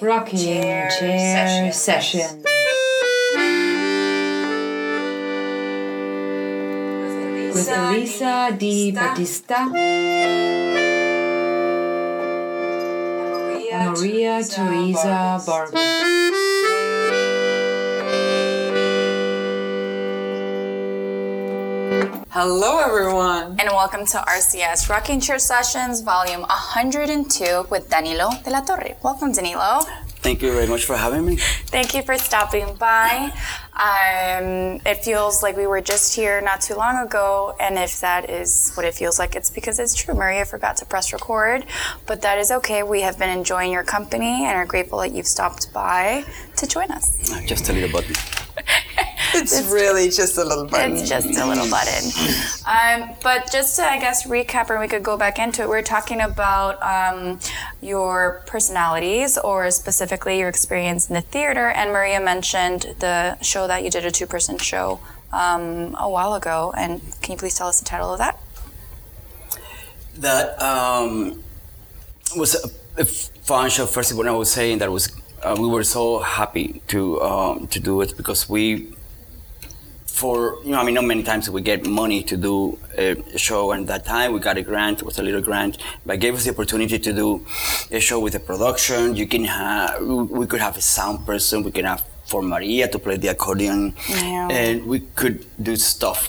Rocking 0.00 0.38
Chair, 0.38 0.88
Chair 0.98 1.72
Session. 1.72 2.42
With 7.52 7.68
Elisa 7.68 8.56
Di 8.56 8.92
Battista 8.92 9.70
and 13.72 13.90
Maria 13.92 14.42
Teresa 14.42 15.42
Barber. 15.44 16.29
Hello, 22.42 22.78
everyone. 22.78 23.60
And 23.60 23.68
welcome 23.68 24.06
to 24.06 24.16
RCS 24.16 24.88
Rocking 24.88 25.20
Chair 25.20 25.38
Sessions, 25.38 26.00
volume 26.00 26.40
102 26.40 27.66
with 27.68 27.90
Danilo 27.90 28.30
de 28.42 28.48
la 28.48 28.62
Torre. 28.62 28.96
Welcome, 29.02 29.32
Danilo. 29.32 29.80
Thank 30.22 30.40
you 30.40 30.50
very 30.50 30.66
much 30.66 30.86
for 30.86 30.96
having 30.96 31.26
me. 31.26 31.36
Thank 31.36 31.92
you 31.92 32.00
for 32.00 32.16
stopping 32.16 32.76
by. 32.76 33.30
Um, 33.74 34.80
it 34.86 35.04
feels 35.04 35.42
like 35.42 35.54
we 35.54 35.66
were 35.66 35.82
just 35.82 36.16
here 36.16 36.40
not 36.40 36.62
too 36.62 36.76
long 36.76 36.96
ago, 37.06 37.54
and 37.60 37.76
if 37.76 38.00
that 38.00 38.30
is 38.30 38.72
what 38.72 38.86
it 38.86 38.94
feels 38.94 39.18
like, 39.18 39.36
it's 39.36 39.50
because 39.50 39.78
it's 39.78 39.94
true. 39.94 40.14
Maria 40.14 40.46
forgot 40.46 40.78
to 40.78 40.86
press 40.86 41.12
record, 41.12 41.66
but 42.06 42.22
that 42.22 42.38
is 42.38 42.50
okay. 42.50 42.82
We 42.82 43.02
have 43.02 43.18
been 43.18 43.28
enjoying 43.28 43.70
your 43.70 43.84
company 43.84 44.46
and 44.46 44.56
are 44.56 44.64
grateful 44.64 45.00
that 45.00 45.12
you've 45.12 45.26
stopped 45.26 45.74
by 45.74 46.24
to 46.56 46.66
join 46.66 46.90
us. 46.90 47.38
Just 47.44 47.68
a 47.68 47.74
little 47.74 47.92
button. 47.92 48.14
It's 49.34 49.70
really 49.70 50.10
just 50.10 50.36
a 50.38 50.44
little 50.44 50.66
button. 50.66 50.92
It's 50.92 51.08
just 51.08 51.26
a 51.26 51.46
little 51.46 51.68
button. 51.70 52.10
Um, 52.66 53.10
but 53.22 53.50
just 53.52 53.76
to, 53.76 53.82
I 53.82 53.98
guess, 54.00 54.26
recap, 54.26 54.70
and 54.70 54.80
we 54.80 54.88
could 54.88 55.04
go 55.04 55.16
back 55.16 55.38
into 55.38 55.62
it, 55.62 55.68
we 55.68 55.76
are 55.76 55.82
talking 55.82 56.20
about 56.20 56.82
um, 56.82 57.38
your 57.80 58.42
personalities, 58.46 59.38
or 59.38 59.70
specifically 59.70 60.38
your 60.38 60.48
experience 60.48 61.08
in 61.08 61.14
the 61.14 61.20
theater. 61.20 61.68
And 61.68 61.92
Maria 61.92 62.20
mentioned 62.20 62.96
the 62.98 63.40
show 63.40 63.68
that 63.68 63.84
you 63.84 63.90
did, 63.90 64.04
a 64.04 64.10
two 64.10 64.26
person 64.26 64.58
show, 64.58 64.98
um, 65.32 65.94
a 65.98 66.08
while 66.10 66.34
ago. 66.34 66.74
And 66.76 67.00
can 67.22 67.32
you 67.32 67.38
please 67.38 67.54
tell 67.54 67.68
us 67.68 67.78
the 67.78 67.86
title 67.86 68.12
of 68.12 68.18
that? 68.18 68.38
That 70.16 70.60
um, 70.60 71.42
was 72.36 72.56
a, 72.56 73.00
a 73.00 73.04
fun 73.04 73.70
show. 73.70 73.86
First 73.86 74.10
of 74.10 74.18
all, 74.18 74.26
I 74.26 74.32
was 74.32 74.50
saying 74.50 74.78
that 74.78 74.90
was 74.90 75.12
uh, 75.42 75.56
we 75.58 75.68
were 75.68 75.84
so 75.84 76.18
happy 76.18 76.82
to 76.88 77.20
um, 77.22 77.66
to 77.68 77.78
do 77.80 78.00
it 78.00 78.16
because 78.16 78.48
we 78.48 78.92
for 80.10 80.58
you 80.64 80.70
know 80.72 80.78
I 80.80 80.84
mean 80.84 80.94
not 80.94 81.04
many 81.04 81.22
times 81.22 81.48
we 81.50 81.60
get 81.62 81.86
money 81.86 82.22
to 82.24 82.36
do 82.36 82.78
a 82.98 83.16
show 83.38 83.72
and 83.72 83.86
that 83.88 84.04
time 84.04 84.32
we 84.32 84.40
got 84.40 84.56
a 84.56 84.62
grant 84.62 84.98
it 85.00 85.04
was 85.04 85.18
a 85.18 85.22
little 85.22 85.40
grant 85.40 85.78
but 86.06 86.20
gave 86.20 86.34
us 86.34 86.44
the 86.44 86.50
opportunity 86.50 86.98
to 86.98 87.12
do 87.12 87.46
a 87.90 88.00
show 88.00 88.18
with 88.20 88.34
a 88.34 88.40
production. 88.40 89.14
You 89.16 89.26
can 89.26 89.44
have 89.44 90.02
we 90.02 90.46
could 90.46 90.60
have 90.60 90.76
a 90.76 90.80
sound 90.80 91.24
person 91.26 91.62
we 91.62 91.70
can 91.72 91.84
have 91.84 92.02
for 92.26 92.42
Maria 92.42 92.86
to 92.88 92.98
play 92.98 93.16
the 93.16 93.28
accordion 93.28 93.94
Yeah. 94.08 94.48
and 94.50 94.86
we 94.86 95.00
could 95.20 95.46
do 95.62 95.74
stuff. 95.76 96.20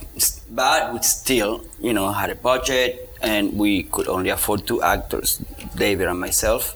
But 0.50 0.94
we 0.94 1.00
still 1.02 1.64
you 1.80 1.94
know 1.94 2.12
had 2.12 2.30
a 2.30 2.36
budget 2.36 3.10
and 3.22 3.44
we 3.64 3.84
could 3.84 4.08
only 4.08 4.30
afford 4.30 4.66
two 4.66 4.82
actors 4.82 5.40
David 5.76 6.08
and 6.08 6.20
myself. 6.20 6.76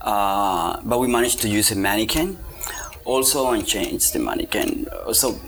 Uh, 0.00 0.80
but 0.84 0.98
we 1.00 1.08
managed 1.08 1.40
to 1.42 1.48
use 1.48 1.70
a 1.72 1.76
mannequin 1.76 2.38
also 3.04 3.50
and 3.50 3.66
change 3.66 4.12
the 4.12 4.18
mannequin. 4.18 4.86
So 5.12 5.38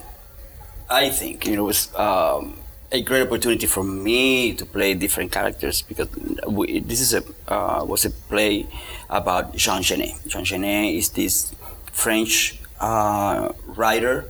I 0.91 1.11
think 1.11 1.47
you 1.47 1.56
know, 1.56 1.64
it 1.64 1.67
was 1.67 1.94
um, 1.94 2.58
a 2.91 3.03
great 3.03 3.22
opportunity 3.22 3.67
for 3.67 3.84
me 3.84 4.55
to 4.55 4.64
play 4.64 4.95
different 4.95 5.33
characters 5.33 5.83
because 5.83 6.08
we, 6.48 6.80
this 6.80 7.00
is 7.00 7.14
a 7.14 7.22
uh, 7.47 7.84
was 7.84 8.05
a 8.05 8.11
play 8.11 8.67
about 9.11 9.55
Jean 9.56 9.83
Genet. 9.83 10.14
Jean 10.27 10.45
Genet 10.45 10.95
is 10.95 11.11
this 11.11 11.55
French 11.92 12.58
uh, 12.80 13.53
writer. 13.67 14.24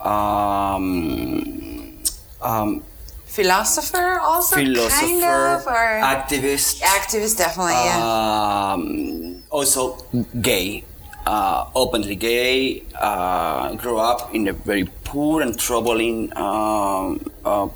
Um, 0.00 1.98
um, 2.40 2.82
Philosopher, 3.26 4.18
also 4.20 4.56
philosopher, 4.56 5.20
kind 5.20 5.60
of, 5.60 5.66
or 5.66 6.00
activist, 6.00 6.80
activist, 6.80 7.36
definitely. 7.36 7.74
yeah. 7.74 8.72
um, 8.72 9.42
also 9.50 9.98
gay, 10.40 10.84
uh, 11.26 11.66
openly 11.74 12.16
gay, 12.16 12.82
uh, 12.98 13.74
grew 13.74 13.98
up 13.98 14.34
in 14.34 14.48
a 14.48 14.54
very 14.54 14.88
poor 15.16 15.40
and 15.40 15.58
troubling 15.58 16.16
um, 16.36 17.08
uh, 17.42 17.68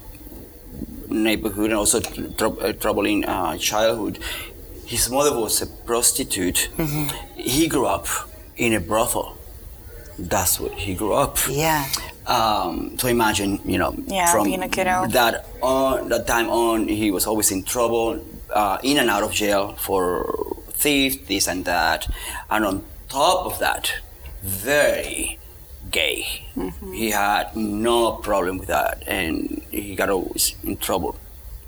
neighborhood 1.09 1.71
and 1.71 1.79
also 1.83 1.99
tr- 2.01 2.61
uh, 2.67 2.73
troubling 2.75 3.25
uh, 3.25 3.57
childhood. 3.57 4.19
His 4.85 5.09
mother 5.11 5.33
was 5.45 5.63
a 5.63 5.67
prostitute. 5.89 6.69
He 7.37 7.67
grew 7.67 7.87
up 7.87 8.07
in 8.59 8.75
a 8.75 8.81
brothel. 8.81 9.39
That's 10.19 10.61
what 10.61 10.73
he 10.73 10.93
grew 10.95 11.15
up. 11.15 11.39
Yeah. 11.49 11.89
Um, 12.27 12.99
so 12.99 13.09
imagine, 13.09 13.59
you 13.65 13.79
know, 13.79 13.95
Yeah, 14.07 14.31
from 14.33 14.45
being 14.45 14.63
a 14.63 14.69
kiddo. 14.69 15.07
that 15.19 15.47
on 15.63 16.11
that 16.11 16.27
time 16.27 16.51
on, 16.51 16.89
he 16.89 17.11
was 17.11 17.25
always 17.27 17.51
in 17.51 17.63
trouble, 17.65 18.07
uh, 18.53 18.77
in 18.83 18.99
and 18.99 19.09
out 19.09 19.23
of 19.23 19.33
jail 19.33 19.63
for 19.87 20.05
thieves, 20.83 21.17
this 21.27 21.49
and 21.49 21.65
that, 21.65 22.01
and 22.51 22.65
on 22.67 22.85
top 23.09 23.47
of 23.47 23.59
that, 23.61 23.85
very 24.43 25.40
gay. 25.91 26.47
Mm-hmm. 26.57 26.93
He 26.93 27.11
had 27.11 27.57
no 27.57 28.13
problem 28.13 28.59
with 28.59 28.69
that, 28.69 29.03
and 29.07 29.63
he 29.71 29.95
got 29.95 30.11
always 30.11 30.55
in 30.63 30.77
trouble. 30.77 31.17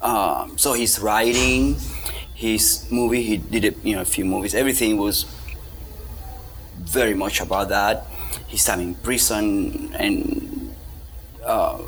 Um, 0.01 0.59
so 0.59 0.73
his 0.75 0.99
writing, 0.99 1.77
his 2.35 2.87
movie, 2.91 3.23
he 3.23 3.37
did 3.37 3.65
a, 3.65 3.73
you 3.87 3.95
know 3.95 4.03
a 4.03 4.05
few 4.05 4.25
movies. 4.25 4.55
Everything 4.55 4.97
was 4.97 5.25
very 6.79 7.15
much 7.15 7.41
about 7.41 7.69
that. 7.69 8.07
His 8.49 8.65
time 8.65 8.81
in 8.81 8.95
prison 8.97 9.95
and 9.95 10.75
uh, 11.45 11.79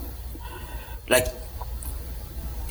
like 1.09 1.28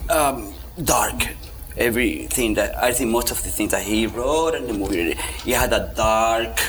um, 0.10 0.54
dark. 0.84 1.36
Everything 1.76 2.54
that 2.54 2.78
I 2.78 2.94
think 2.94 3.10
most 3.10 3.32
of 3.32 3.42
the 3.42 3.50
things 3.50 3.72
that 3.72 3.82
he 3.82 4.06
wrote 4.06 4.54
and 4.54 4.68
the 4.70 4.74
movie, 4.74 5.16
he 5.44 5.52
had 5.52 5.74
a 5.74 5.92
dark, 5.96 6.60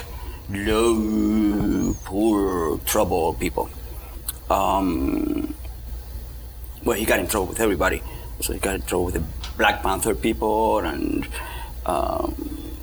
low, 0.51 1.95
poor, 2.05 2.79
trouble 2.79 3.35
people. 3.35 3.69
Um, 4.51 5.55
well, 6.85 6.97
he 6.97 7.05
got 7.05 7.19
in 7.21 7.27
trouble 7.27 7.47
with 7.47 7.61
everybody. 7.61 8.03
So 8.41 8.53
he 8.53 8.59
got 8.59 8.75
in 8.75 8.83
trouble 8.83 9.07
with 9.07 9.15
the 9.15 9.25
Black 9.57 9.83
Panther 9.83 10.15
people 10.15 10.81
and 10.81 11.27
um, 11.87 12.77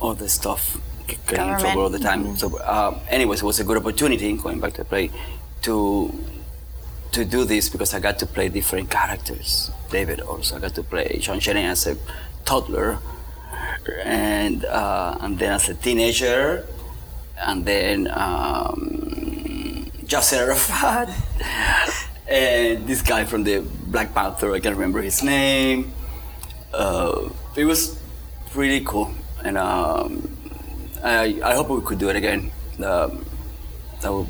all 0.00 0.14
this 0.14 0.34
stuff. 0.34 0.80
Getting 1.26 1.48
in 1.48 1.58
trouble 1.58 1.82
all 1.82 1.88
the 1.88 1.98
time. 1.98 2.36
So, 2.36 2.58
uh, 2.58 2.98
anyways, 3.08 3.40
it 3.40 3.44
was 3.44 3.60
a 3.60 3.64
good 3.64 3.78
opportunity 3.78 4.30
going 4.36 4.60
back 4.60 4.74
to 4.74 4.84
play 4.84 5.10
to 5.62 6.12
to 7.12 7.24
do 7.24 7.44
this 7.44 7.70
because 7.70 7.94
I 7.94 8.00
got 8.00 8.18
to 8.18 8.26
play 8.26 8.50
different 8.50 8.90
characters. 8.90 9.70
David 9.90 10.20
also 10.20 10.56
I 10.56 10.60
got 10.60 10.74
to 10.74 10.82
play 10.82 11.16
Jean 11.18 11.40
Genet 11.40 11.64
as 11.64 11.86
a 11.86 11.96
toddler, 12.44 12.98
and 14.04 14.66
uh, 14.66 15.16
and 15.20 15.38
then 15.38 15.52
as 15.52 15.70
a 15.70 15.74
teenager, 15.74 16.66
and 17.46 17.64
then 17.64 18.08
um, 18.08 19.90
Yasser 20.06 20.38
Arafat, 20.38 21.08
and 22.28 22.86
this 22.86 23.02
guy 23.02 23.24
from 23.24 23.44
the 23.44 23.60
Black 23.86 24.14
Panther. 24.14 24.52
I 24.54 24.60
can't 24.60 24.74
remember 24.76 25.00
his 25.02 25.22
name. 25.22 25.92
Uh, 26.72 27.28
it 27.56 27.64
was 27.64 27.98
really 28.54 28.80
cool, 28.84 29.12
and 29.44 29.56
um, 29.58 30.28
I 31.02 31.40
I 31.44 31.54
hope 31.54 31.68
we 31.70 31.80
could 31.82 31.98
do 31.98 32.08
it 32.08 32.16
again. 32.16 32.50
Um, 32.82 33.24
that 34.00 34.12
would 34.12 34.26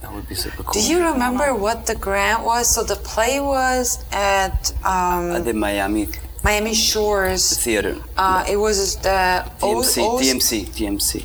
that 0.00 0.12
would 0.12 0.28
be 0.28 0.34
super 0.34 0.62
cool. 0.62 0.72
Do 0.72 0.80
you 0.80 0.98
remember 1.04 1.54
what 1.54 1.86
the 1.86 1.94
grant 1.94 2.44
was? 2.44 2.68
So 2.68 2.82
the 2.82 2.96
play 2.96 3.40
was 3.40 4.04
at 4.12 4.72
um, 4.84 5.30
At 5.32 5.44
the 5.44 5.54
Miami 5.54 6.08
Miami 6.44 6.74
Shores. 6.74 7.56
Theater. 7.58 7.96
Uh, 8.16 8.44
it 8.48 8.56
was 8.56 8.96
the 8.96 9.44
TMC, 9.60 10.02
O- 10.02 10.18
TMC, 10.18 10.66
TMC. 10.70 11.24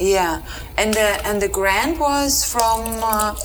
Yeah, 0.00 0.40
and 0.78 0.94
the 0.94 1.08
and 1.26 1.40
the 1.42 1.48
grant 1.48 1.98
was 2.00 2.42
from 2.50 2.80
uh, 3.02 3.36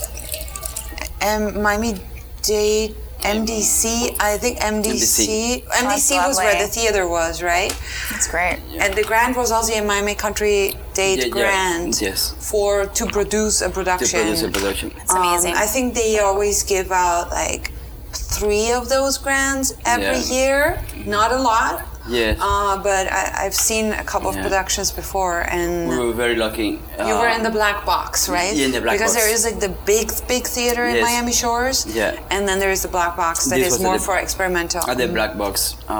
M- 1.21 1.61
Miami 1.61 1.95
Dade 2.43 2.95
MDC. 3.19 4.15
I 4.21 4.37
think 4.37 4.59
MDC. 4.59 5.65
MDC, 5.65 6.09
That's 6.09 6.27
was 6.29 6.37
where 6.37 6.61
the 6.61 6.67
theater 6.71 7.07
was, 7.07 7.41
right? 7.43 7.75
That's 8.09 8.27
great. 8.29 8.59
And 8.79 8.93
the 8.93 9.03
grant 9.03 9.35
was 9.35 9.51
also 9.51 9.73
a 9.73 9.81
Miami 9.83 10.15
Country 10.15 10.75
Dade 10.93 11.19
Yeah, 11.19 11.25
yeah, 11.25 11.29
grant 11.31 12.01
yes. 12.01 12.33
for 12.51 12.85
to 12.85 13.05
produce 13.07 13.61
a 13.61 13.69
production. 13.69 14.07
To 14.07 14.13
production. 14.17 14.21
produce 14.21 14.41
a 14.43 14.51
production. 14.51 14.91
It's 15.01 15.13
amazing. 15.13 15.53
Um, 15.55 15.61
I 15.61 15.65
think 15.65 15.93
they 15.93 16.19
always 16.19 16.63
give 16.63 16.91
out 16.91 17.31
like 17.31 17.71
three 18.13 18.71
of 18.71 18.87
those 18.89 19.17
grants 19.17 19.73
every 19.85 20.19
Yeah. 20.29 20.37
year. 20.37 20.81
Not 21.05 21.31
a 21.31 21.37
lot. 21.41 21.85
Yes. 22.07 22.37
Uh, 22.41 22.77
but 22.83 23.11
I, 23.11 23.45
I've 23.45 23.55
seen 23.55 23.91
a 23.93 24.03
couple 24.03 24.29
of 24.29 24.35
productions 24.35 24.91
before, 24.91 25.41
and 25.49 25.89
we 25.89 25.97
were 25.97 26.13
very 26.13 26.35
lucky. 26.35 26.79
you 26.99 27.15
were 27.21 27.29
uh, 27.29 27.35
in 27.37 27.43
the 27.43 27.49
black 27.49 27.85
box, 27.85 28.29
right? 28.29 28.55
yeah, 28.55 28.65
in 28.65 28.71
the 28.71 28.81
black 28.81 28.95
because 28.97 29.13
box. 29.13 29.23
there 29.25 29.33
is 29.33 29.43
like 29.45 29.59
the 29.59 29.69
big, 29.85 30.11
big 30.27 30.45
theater 30.45 30.85
in 30.85 31.01
Miami 31.01 31.31
Shores. 31.33 31.85
Yeah. 31.95 32.19
And 32.29 32.47
then 32.47 32.59
there 32.59 32.71
is 32.71 32.81
the 32.83 32.87
black 32.89 33.15
box 33.17 33.45
that 33.49 33.57
This 33.57 33.75
is 33.75 33.81
more 33.81 33.97
the- 33.97 34.03
for 34.03 34.17
experimental. 34.17 34.81
At 34.89 34.97
the 34.97 35.07
black 35.07 35.37
box. 35.37 35.75
Um, 35.89 35.95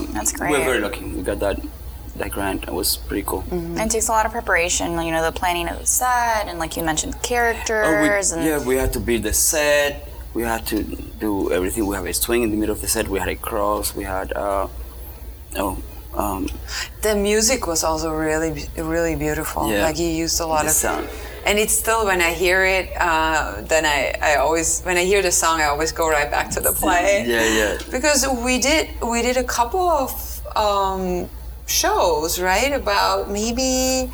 Mm-hmm. 0.00 0.12
That's 0.14 0.32
great. 0.32 0.50
We 0.50 0.56
great. 0.56 0.66
were 0.66 0.72
very 0.72 0.82
lucky. 0.82 1.04
We 1.04 1.22
got 1.22 1.40
that 1.40 1.58
that 2.16 2.30
grant. 2.30 2.64
It 2.64 2.72
was 2.74 2.96
pretty 2.98 3.24
cool. 3.26 3.44
And 3.50 3.78
it 3.80 3.90
takes 3.90 4.08
a 4.08 4.12
lot 4.12 4.26
of 4.26 4.32
preparation, 4.32 4.92
you 5.06 5.10
know, 5.10 5.22
the 5.22 5.32
planning 5.32 5.68
of 5.68 5.78
the 5.78 5.86
set, 5.86 6.48
and 6.48 6.58
like 6.58 6.76
you 6.76 6.82
mentioned, 6.84 7.14
Oh, 7.14 7.18
we- 7.22 7.28
characters, 7.28 8.32
and 8.32 8.44
yeah, 8.44 8.58
we 8.64 8.76
had 8.76 8.92
to 8.92 9.00
build 9.00 9.22
the 9.22 9.32
set. 9.32 10.06
We 10.34 10.42
had 10.42 10.66
to 10.68 10.82
do 11.18 11.50
everything. 11.50 11.86
We 11.86 11.96
have 11.96 12.06
a 12.06 12.12
swing 12.12 12.42
in 12.44 12.50
the 12.50 12.56
middle 12.56 12.74
of 12.74 12.80
the 12.82 12.88
set. 12.88 13.08
We 13.08 13.18
had 13.18 13.28
a 13.28 13.36
cross. 13.36 13.96
We 13.96 14.04
had 14.04 14.32
uh, 14.34 14.68
oh, 15.56 15.76
um, 16.14 16.48
The 17.02 17.14
music 17.14 17.66
was 17.66 17.84
also 17.84 18.12
really, 18.12 18.66
really 18.76 19.16
beautiful. 19.16 19.70
Yeah. 19.70 19.84
Like 19.84 19.98
you 19.98 20.06
used 20.08 20.40
a 20.40 20.46
lot 20.46 20.62
The 20.62 20.68
of 20.70 20.74
sound. 20.74 21.08
and 21.46 21.58
it's 21.58 21.72
still 21.72 22.04
when 22.06 22.20
I 22.20 22.32
hear 22.32 22.64
it, 22.64 22.90
uh, 22.98 23.60
then 23.62 23.84
I, 23.86 24.14
I 24.20 24.36
always 24.36 24.82
when 24.82 24.96
I 24.96 25.04
hear 25.04 25.22
the 25.22 25.32
song, 25.32 25.60
I 25.60 25.66
always 25.66 25.92
go 25.92 26.08
right 26.08 26.30
back 26.30 26.50
to 26.50 26.60
the 26.60 26.72
play. 26.72 27.24
yeah, 27.26 27.46
yeah. 27.58 27.78
Because 27.90 28.26
we 28.44 28.58
did 28.58 28.88
we 29.02 29.22
did 29.22 29.36
a 29.36 29.44
couple 29.44 29.88
of 29.88 30.10
um, 30.56 31.28
shows, 31.66 32.40
right? 32.40 32.72
About 32.72 33.30
maybe 33.30 34.10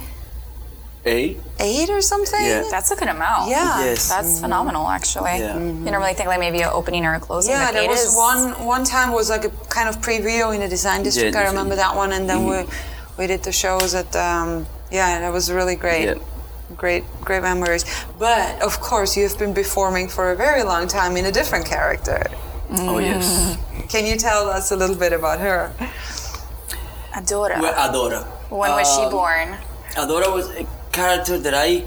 Eight. 1.07 1.39
eight 1.61 1.89
or 1.89 2.01
something. 2.03 2.45
Yeah. 2.45 2.65
that's 2.71 2.91
a 2.91 2.97
good 2.97 3.09
amount. 3.09 3.49
Yeah. 3.49 3.85
Yes. 3.85 4.09
That's 4.09 4.41
phenomenal, 4.41 4.89
actually. 4.89 5.39
Yeah. 5.39 5.55
You 5.57 5.85
don't 5.93 6.01
really 6.03 6.15
think 6.15 6.29
like 6.29 6.41
maybe 6.41 6.61
an 6.63 6.71
opening 6.73 7.07
or 7.07 7.15
a 7.15 7.21
closing. 7.21 7.53
Yeah, 7.53 7.67
but 7.67 7.75
there 7.79 7.89
was 7.89 8.05
is- 8.11 8.17
one 8.17 8.43
one 8.75 8.85
time 8.85 9.13
was 9.13 9.31
like 9.31 9.45
a 9.45 9.51
kind 9.69 9.89
of 9.89 9.97
preview 10.01 10.53
in 10.55 10.61
the 10.61 10.69
design 10.69 11.03
district. 11.05 11.37
I 11.37 11.45
remember 11.47 11.77
that 11.77 11.95
one, 11.95 12.11
and 12.13 12.29
then 12.29 12.41
we 12.51 12.59
we 13.19 13.27
did 13.27 13.43
the 13.45 13.53
shows 13.53 13.95
at 13.95 14.11
um, 14.17 14.67
yeah, 14.91 15.15
and 15.17 15.25
it 15.25 15.33
was 15.33 15.51
really 15.51 15.77
great. 15.77 16.05
Yeah. 16.07 16.15
Great, 16.77 17.05
great 17.25 17.43
memories. 17.43 17.85
But 18.19 18.61
of 18.61 18.81
course, 18.81 19.17
you've 19.17 19.39
been 19.39 19.55
performing 19.55 20.09
for 20.09 20.33
a 20.33 20.37
very 20.37 20.65
long 20.65 20.89
time 20.89 21.17
in 21.17 21.25
a 21.27 21.31
different 21.31 21.65
character. 21.65 22.21
Oh 22.73 22.99
yes. 22.99 23.57
Can 23.89 24.05
you 24.05 24.17
tell 24.17 24.51
us 24.51 24.73
a 24.73 24.77
little 24.77 24.97
bit 24.97 25.13
about 25.13 25.39
her? 25.39 25.71
Adora. 27.15 27.61
Well, 27.61 27.73
Adora. 27.75 28.25
when 28.51 28.71
was 28.73 28.89
she 28.97 29.03
Um, 29.03 29.11
born? 29.13 29.57
Adora 29.95 30.29
was 30.35 30.51
a 30.51 30.67
character 30.97 31.37
that 31.39 31.53
I, 31.55 31.85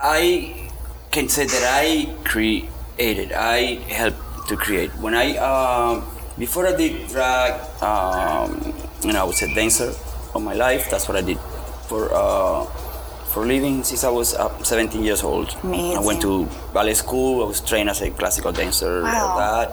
I 0.00 0.70
can 1.10 1.28
say 1.28 1.46
that 1.46 1.64
I 1.66 2.06
created. 2.22 3.32
I 3.32 3.82
helped 3.90 4.48
to 4.48 4.56
create. 4.56 4.90
When 5.02 5.14
I, 5.14 5.36
um, 5.38 6.06
before 6.38 6.66
I 6.68 6.76
did 6.76 7.08
drag, 7.08 7.58
um, 7.82 8.72
you 9.02 9.12
know, 9.12 9.20
I 9.20 9.24
was 9.24 9.42
a 9.42 9.52
dancer 9.52 9.92
all 10.32 10.40
my 10.40 10.54
life. 10.54 10.88
That's 10.90 11.08
what 11.08 11.16
I 11.16 11.22
did 11.22 11.38
for 11.88 12.08
uh, 12.14 12.66
for 13.34 13.46
living 13.46 13.82
since 13.82 14.04
I 14.04 14.10
was 14.10 14.34
uh, 14.34 14.62
17 14.62 15.02
years 15.02 15.22
old. 15.24 15.56
I 15.64 16.00
went 16.00 16.20
to 16.22 16.48
ballet 16.72 16.94
school. 16.94 17.42
I 17.44 17.48
was 17.48 17.60
trained 17.60 17.90
as 17.90 18.00
a 18.00 18.10
classical 18.10 18.52
dancer. 18.52 19.02
Wow. 19.02 19.36
That. 19.38 19.70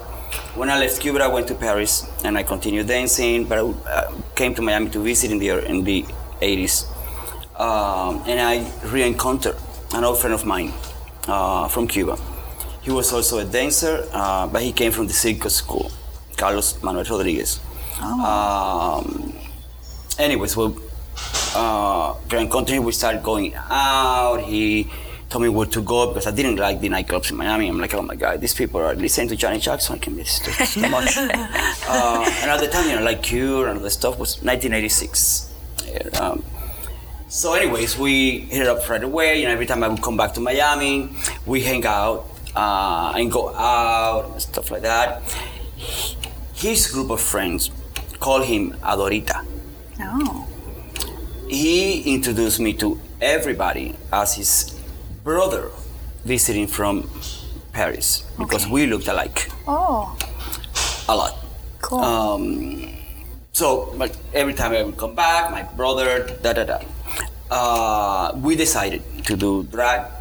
When 0.58 0.70
I 0.70 0.80
left 0.80 1.00
Cuba, 1.00 1.22
I 1.24 1.28
went 1.28 1.48
to 1.48 1.56
Paris 1.56 2.10
and 2.24 2.38
I 2.38 2.44
continued 2.44 2.88
dancing. 2.88 3.46
But 3.46 3.60
I 3.60 3.62
uh, 3.62 4.12
came 4.36 4.56
to 4.56 4.62
Miami 4.62 4.90
to 4.90 5.00
visit 5.00 5.32
in 5.32 5.38
the 5.38 5.50
in 5.66 5.84
the 5.84 6.04
80s, 6.42 6.86
um, 7.58 8.24
and 8.28 8.40
I 8.40 8.72
re-encountered 8.86 9.56
an 9.94 10.04
old 10.04 10.20
friend 10.20 10.34
of 10.34 10.46
mine 10.46 10.74
uh, 11.28 11.68
from 11.68 11.88
Cuba. 11.88 12.18
He 12.82 12.92
was 12.92 13.12
also 13.12 13.40
a 13.40 13.46
dancer, 13.46 14.08
uh, 14.14 14.48
but 14.48 14.62
he 14.62 14.72
came 14.72 14.92
from 14.92 15.08
the 15.08 15.14
circus 15.14 15.56
school, 15.56 15.92
Carlos 16.38 16.82
Manuel 16.82 17.04
Rodriguez. 17.06 17.60
Um, 18.02 19.34
anyways, 20.20 20.56
well, 20.56 20.78
uh, 21.56 22.14
Grand 22.30 22.52
Country, 22.52 22.80
we 22.80 22.92
started 22.92 23.24
going 23.24 23.54
out. 23.56 24.38
He 24.44 24.90
told 25.30 25.44
me 25.44 25.50
where 25.50 25.66
to 25.68 25.82
go 25.82 26.08
because 26.08 26.28
I 26.28 26.32
didn't 26.32 26.58
like 26.58 26.80
the 26.80 26.88
nightclubs 26.90 27.32
in 27.32 27.38
Miami. 27.38 27.68
I'm 27.68 27.80
like, 27.80 27.94
oh 27.94 28.02
my 28.02 28.16
God, 28.16 28.40
these 28.40 28.54
people 28.54 28.80
are 28.80 28.96
listening 28.96 29.28
to 29.30 29.36
Johnny 29.36 29.60
Jackson. 29.60 29.96
I 29.96 29.98
can 29.98 30.16
miss 30.16 30.40
this 30.40 30.76
too 30.76 30.88
much. 30.90 31.18
uh, 31.18 32.24
and 32.42 32.52
at 32.52 32.60
the 32.62 32.68
time, 32.68 32.90
you 32.90 32.96
know, 32.96 33.04
like 33.04 33.24
Cure 33.24 33.68
and 33.68 33.80
all 33.80 33.84
the 33.84 33.90
stuff 33.90 34.18
was 34.20 34.42
1986. 34.44 35.52
Yeah, 35.86 36.20
um, 36.20 36.44
so, 37.28 37.54
anyways, 37.54 37.98
we 37.98 38.40
hit 38.40 38.62
it 38.64 38.68
up 38.68 38.88
right 38.90 39.04
away. 39.04 39.40
You 39.42 39.46
know, 39.48 39.52
every 39.52 39.66
time 39.66 39.84
I 39.84 39.88
would 39.88 40.02
come 40.02 40.16
back 40.18 40.34
to 40.36 40.40
Miami, 40.40 41.10
we 41.46 41.62
hang 41.62 41.86
out 41.86 42.26
uh, 42.56 43.14
and 43.16 43.32
go 43.32 43.54
out 43.56 44.32
and 44.34 44.42
stuff 44.42 44.72
like 44.72 44.82
that. 44.84 45.22
His 46.54 46.88
group 46.88 47.12
of 47.12 47.22
friends 47.22 47.70
call 48.20 48.42
him 48.42 48.72
Adorita 48.82 49.46
Oh. 50.00 50.48
he 51.48 52.14
introduced 52.16 52.60
me 52.60 52.74
to 52.74 53.00
everybody 53.22 53.96
as 54.12 54.34
his 54.36 54.80
brother 55.24 55.70
visiting 56.26 56.66
from 56.68 57.10
Paris 57.74 58.26
because 58.40 58.68
we 58.68 58.86
looked 58.88 59.08
alike 59.08 59.50
Oh. 59.68 60.18
a 61.10 61.16
lot. 61.16 61.36
Cool. 61.82 62.00
Um, 62.00 62.90
so 63.54 63.92
like, 63.98 64.14
every 64.34 64.54
time 64.54 64.72
I 64.72 64.82
would 64.84 64.98
come 64.98 65.14
back, 65.16 65.52
my 65.52 65.62
brother, 65.64 66.26
da 66.42 66.54
da 66.54 66.64
da. 66.64 66.80
Uh, 67.50 68.32
we 68.36 68.56
decided 68.56 69.02
to 69.26 69.36
do 69.38 69.64
drag. 69.64 70.12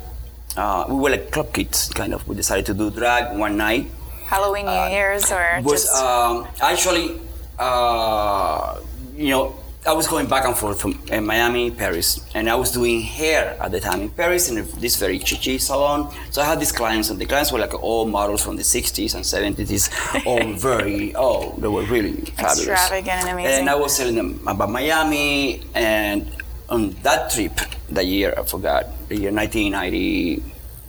Uh, 0.57 0.87
we 0.89 0.95
were 0.97 1.11
like 1.11 1.31
club 1.31 1.53
kids, 1.53 1.89
kind 1.91 2.15
of. 2.15 2.27
We 2.29 2.35
decided 2.37 2.67
to 2.67 2.75
do 2.75 2.91
drag 2.91 3.37
one 3.39 3.57
night. 3.57 3.91
Halloween, 4.25 4.67
New 4.67 4.91
Year's, 4.91 5.31
or 5.31 5.61
was 5.63 5.85
just 5.85 5.95
um, 6.03 6.47
actually, 6.61 7.21
uh, 7.59 8.81
you 9.15 9.31
know, 9.31 9.55
I 9.87 9.93
was 9.93 10.09
going 10.09 10.27
back 10.27 10.45
and 10.45 10.57
forth 10.57 10.81
from 10.81 11.01
uh, 11.13 11.21
Miami, 11.21 11.71
Paris, 11.71 12.27
and 12.35 12.51
I 12.51 12.57
was 12.57 12.73
doing 12.73 13.03
hair 13.03 13.57
at 13.61 13.71
the 13.71 13.79
time 13.79 14.01
in 14.01 14.11
Paris 14.11 14.49
in 14.49 14.57
this 14.81 14.97
very 14.97 15.21
chichi 15.21 15.59
salon. 15.59 16.13
So 16.31 16.43
I 16.43 16.45
had 16.45 16.59
these 16.59 16.73
clients, 16.73 17.11
and 17.11 17.21
the 17.21 17.27
clients 17.27 17.53
were 17.53 17.61
like 17.61 17.73
all 17.81 18.05
models 18.05 18.43
from 18.43 18.57
the 18.57 18.65
60s 18.65 19.15
and 19.15 19.23
70s, 19.25 20.27
all 20.27 20.53
very, 20.55 21.15
oh, 21.15 21.55
they 21.59 21.69
were 21.69 21.85
really 21.85 22.15
fabulous. 22.35 22.67
Extravagant 22.67 23.21
and 23.21 23.29
amazing. 23.29 23.61
And 23.61 23.71
I 23.71 23.77
was 23.77 23.97
telling 23.97 24.17
them 24.17 24.41
about 24.49 24.71
Miami, 24.71 25.63
and 25.75 26.33
on 26.69 26.91
that 27.03 27.31
trip, 27.31 27.53
the 27.89 28.05
year, 28.05 28.35
I 28.37 28.43
forgot, 28.43 28.87
the 29.09 29.17
year 29.17 29.33
1990, 29.33 30.41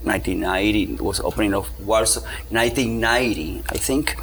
1990 0.03 0.95
was 1.03 1.19
opening 1.19 1.53
of 1.53 1.68
Warsaw, 1.85 2.21
1990, 2.50 3.63
I 3.69 3.77
think. 3.77 4.15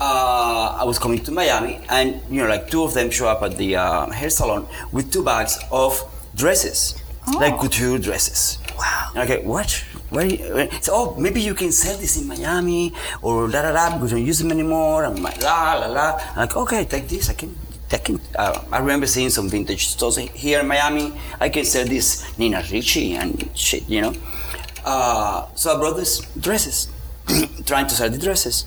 Uh, 0.00 0.78
I 0.80 0.84
was 0.84 0.98
coming 0.98 1.22
to 1.24 1.30
Miami, 1.30 1.78
and 1.90 2.22
you 2.30 2.42
know, 2.42 2.48
like 2.48 2.70
two 2.70 2.82
of 2.84 2.94
them 2.94 3.10
show 3.10 3.28
up 3.28 3.42
at 3.42 3.58
the 3.58 3.76
uh, 3.76 4.08
hair 4.10 4.30
salon 4.30 4.66
with 4.92 5.12
two 5.12 5.22
bags 5.22 5.58
of 5.70 6.00
dresses, 6.34 6.98
like 7.38 7.58
couture 7.58 7.98
dresses. 7.98 8.58
Wow. 8.78 9.10
And 9.14 9.22
I 9.22 9.26
go, 9.26 9.42
what? 9.42 9.70
Where? 10.08 10.72
So, 10.80 10.92
oh, 10.94 11.14
maybe 11.20 11.42
you 11.42 11.54
can 11.54 11.70
sell 11.70 11.96
this 11.98 12.20
in 12.20 12.26
Miami 12.26 12.94
or 13.20 13.48
da 13.48 13.60
da 13.60 13.72
da 13.72 13.94
because 13.94 14.14
we 14.14 14.20
don't 14.20 14.26
use 14.26 14.38
them 14.38 14.50
anymore. 14.50 15.04
And 15.04 15.20
my, 15.22 15.36
la 15.42 15.74
la 15.74 15.86
la. 15.86 16.18
I'm 16.30 16.36
like, 16.38 16.56
okay, 16.56 16.84
take 16.86 17.06
this. 17.06 17.28
I 17.28 17.34
can. 17.34 17.54
I 17.92 17.98
can. 17.98 18.20
Uh, 18.36 18.62
I 18.72 18.78
remember 18.78 19.06
seeing 19.06 19.30
some 19.30 19.48
vintage 19.48 19.88
stores 19.88 20.16
here 20.16 20.60
in 20.60 20.66
Miami. 20.68 21.12
I 21.40 21.48
can 21.48 21.64
sell 21.64 21.84
this 21.86 22.38
Nina 22.38 22.62
Ricci 22.70 23.14
and 23.14 23.50
shit, 23.54 23.88
you 23.88 24.00
know. 24.02 24.14
Uh, 24.84 25.46
so 25.54 25.74
I 25.74 25.78
brought 25.78 25.96
these 25.96 26.20
dresses, 26.38 26.88
trying 27.66 27.86
to 27.88 27.94
sell 27.94 28.08
the 28.08 28.18
dresses. 28.18 28.64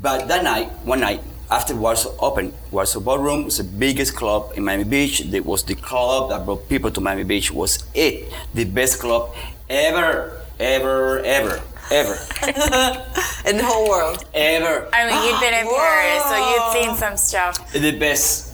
But 0.00 0.28
that 0.28 0.44
night, 0.44 0.70
one 0.84 1.00
night, 1.00 1.20
after 1.50 1.74
Warsaw 1.76 2.14
opened, 2.18 2.54
Warsaw 2.70 3.00
Ballroom 3.00 3.44
was 3.44 3.58
the 3.58 3.64
biggest 3.64 4.16
club 4.16 4.52
in 4.56 4.64
Miami 4.64 4.84
Beach. 4.84 5.20
It 5.20 5.44
was 5.44 5.62
the 5.64 5.74
club 5.74 6.30
that 6.30 6.44
brought 6.44 6.68
people 6.68 6.90
to 6.90 7.00
Miami 7.00 7.24
Beach. 7.24 7.50
Was 7.52 7.84
it 7.94 8.32
the 8.54 8.64
best 8.64 9.00
club 9.00 9.34
ever, 9.68 10.40
ever, 10.58 11.20
ever, 11.20 11.60
ever, 11.90 12.14
In 13.44 13.56
the 13.58 13.64
whole 13.64 13.88
world. 13.88 14.24
ever? 14.34 14.88
I 14.92 15.06
mean, 15.06 15.18
you'd 15.28 15.40
been 15.40 15.54
in 15.54 15.66
Paris, 15.76 16.24
so 16.24 16.36
you'd 16.50 16.72
seen 16.72 16.96
some 16.96 17.16
stuff. 17.16 17.72
the 17.72 17.98
best 17.98 18.51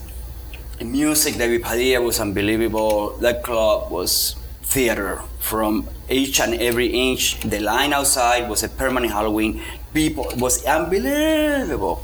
music 0.85 1.35
that 1.35 1.47
David 1.47 1.63
Padilla 1.63 2.01
was 2.01 2.19
unbelievable. 2.19 3.17
That 3.17 3.43
club 3.43 3.91
was 3.91 4.35
theater 4.61 5.21
from 5.39 5.87
each 6.09 6.39
and 6.39 6.53
every 6.55 6.87
inch. 6.87 7.39
The 7.41 7.59
line 7.59 7.93
outside 7.93 8.49
was 8.49 8.63
a 8.63 8.69
permanent 8.69 9.11
Halloween. 9.11 9.61
People 9.93 10.31
was 10.37 10.63
unbelievable. 10.65 12.03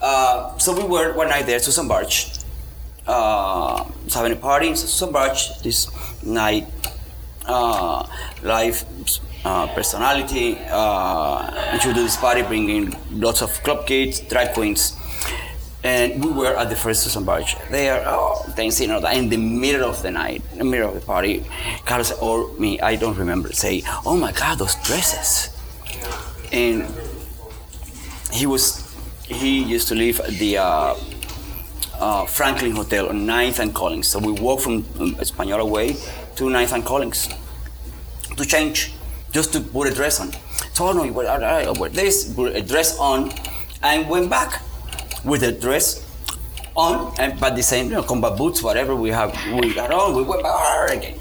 Uh, 0.00 0.56
so 0.58 0.76
we 0.76 0.84
were 0.84 1.12
one 1.14 1.28
night 1.28 1.46
there, 1.46 1.58
Susanne 1.58 1.88
Bartsch. 1.88 2.44
Uh, 3.06 3.84
was 4.04 4.14
having 4.14 4.32
a 4.32 4.36
party 4.36 4.74
Susanne 4.74 5.12
Bartsch 5.12 5.62
this 5.62 5.88
night. 6.22 6.66
Uh, 7.46 8.06
live 8.42 8.84
uh, 9.44 9.66
personality 9.68 10.58
uh, 10.68 11.70
introduced 11.72 12.04
this 12.04 12.16
party, 12.18 12.42
bringing 12.42 12.94
lots 13.10 13.40
of 13.40 13.50
club 13.62 13.86
kids, 13.86 14.20
drag 14.20 14.52
queens 14.52 14.94
and 15.84 16.24
we 16.24 16.30
were 16.32 16.56
at 16.56 16.70
the 16.70 16.76
first 16.76 17.02
Susanne 17.02 17.24
Bartsch. 17.24 17.56
They 17.70 17.88
are 17.88 18.02
oh, 18.06 18.44
all 18.44 19.00
that 19.00 19.16
in 19.16 19.28
the 19.28 19.36
middle 19.36 19.88
of 19.88 20.02
the 20.02 20.10
night, 20.10 20.42
in 20.52 20.58
the 20.58 20.64
middle 20.64 20.88
of 20.88 20.94
the 20.94 21.06
party. 21.06 21.44
Carlos 21.84 22.12
or 22.12 22.52
me, 22.58 22.80
I 22.80 22.96
don't 22.96 23.16
remember, 23.16 23.52
say, 23.52 23.82
"Oh 24.04 24.16
my 24.16 24.32
God, 24.32 24.58
those 24.58 24.74
dresses!" 24.82 25.54
And 26.50 26.86
he 28.32 28.46
was, 28.46 28.96
he 29.26 29.62
used 29.62 29.88
to 29.88 29.94
live 29.94 30.20
at 30.20 30.32
the 30.32 30.58
uh, 30.58 30.94
uh, 31.98 32.24
Franklin 32.26 32.72
Hotel 32.72 33.08
on 33.08 33.26
9th 33.26 33.58
and 33.58 33.74
Collins. 33.74 34.08
So 34.08 34.18
we 34.18 34.32
walked 34.32 34.62
from 34.62 34.76
um, 34.98 35.14
Española 35.16 35.68
Way 35.68 35.92
to 36.36 36.44
9th 36.44 36.72
and 36.72 36.84
Collins 36.84 37.28
to 38.36 38.44
change, 38.44 38.94
just 39.30 39.52
to 39.52 39.60
put 39.60 39.88
a 39.88 39.94
dress 39.94 40.20
on. 40.20 40.32
So 40.72 40.88
oh, 40.88 40.92
no, 40.92 41.02
all 41.02 41.40
right, 41.40 41.66
I 41.66 41.70
wear 41.72 41.90
this, 41.90 42.32
put 42.32 42.54
a 42.54 42.62
dress 42.62 42.98
on, 42.98 43.32
and 43.82 44.08
went 44.08 44.30
back 44.30 44.62
with 45.28 45.42
a 45.42 45.52
dress 45.52 46.04
on, 46.78 47.12
and 47.18 47.38
but 47.40 47.56
the 47.56 47.62
same, 47.62 47.86
you 47.86 47.94
know, 47.94 48.02
combat 48.02 48.38
boots, 48.38 48.62
whatever 48.62 48.94
we 48.94 49.10
have, 49.10 49.34
we 49.60 49.74
got 49.74 49.90
on, 49.90 50.14
we 50.14 50.22
went 50.22 50.42
back 50.42 50.90
again. 50.90 51.18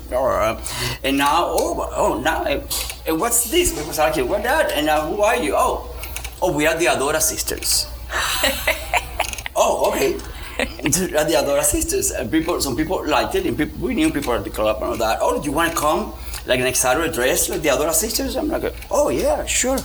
And 1.04 1.18
now, 1.18 1.46
oh, 1.50 1.90
oh, 1.96 2.22
now, 2.22 2.44
eh, 2.44 2.62
eh, 3.08 3.12
what's 3.12 3.50
this? 3.50 3.76
We 3.76 3.86
was 3.88 3.98
like, 3.98 4.16
what 4.18 4.44
that? 4.44 4.72
And 4.72 4.86
now, 4.86 5.08
who 5.08 5.22
are 5.22 5.36
you? 5.36 5.56
Oh, 5.56 5.94
oh, 6.42 6.54
we 6.56 6.68
are 6.68 6.78
the 6.78 6.86
Adora 6.86 7.22
sisters. 7.22 7.88
oh, 9.56 9.92
okay. 9.92 10.14
The 10.58 11.38
Adora 11.38 11.64
sisters, 11.64 12.12
and 12.12 12.32
people, 12.32 12.62
some 12.62 12.76
people 12.76 13.06
liked 13.06 13.36
it, 13.36 13.46
and 13.46 13.58
people, 13.58 13.80
we 13.80 13.96
knew 13.96 14.12
people 14.12 14.34
at 14.34 14.44
the 14.44 14.50
club 14.50 14.78
and 14.78 14.86
all 14.86 14.98
that. 14.98 15.20
Oh, 15.22 15.42
do 15.42 15.46
you 15.50 15.56
want 15.56 15.72
to 15.72 15.78
come 15.78 16.14
like 16.46 16.60
next 16.60 16.80
Saturday 16.80 17.12
dress, 17.12 17.50
like 17.50 17.62
the 17.62 17.70
Adora 17.70 17.94
sisters? 17.94 18.36
I'm 18.36 18.48
like, 18.48 18.74
oh 18.90 19.10
yeah, 19.10 19.46
sure. 19.46 19.78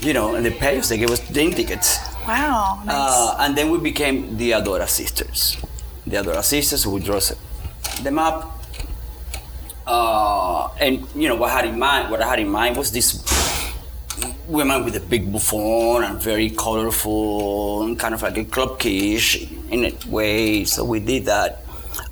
You 0.00 0.12
know, 0.12 0.34
and 0.34 0.44
they 0.44 0.50
pay 0.50 0.78
us, 0.78 0.88
they 0.90 0.98
gave 0.98 1.10
us 1.10 1.20
plane 1.20 1.52
tickets. 1.52 1.98
Wow. 2.26 2.82
Nice. 2.84 2.94
Uh, 2.96 3.36
and 3.40 3.56
then 3.56 3.70
we 3.70 3.78
became 3.78 4.36
the 4.36 4.50
Adora 4.52 4.88
Sisters. 4.88 5.56
The 6.06 6.16
Adora 6.16 6.42
Sisters, 6.42 6.86
we 6.86 7.00
dress 7.00 7.34
them 8.02 8.18
up. 8.18 8.60
Uh, 9.86 10.68
and 10.80 11.06
you 11.14 11.28
know 11.28 11.36
what 11.36 11.50
I 11.50 11.56
had 11.56 11.64
in 11.66 11.78
mind. 11.78 12.10
What 12.10 12.20
I 12.20 12.28
had 12.28 12.40
in 12.40 12.48
mind 12.48 12.76
was 12.76 12.90
this 12.90 13.22
women 14.48 14.84
with 14.84 14.96
a 14.96 15.00
big 15.00 15.30
bouffant 15.30 16.04
and 16.04 16.20
very 16.20 16.50
colorful 16.50 17.84
and 17.84 17.98
kind 17.98 18.14
of 18.14 18.22
like 18.22 18.36
a 18.38 18.44
club 18.44 18.78
kish 18.78 19.48
in 19.70 19.84
a 19.84 19.92
way. 20.08 20.64
So 20.64 20.84
we 20.84 21.00
did 21.00 21.26
that. 21.26 21.64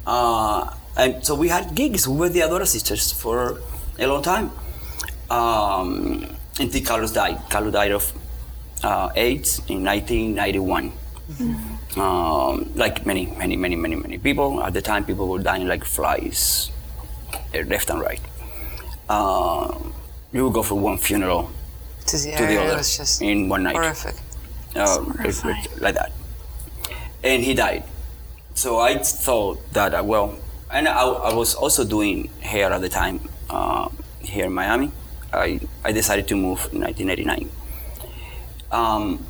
Uh, 0.06 0.72
and 0.96 1.24
so 1.26 1.34
we 1.34 1.48
had 1.48 1.74
gigs. 1.74 2.06
We 2.06 2.16
were 2.16 2.28
the 2.28 2.40
Adora 2.40 2.66
Sisters 2.66 3.10
for 3.12 3.60
a 3.98 4.06
long 4.06 4.22
time. 4.22 4.52
Um, 5.30 6.26
until 6.60 6.84
Carlos 6.84 7.12
died. 7.12 7.38
Carlos 7.50 7.72
died 7.72 7.90
of 7.90 8.12
uh, 8.84 9.08
AIDS 9.16 9.60
in 9.68 9.82
1991. 9.84 10.92
Um, 11.96 12.70
like 12.74 13.06
many, 13.06 13.26
many, 13.38 13.56
many, 13.56 13.76
many, 13.76 13.96
many 13.96 14.18
people. 14.18 14.62
At 14.62 14.72
the 14.74 14.82
time, 14.82 15.04
people 15.04 15.28
were 15.28 15.38
dying 15.38 15.66
like 15.66 15.84
flies, 15.84 16.70
uh, 17.54 17.58
left 17.66 17.88
and 17.90 18.00
right. 18.00 18.20
Uh, 19.08 19.72
you 20.32 20.44
would 20.44 20.52
go 20.52 20.62
from 20.62 20.82
one 20.82 20.98
funeral 20.98 21.50
To 22.06 22.16
the, 22.18 22.32
to 22.36 22.46
the 22.46 22.56
other 22.60 22.82
in 23.20 23.48
one 23.48 23.62
night. 23.62 23.76
horrific. 23.76 24.16
Um, 24.76 25.16
it- 25.24 25.44
it- 25.44 25.80
like 25.80 25.94
that. 25.94 26.12
And 27.22 27.42
he 27.42 27.54
died. 27.54 27.84
So 28.54 28.78
I 28.80 28.98
thought 28.98 29.58
that, 29.72 29.94
uh, 29.94 30.02
well, 30.04 30.34
and 30.70 30.88
I, 30.88 31.02
I 31.30 31.32
was 31.34 31.54
also 31.54 31.84
doing 31.84 32.28
hair 32.40 32.72
at 32.72 32.80
the 32.80 32.88
time 32.88 33.20
uh, 33.48 33.88
here 34.20 34.46
in 34.46 34.52
Miami. 34.52 34.90
I, 35.32 35.60
I 35.84 35.92
decided 35.92 36.26
to 36.28 36.34
move 36.36 36.68
in 36.72 36.80
1989. 36.82 37.48
Um, 38.70 39.24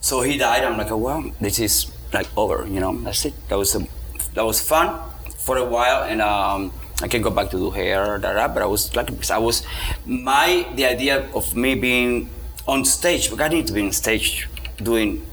so 0.00 0.22
he 0.22 0.38
died. 0.38 0.64
I'm 0.64 0.78
like, 0.78 0.90
oh, 0.90 0.96
well, 0.96 1.30
this 1.40 1.58
is 1.58 1.90
like 2.12 2.26
over, 2.36 2.66
you 2.66 2.80
know. 2.80 2.96
That's 2.98 3.24
it. 3.24 3.34
That 3.48 3.58
was 3.58 3.74
a, 3.74 3.86
that 4.34 4.44
was 4.44 4.60
fun 4.60 4.98
for 5.38 5.56
a 5.56 5.64
while, 5.64 6.04
and 6.04 6.20
um, 6.20 6.72
I 7.02 7.08
can 7.08 7.22
go 7.22 7.30
back 7.30 7.50
to 7.50 7.56
do 7.56 7.70
hair, 7.70 8.18
da, 8.18 8.32
da, 8.32 8.48
but 8.48 8.62
I 8.62 8.66
was 8.66 8.94
like, 8.94 9.06
because 9.06 9.30
I 9.30 9.38
was 9.38 9.64
my 10.06 10.66
the 10.74 10.86
idea 10.86 11.28
of 11.34 11.56
me 11.56 11.74
being 11.74 12.30
on 12.66 12.84
stage. 12.84 13.30
Because 13.30 13.44
I 13.44 13.48
need 13.48 13.66
to 13.66 13.72
be 13.72 13.82
on 13.82 13.92
stage 13.92 14.48
doing 14.76 15.26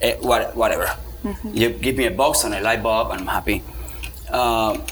eh, 0.00 0.16
what, 0.20 0.54
whatever. 0.56 0.94
You 1.52 1.70
give 1.70 1.96
me 1.96 2.06
a 2.06 2.10
box 2.12 2.44
and 2.44 2.54
a 2.54 2.60
light 2.60 2.82
bulb, 2.82 3.10
and 3.10 3.22
I'm 3.22 3.26
happy. 3.26 3.62
Um, 4.30 4.84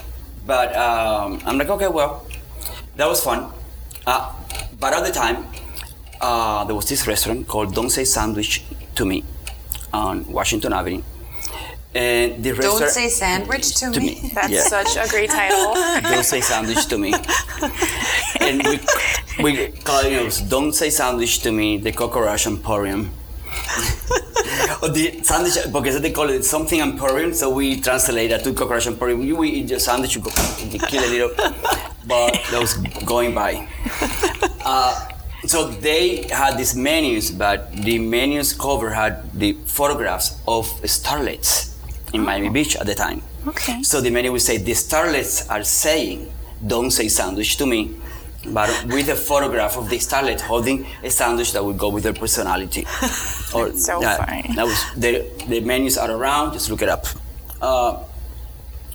but 0.44 0.74
um, 0.76 1.40
I'm 1.46 1.56
like, 1.58 1.68
okay, 1.70 1.88
well, 1.88 2.26
that 2.96 3.06
was 3.06 3.22
fun. 3.22 3.52
Uh, 4.06 4.32
but 4.80 4.92
at 4.92 5.04
the 5.04 5.12
time, 5.12 5.46
uh, 6.20 6.64
there 6.64 6.74
was 6.74 6.88
this 6.88 7.06
restaurant 7.06 7.46
called 7.46 7.74
Don't 7.74 7.90
Say 7.90 8.04
Sandwich 8.04 8.64
to 8.94 9.04
Me 9.04 9.24
on 9.92 10.30
Washington 10.30 10.72
Avenue. 10.72 11.02
And 11.94 12.44
the 12.44 12.52
restaurant. 12.52 12.80
Don't 12.80 12.90
say 12.90 13.08
sandwich 13.08 13.74
to, 13.76 13.90
to 13.90 14.00
me. 14.00 14.20
me. 14.20 14.30
That's 14.34 14.52
yeah. 14.52 14.62
such 14.62 14.96
a 14.96 15.08
great 15.08 15.30
title. 15.30 15.74
Don't 16.10 16.24
say 16.24 16.42
sandwich 16.42 16.86
to 16.86 16.98
me. 16.98 17.14
and 18.40 18.62
we, 18.62 19.42
we 19.42 19.68
call 19.68 20.04
it, 20.04 20.10
know, 20.12 20.48
Don't 20.48 20.74
Say 20.74 20.90
Sandwich 20.90 21.38
to 21.40 21.52
Me, 21.52 21.78
the 21.78 21.92
Cockroach 21.92 22.46
Emporium. 22.46 23.10
or 24.82 24.90
the 24.90 25.20
sandwich, 25.22 25.54
because 25.72 26.00
they 26.02 26.12
call 26.12 26.28
it 26.28 26.44
something 26.44 26.80
emporium, 26.80 27.32
so 27.32 27.48
we 27.48 27.80
translate 27.80 28.30
that 28.30 28.44
to 28.44 28.52
cockroach 28.52 28.86
emporium. 28.86 29.22
You 29.22 29.36
we 29.36 29.48
eat 29.48 29.70
your 29.70 29.78
sandwich, 29.78 30.16
you, 30.16 30.20
go, 30.20 30.30
you 30.68 30.78
kill 30.78 31.02
a 31.02 31.10
little, 31.10 31.30
but 32.06 32.32
that 32.50 32.58
was 32.60 32.74
going 33.04 33.34
by. 33.34 33.68
Uh, 34.64 35.08
so 35.48 35.68
they 35.68 36.26
had 36.28 36.56
these 36.56 36.74
menus, 36.74 37.30
but 37.30 37.72
the 37.72 37.98
menus 37.98 38.52
cover 38.52 38.90
had 38.90 39.32
the 39.32 39.52
photographs 39.66 40.40
of 40.46 40.66
starlets 40.82 41.74
in 42.12 42.22
Miami 42.22 42.48
Beach 42.48 42.76
at 42.76 42.86
the 42.86 42.94
time. 42.94 43.22
Okay. 43.46 43.82
So 43.82 44.00
the 44.00 44.10
menu 44.10 44.32
would 44.32 44.42
say, 44.42 44.56
the 44.58 44.72
starlets 44.72 45.48
are 45.50 45.62
saying, 45.62 46.32
don't 46.66 46.90
say 46.90 47.08
sandwich 47.08 47.56
to 47.58 47.66
me, 47.66 47.96
but 48.46 48.68
with 48.86 49.08
a 49.08 49.14
photograph 49.14 49.76
of 49.76 49.88
the 49.88 49.96
starlet 49.96 50.40
holding 50.40 50.86
a 51.02 51.10
sandwich 51.10 51.52
that 51.52 51.64
would 51.64 51.78
go 51.78 51.88
with 51.88 52.04
their 52.04 52.12
personality. 52.12 52.82
or, 53.54 53.72
so 53.72 54.00
yeah, 54.00 54.24
funny. 54.24 54.54
That 54.54 54.66
was, 54.66 54.84
the, 54.96 55.30
the 55.48 55.60
menus 55.60 55.96
are 55.98 56.10
around, 56.10 56.52
just 56.52 56.70
look 56.70 56.82
it 56.82 56.88
up. 56.88 57.06
Uh, 57.60 58.02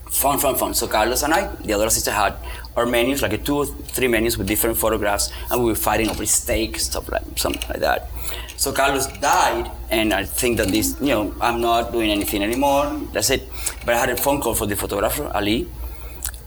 fun, 0.09 0.39
fun, 0.39 0.55
fun. 0.55 0.73
So 0.73 0.87
Carlos 0.87 1.23
and 1.23 1.33
I, 1.33 1.47
the 1.55 1.73
other 1.73 1.89
sister, 1.89 2.11
had 2.11 2.35
our 2.75 2.85
menus, 2.85 3.21
like 3.21 3.33
a 3.33 3.37
two 3.37 3.57
or 3.57 3.65
three 3.65 4.07
menus 4.07 4.37
with 4.37 4.47
different 4.47 4.77
photographs, 4.77 5.31
and 5.49 5.61
we 5.61 5.69
were 5.69 5.75
fighting 5.75 6.09
over 6.09 6.25
steak, 6.25 6.79
stuff 6.79 7.09
like 7.09 7.23
something 7.35 7.67
like 7.69 7.79
that. 7.79 8.09
So 8.57 8.71
Carlos 8.71 9.07
died, 9.19 9.71
and 9.89 10.13
I 10.13 10.23
think 10.23 10.57
that 10.57 10.69
this, 10.69 10.95
you 11.01 11.07
know, 11.07 11.33
I'm 11.41 11.61
not 11.61 11.91
doing 11.91 12.11
anything 12.11 12.43
anymore. 12.43 12.85
That's 13.11 13.29
it. 13.29 13.49
But 13.85 13.95
I 13.95 13.97
had 13.97 14.09
a 14.09 14.17
phone 14.17 14.39
call 14.39 14.53
for 14.53 14.65
the 14.65 14.75
photographer 14.75 15.29
Ali, 15.33 15.67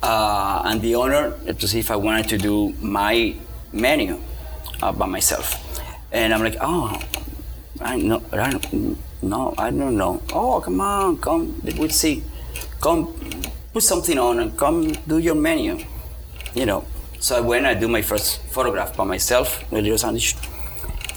uh, 0.02 0.62
and 0.64 0.80
the 0.80 0.94
owner 0.94 1.32
to 1.52 1.68
see 1.68 1.80
if 1.80 1.90
I 1.90 1.96
wanted 1.96 2.28
to 2.28 2.38
do 2.38 2.74
my 2.80 3.34
menu 3.72 4.20
uh, 4.82 4.92
by 4.92 5.06
myself. 5.06 5.60
And 6.12 6.32
I'm 6.32 6.42
like, 6.42 6.56
oh, 6.60 7.00
I 7.80 7.96
know, 7.96 8.22
I 8.32 8.50
don't, 8.50 8.98
no, 9.22 9.54
I 9.58 9.70
don't 9.70 9.96
know. 9.96 10.22
Oh, 10.32 10.60
come 10.60 10.80
on, 10.80 11.18
come, 11.18 11.60
we'll 11.76 11.88
see. 11.90 12.22
Come, 12.80 13.12
put 13.72 13.82
something 13.82 14.18
on 14.18 14.38
and 14.38 14.56
come 14.56 14.92
do 15.08 15.18
your 15.18 15.34
menu. 15.34 15.84
You 16.54 16.66
know. 16.66 16.84
So 17.20 17.36
I 17.36 17.40
went, 17.40 17.64
I 17.64 17.74
do 17.74 17.88
my 17.88 18.02
first 18.02 18.40
photograph 18.52 18.96
by 18.96 19.04
myself, 19.04 19.64
little 19.72 19.96
sandwich, 19.96 20.36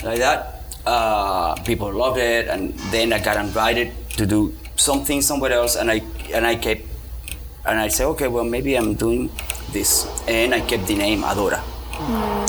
like 0.04 0.20
that. 0.20 0.64
Uh, 0.86 1.56
people 1.64 1.92
loved 1.92 2.18
it, 2.18 2.48
and 2.48 2.74
then 2.92 3.12
I 3.12 3.20
got 3.20 3.36
invited 3.38 3.92
to 4.16 4.26
do 4.26 4.56
something 4.78 5.22
somewhere 5.22 5.52
else, 5.52 5.76
and 5.76 5.92
I 5.92 6.02
and 6.34 6.46
I 6.48 6.56
kept, 6.56 6.84
and 7.66 7.80
I 7.80 7.90
said, 7.90 8.08
okay, 8.16 8.28
well 8.28 8.46
maybe 8.46 8.76
I'm 8.76 8.94
doing 8.96 9.30
this, 9.74 10.08
and 10.28 10.54
I 10.54 10.62
kept 10.62 10.88
the 10.88 10.96
name 10.96 11.24
Adora. 11.24 11.60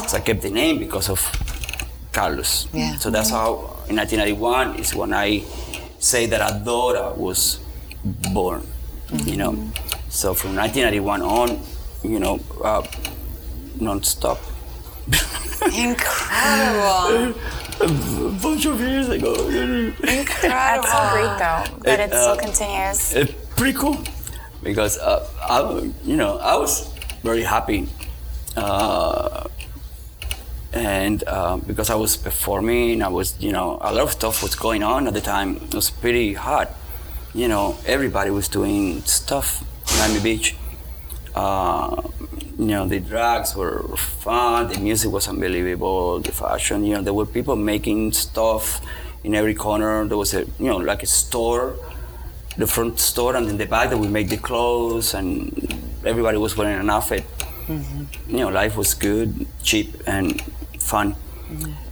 So 0.08 0.16
I 0.18 0.20
kept 0.20 0.42
the 0.42 0.50
name 0.50 0.78
because 0.78 1.08
of 1.10 1.18
Carlos. 2.12 2.68
Yeah. 2.72 2.96
So 2.98 3.10
that's 3.10 3.30
how 3.30 3.82
in 3.88 3.96
1991 3.96 4.76
is 4.78 4.94
when 4.94 5.12
I 5.12 5.40
say 5.98 6.26
that 6.26 6.40
Adora 6.40 7.16
was 7.16 7.58
born. 8.32 8.66
You 9.24 9.36
know. 9.36 9.52
So 10.10 10.32
from 10.34 10.54
1991 10.54 11.22
on, 11.22 11.60
you 12.02 12.18
know, 12.18 12.40
uh, 12.62 12.86
non-stop. 13.80 14.38
Incredible. 15.76 17.34
A 17.80 17.88
bunch 18.42 18.66
of 18.66 18.80
years 18.80 19.08
ago. 19.08 19.34
Incredible. 19.48 20.26
That's 20.42 20.92
so 20.92 21.10
great 21.12 21.38
though 21.38 21.80
that 21.82 22.00
it, 22.00 22.04
It, 22.04 22.08
still 22.10 22.32
uh, 22.32 22.36
continues. 22.36 23.14
It's 23.14 23.32
pretty 23.54 23.78
cool 23.78 23.98
because 24.62 24.98
uh, 24.98 25.26
I, 25.40 25.90
you 26.04 26.16
know, 26.16 26.38
I 26.38 26.56
was 26.56 26.92
very 27.22 27.42
happy, 27.42 27.88
uh, 28.56 29.48
and 30.72 31.24
uh, 31.26 31.56
because 31.58 31.90
I 31.90 31.94
was 31.94 32.16
performing, 32.16 33.02
I 33.02 33.08
was, 33.08 33.34
you 33.40 33.52
know, 33.52 33.78
a 33.80 33.92
lot 33.92 34.02
of 34.02 34.12
stuff 34.12 34.42
was 34.42 34.54
going 34.54 34.82
on 34.82 35.06
at 35.06 35.14
the 35.14 35.20
time. 35.20 35.56
It 35.56 35.74
was 35.74 35.90
pretty 35.90 36.34
hot. 36.34 36.70
You 37.34 37.48
know, 37.48 37.76
everybody 37.86 38.30
was 38.30 38.48
doing 38.48 39.02
stuff 39.02 39.62
in 39.92 39.98
Miami 39.98 40.20
Beach. 40.20 40.56
Uh, 41.42 42.02
you 42.58 42.66
know, 42.74 42.84
the 42.88 42.98
drugs 42.98 43.54
were 43.54 43.82
fun, 43.96 44.66
the 44.72 44.78
music 44.80 45.10
was 45.12 45.28
unbelievable, 45.28 46.18
the 46.18 46.32
fashion, 46.32 46.84
you 46.84 46.94
know, 46.96 47.02
there 47.02 47.14
were 47.14 47.26
people 47.38 47.54
making 47.54 48.10
stuff 48.12 48.80
in 49.22 49.32
every 49.40 49.54
corner. 49.54 50.04
There 50.10 50.18
was 50.18 50.34
a, 50.34 50.40
you 50.58 50.66
know, 50.70 50.78
like 50.78 51.02
a 51.04 51.06
store, 51.06 51.76
the 52.56 52.66
front 52.66 52.98
store, 52.98 53.36
and 53.36 53.48
in 53.48 53.56
the 53.56 53.66
back 53.66 53.90
that 53.90 53.98
we 53.98 54.08
make 54.08 54.28
the 54.28 54.36
clothes, 54.36 55.14
and 55.14 55.30
everybody 56.04 56.38
was 56.38 56.56
wearing 56.56 56.80
an 56.80 56.90
outfit. 56.90 57.24
You 57.68 58.38
know, 58.42 58.48
life 58.48 58.76
was 58.76 58.94
good, 58.94 59.46
cheap, 59.62 59.88
and 60.06 60.40
fun. 60.80 61.14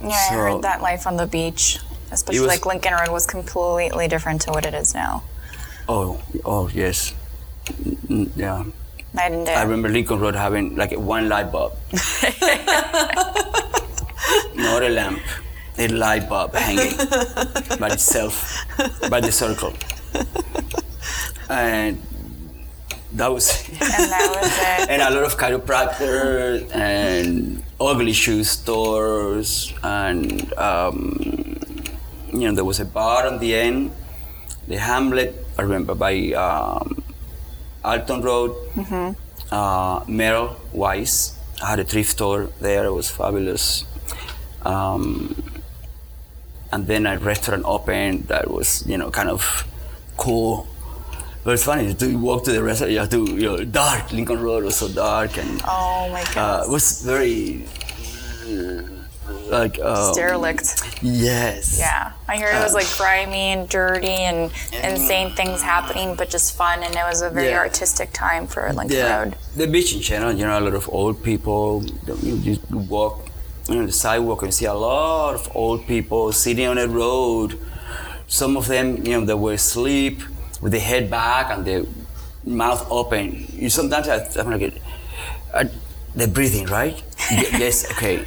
Yeah, 0.01 0.09
I 0.09 0.33
heard 0.33 0.61
that 0.63 0.81
life 0.81 1.07
on 1.07 1.15
the 1.15 1.27
beach, 1.27 1.79
especially 2.11 2.41
was- 2.41 2.49
like 2.49 2.65
Lincoln 2.65 2.93
Road, 2.99 3.11
was 3.19 3.25
completely 3.25 4.07
different 4.09 4.41
to 4.41 4.51
what 4.51 4.65
it 4.65 4.73
is 4.73 4.93
now. 4.93 5.23
Oh, 5.87 6.19
oh 6.43 6.67
yes, 6.67 7.13
yeah. 8.35 8.65
Night 9.17 9.31
and 9.31 9.45
day. 9.45 9.55
I 9.55 9.63
remember 9.63 9.89
Lincoln 9.89 10.19
Road 10.19 10.35
having 10.35 10.75
like 10.75 10.91
one 10.93 11.27
light 11.27 11.51
bulb. 11.51 11.73
Not 14.55 14.83
a 14.83 14.89
lamp, 14.89 15.19
a 15.77 15.87
light 15.87 16.29
bulb 16.29 16.53
hanging 16.53 16.95
by 17.79 17.89
itself, 17.89 18.65
by 19.09 19.19
the 19.21 19.31
circle. 19.31 19.73
and 21.49 22.01
that 23.13 23.31
was 23.31 23.67
And 23.69 24.11
that 24.11 24.27
was 24.35 24.51
it. 24.51 24.89
and 24.91 25.01
a 25.01 25.09
lot 25.09 25.23
of 25.23 25.37
chiropractors 25.37 26.69
and 26.75 27.63
ugly 27.79 28.13
shoe 28.13 28.43
stores 28.43 29.73
and 29.83 30.53
um, 30.57 31.57
you 32.33 32.39
know 32.49 32.53
there 32.53 32.65
was 32.65 32.79
a 32.79 32.85
bar 32.85 33.25
on 33.27 33.39
the 33.39 33.55
end 33.55 33.91
the 34.67 34.77
hamlet 34.77 35.45
i 35.57 35.61
remember 35.61 35.93
by 35.95 36.31
um, 36.33 37.01
alton 37.87 38.21
road. 38.21 38.51
Uh, 39.51 40.03
merrill 40.07 40.57
weiss. 40.73 41.37
I 41.63 41.69
had 41.71 41.79
a 41.79 41.83
thrift 41.83 42.11
store 42.11 42.49
there. 42.59 42.85
It 42.85 42.91
was 42.93 43.09
fabulous. 43.09 43.85
Um, 44.65 45.33
and 46.71 46.85
then 46.85 47.05
a 47.05 47.17
restaurant 47.17 47.63
opened 47.65 48.27
that 48.27 48.51
was 48.51 48.85
you 48.85 48.97
know 48.97 49.09
kind 49.09 49.29
of 49.29 49.41
cool. 50.17 50.67
But 51.43 51.53
it's 51.53 51.63
funny 51.63 51.93
to 51.93 52.17
walk 52.17 52.43
to 52.45 52.51
the 52.51 52.61
restaurant 52.61 52.91
you 52.91 52.99
have 52.99 53.09
to 53.11 53.23
you 53.25 53.47
know 53.49 53.63
dark. 53.63 54.11
Lincoln 54.11 54.41
road 54.41 54.63
was 54.65 54.75
so 54.75 54.89
dark 54.89 55.37
and 55.37 55.61
Oh 55.65 56.09
my 56.11 56.19
goodness. 56.19 56.37
uh, 56.37 56.63
it 56.67 56.71
was 56.71 57.01
very 57.03 57.63
uh, 58.45 58.81
like 59.49 59.79
um, 59.79 60.13
Derelict. 60.15 60.67
yes 61.01 61.77
Yeah, 61.79 62.11
I 62.27 62.37
heard 62.37 62.55
it 62.55 62.63
was 62.63 62.73
like 62.73 62.87
grimy 62.97 63.53
and 63.55 63.67
dirty 63.69 64.07
and 64.29 64.51
insane 64.83 65.31
things 65.35 65.61
happening, 65.61 66.15
but 66.15 66.29
just 66.29 66.55
fun, 66.57 66.83
and 66.83 66.93
it 66.95 67.03
was 67.11 67.21
a 67.21 67.29
very 67.29 67.49
Yeah. 67.49 67.59
artistic 67.59 68.09
time 68.13 68.47
for 68.47 68.61
Lincoln 68.73 68.97
yeah. 68.97 69.19
Road. 69.23 69.35
The 69.55 69.67
beach 69.67 69.93
in 69.95 70.01
general, 70.01 70.33
you 70.33 70.45
know, 70.45 70.57
a 70.57 70.61
lot 70.67 70.73
of 70.73 70.89
old 70.89 71.23
people. 71.23 71.83
You, 72.23 72.35
you 72.71 72.77
walk, 72.77 73.27
you 73.69 73.75
know, 73.75 73.85
the 73.85 73.91
sidewalk 73.91 74.43
and 74.43 74.53
see 74.53 74.65
a 74.65 74.73
lot 74.73 75.35
of 75.35 75.55
old 75.55 75.87
people 75.87 76.31
sitting 76.31 76.67
on 76.67 76.77
a 76.77 76.87
road. 76.87 77.59
Some 78.27 78.57
of 78.57 78.67
them, 78.67 79.05
you 79.05 79.13
know, 79.19 79.25
they 79.25 79.33
were 79.33 79.53
asleep 79.53 80.21
with 80.61 80.71
their 80.73 80.81
head 80.81 81.09
back 81.09 81.49
and 81.51 81.65
their 81.65 81.83
mouth 82.45 82.85
open. 82.89 83.45
You 83.53 83.69
sometimes 83.69 84.07
I, 84.07 84.17
I'm 84.39 84.51
like, 84.51 84.73
uh, 85.53 85.65
they're 86.15 86.27
breathing, 86.27 86.65
right? 86.65 87.01
Y- 87.31 87.47
yes, 87.59 87.89
okay. 87.91 88.23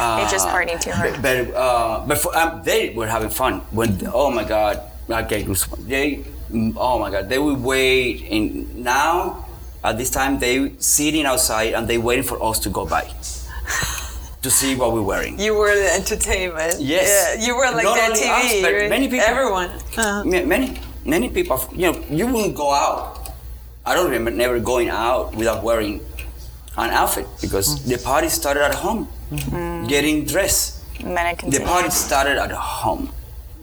Uh, 0.00 0.16
They 0.24 0.30
just 0.30 0.48
partying 0.48 0.80
too 0.80 0.90
hard. 0.92 1.20
But 1.22 1.54
uh, 1.54 2.04
but 2.06 2.18
for, 2.18 2.36
um, 2.36 2.62
they 2.64 2.90
were 2.90 3.06
having 3.06 3.30
fun. 3.30 3.60
When 3.70 4.00
oh 4.12 4.30
my 4.30 4.44
god, 4.44 4.80
okay, 5.08 5.44
goosebumps. 5.44 5.86
They 5.86 6.24
oh 6.76 6.98
my 6.98 7.10
god, 7.10 7.28
they 7.28 7.38
would 7.38 7.62
wait. 7.62 8.26
And 8.30 8.82
now 8.82 9.46
at 9.84 9.98
this 9.98 10.10
time 10.10 10.38
they 10.38 10.72
sitting 10.78 11.26
outside 11.26 11.74
and 11.74 11.86
they 11.86 11.98
waiting 11.98 12.24
for 12.24 12.42
us 12.42 12.58
to 12.60 12.70
go 12.70 12.86
by 12.86 13.06
to 14.42 14.50
see 14.50 14.74
what 14.74 14.92
we're 14.92 15.02
wearing. 15.02 15.38
You 15.38 15.54
were 15.54 15.74
the 15.74 15.92
entertainment. 15.94 16.80
Yes. 16.80 17.06
Yeah, 17.38 17.46
you 17.46 17.54
were 17.56 17.70
like 17.70 17.84
Not 17.84 17.96
that 17.96 18.10
only 18.10 18.20
TV. 18.22 18.56
us, 18.56 18.62
but 18.62 18.72
many 18.88 19.06
people. 19.08 19.26
Everyone. 19.26 19.68
Uh-huh. 19.70 20.24
Many 20.24 20.78
many 21.04 21.28
people. 21.28 21.60
You 21.72 21.92
know, 21.92 22.04
you 22.10 22.26
wouldn't 22.26 22.56
go 22.56 22.72
out. 22.72 23.30
I 23.84 23.94
don't 23.94 24.06
remember 24.10 24.30
never 24.30 24.58
going 24.60 24.88
out 24.88 25.34
without 25.34 25.62
wearing 25.62 26.00
an 26.76 26.90
outfit 26.90 27.26
because 27.40 27.84
the 27.84 27.98
party 27.98 28.28
started 28.28 28.62
at 28.64 28.74
home, 28.74 29.08
getting 29.88 30.24
dressed. 30.24 30.82
And 31.00 31.16
then 31.16 31.26
it 31.34 31.38
The 31.50 31.60
party 31.60 31.90
started 31.90 32.36
at 32.38 32.50
home, 32.52 33.10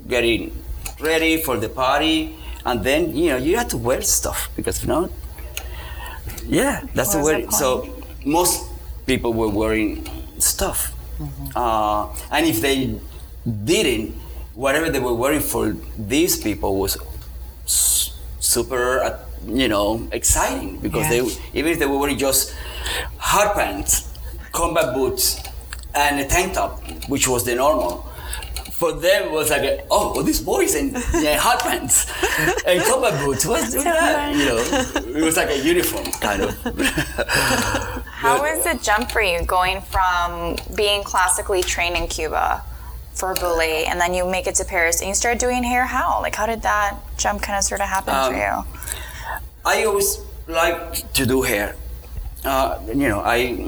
getting 0.07 0.51
ready 0.99 1.37
for 1.41 1.57
the 1.57 1.69
party, 1.69 2.35
and 2.65 2.83
then 2.83 3.15
you 3.15 3.29
know 3.31 3.37
you 3.37 3.57
have 3.57 3.69
to 3.69 3.77
wear 3.77 4.01
stuff 4.01 4.49
because 4.55 4.81
you 4.81 4.87
know, 4.89 5.09
yeah, 6.45 6.81
that's 6.95 7.13
the 7.13 7.19
way. 7.23 7.47
So 7.51 7.93
most 8.25 8.65
people 9.05 9.33
were 9.33 9.49
wearing 9.49 10.07
stuff, 10.39 10.91
uh, 11.55 12.07
and 12.31 12.45
if 12.47 12.59
they 12.61 12.99
didn't, 13.45 14.15
whatever 14.55 14.89
they 14.89 14.99
were 14.99 15.13
wearing 15.13 15.39
for 15.41 15.75
these 15.97 16.35
people 16.37 16.77
was 16.79 16.97
super, 18.39 18.99
uh, 19.03 19.19
you 19.47 19.67
know, 19.67 20.07
exciting 20.11 20.77
because 20.77 21.03
Yeah. 21.05 21.21
they 21.23 21.59
even 21.59 21.71
if 21.73 21.79
they 21.79 21.85
were 21.85 21.97
wearing 21.97 22.17
just 22.17 22.53
hard 23.17 23.55
pants, 23.55 24.13
combat 24.51 24.93
boots, 24.93 25.41
and 25.95 26.19
a 26.19 26.25
tank 26.27 26.53
top, 26.53 26.81
which 27.09 27.27
was 27.27 27.43
the 27.45 27.55
normal. 27.55 28.03
For 28.71 28.91
them, 28.93 29.23
it 29.29 29.31
was 29.31 29.49
like, 29.49 29.63
a, 29.63 29.83
oh, 29.89 30.13
well, 30.13 30.23
these 30.23 30.39
boys 30.39 30.75
in 30.75 30.93
yeah, 31.15 31.37
hot 31.39 31.61
pants 31.61 32.05
and 32.67 32.79
combat 32.83 33.19
boots. 33.25 33.43
What's 33.45 33.73
that? 33.73 34.35
You 34.35 34.45
know, 34.45 35.17
it 35.19 35.23
was 35.23 35.35
like 35.35 35.49
a 35.49 35.57
uniform 35.57 36.05
kind 36.21 36.43
of. 36.43 36.53
How 37.25 38.39
was 38.41 38.63
the 38.63 38.79
jump 38.83 39.11
for 39.11 39.21
you 39.21 39.41
going 39.45 39.81
from 39.81 40.57
being 40.75 41.03
classically 41.03 41.63
trained 41.63 41.95
in 41.97 42.07
Cuba 42.07 42.63
for 43.13 43.33
ballet 43.35 43.85
and 43.85 43.99
then 43.99 44.13
you 44.13 44.29
make 44.29 44.45
it 44.45 44.53
to 44.55 44.65
Paris 44.65 44.99
and 45.01 45.07
you 45.09 45.15
start 45.15 45.39
doing 45.39 45.63
hair? 45.63 45.85
How? 45.85 46.21
Like, 46.21 46.35
how 46.35 46.45
did 46.45 46.61
that 46.61 46.97
jump 47.17 47.41
kind 47.41 47.57
of 47.57 47.63
sort 47.63 47.81
of 47.81 47.87
happen 47.87 48.13
for 48.13 48.35
Um, 48.35 48.35
you? 48.35 48.81
I 49.65 49.85
always 49.85 50.19
like 50.47 51.13
to 51.13 51.25
do 51.25 51.41
hair. 51.41 51.75
Uh, 52.47 52.79
you 52.87 53.09
know, 53.09 53.19
I 53.19 53.59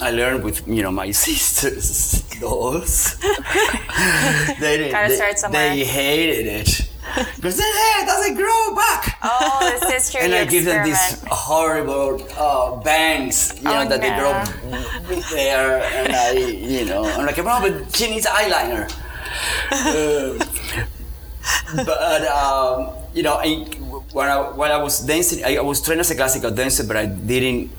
I 0.00 0.10
learned 0.12 0.44
with 0.44 0.66
you 0.68 0.82
know 0.84 0.92
my 0.92 1.10
sisters 1.26 2.22
dolls. 2.40 3.18
they 4.60 4.90
Gotta 4.92 5.08
they, 5.08 5.16
start 5.16 5.38
somewhere. 5.38 5.70
They 5.74 5.84
hated 5.84 6.46
it 6.46 6.88
because 7.34 7.56
their 7.56 7.72
hair 7.82 8.06
doesn't 8.06 8.36
grow 8.36 8.74
back. 8.76 9.18
Oh, 9.24 9.76
the 9.80 9.86
sister 9.90 10.18
and 10.22 10.32
I 10.32 10.44
give 10.44 10.64
them 10.64 10.84
these 10.86 11.20
horrible 11.26 12.22
uh, 12.38 12.76
bangs, 12.76 13.58
you 13.58 13.64
know, 13.64 13.82
Oh, 13.82 13.88
that 13.88 14.00
they 14.00 14.10
no. 14.10 14.20
grow 14.20 15.16
with 15.16 15.28
there, 15.30 15.82
and 15.82 16.12
I, 16.14 16.30
you 16.32 16.84
know, 16.84 17.02
I'm 17.04 17.26
like, 17.26 17.36
no, 17.38 17.44
but 17.60 17.94
she 17.96 18.08
needs 18.10 18.26
eyeliner. 18.26 18.86
Uh, 19.72 20.38
but 21.84 22.22
um, 22.28 22.94
you 23.14 23.22
know, 23.24 23.34
I, 23.34 23.66
when 24.12 24.28
I 24.28 24.36
when 24.50 24.70
I 24.72 24.78
was 24.82 25.00
dancing, 25.00 25.44
I, 25.44 25.56
I 25.56 25.60
was 25.60 25.80
trained 25.82 26.00
as 26.00 26.10
a 26.10 26.14
classical 26.16 26.50
dancer, 26.50 26.84
but 26.84 26.96
I 26.96 27.06
didn't 27.06 27.70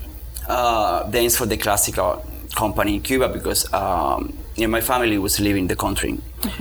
uh, 0.47 1.03
dance 1.09 1.37
for 1.37 1.45
the 1.45 1.57
classical 1.57 2.25
company 2.55 2.95
in 2.95 3.01
Cuba 3.01 3.29
because 3.29 3.71
um, 3.73 4.37
you 4.55 4.63
know, 4.67 4.71
my 4.71 4.81
family 4.81 5.17
was 5.17 5.39
leaving 5.39 5.67
the 5.67 5.75
country, 5.75 6.19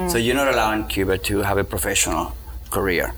so 0.09 0.19
you're 0.19 0.37
not 0.37 0.49
allowed 0.49 0.75
in 0.75 0.87
Cuba 0.87 1.19
to 1.19 1.39
have 1.43 1.59
a 1.59 1.65
professional 1.65 2.37
career. 2.71 3.15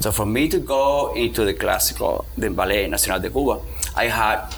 So 0.00 0.12
for 0.12 0.26
me 0.26 0.48
to 0.48 0.58
go 0.58 1.14
into 1.14 1.44
the 1.44 1.54
classical, 1.54 2.26
the 2.36 2.50
Ballet 2.50 2.86
Nacional 2.88 3.20
de 3.20 3.30
Cuba, 3.30 3.60
I 3.94 4.06
had 4.08 4.54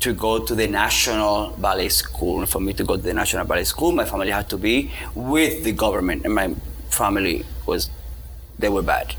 to 0.00 0.12
go 0.14 0.38
to 0.44 0.54
the 0.54 0.66
National 0.66 1.50
Ballet 1.58 1.88
School. 1.88 2.40
And 2.40 2.48
for 2.48 2.60
me 2.60 2.72
to 2.74 2.82
go 2.84 2.96
to 2.96 3.02
the 3.02 3.14
National 3.14 3.44
Ballet 3.44 3.64
School, 3.64 3.92
my 3.92 4.04
family 4.04 4.30
had 4.30 4.48
to 4.48 4.56
be 4.58 4.90
with 5.14 5.62
the 5.64 5.72
government, 5.72 6.24
and 6.24 6.34
my 6.34 6.54
family 6.90 7.44
was, 7.66 7.90
they 8.58 8.68
were 8.68 8.82
bad. 8.82 9.14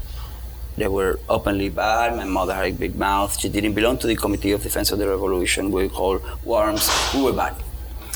They 0.75 0.87
were 0.87 1.19
openly 1.29 1.69
bad. 1.69 2.15
My 2.15 2.25
mother 2.25 2.53
had 2.53 2.65
a 2.65 2.71
big 2.71 2.95
mouth. 2.95 3.39
She 3.39 3.49
didn't 3.49 3.73
belong 3.73 3.97
to 3.99 4.07
the 4.07 4.15
Committee 4.15 4.51
of 4.51 4.63
Defense 4.63 4.91
of 4.91 4.99
the 4.99 5.07
Revolution. 5.07 5.71
We 5.71 5.89
called 5.89 6.21
worms. 6.43 6.89
We 7.13 7.21
were 7.21 7.33
bad. 7.33 7.55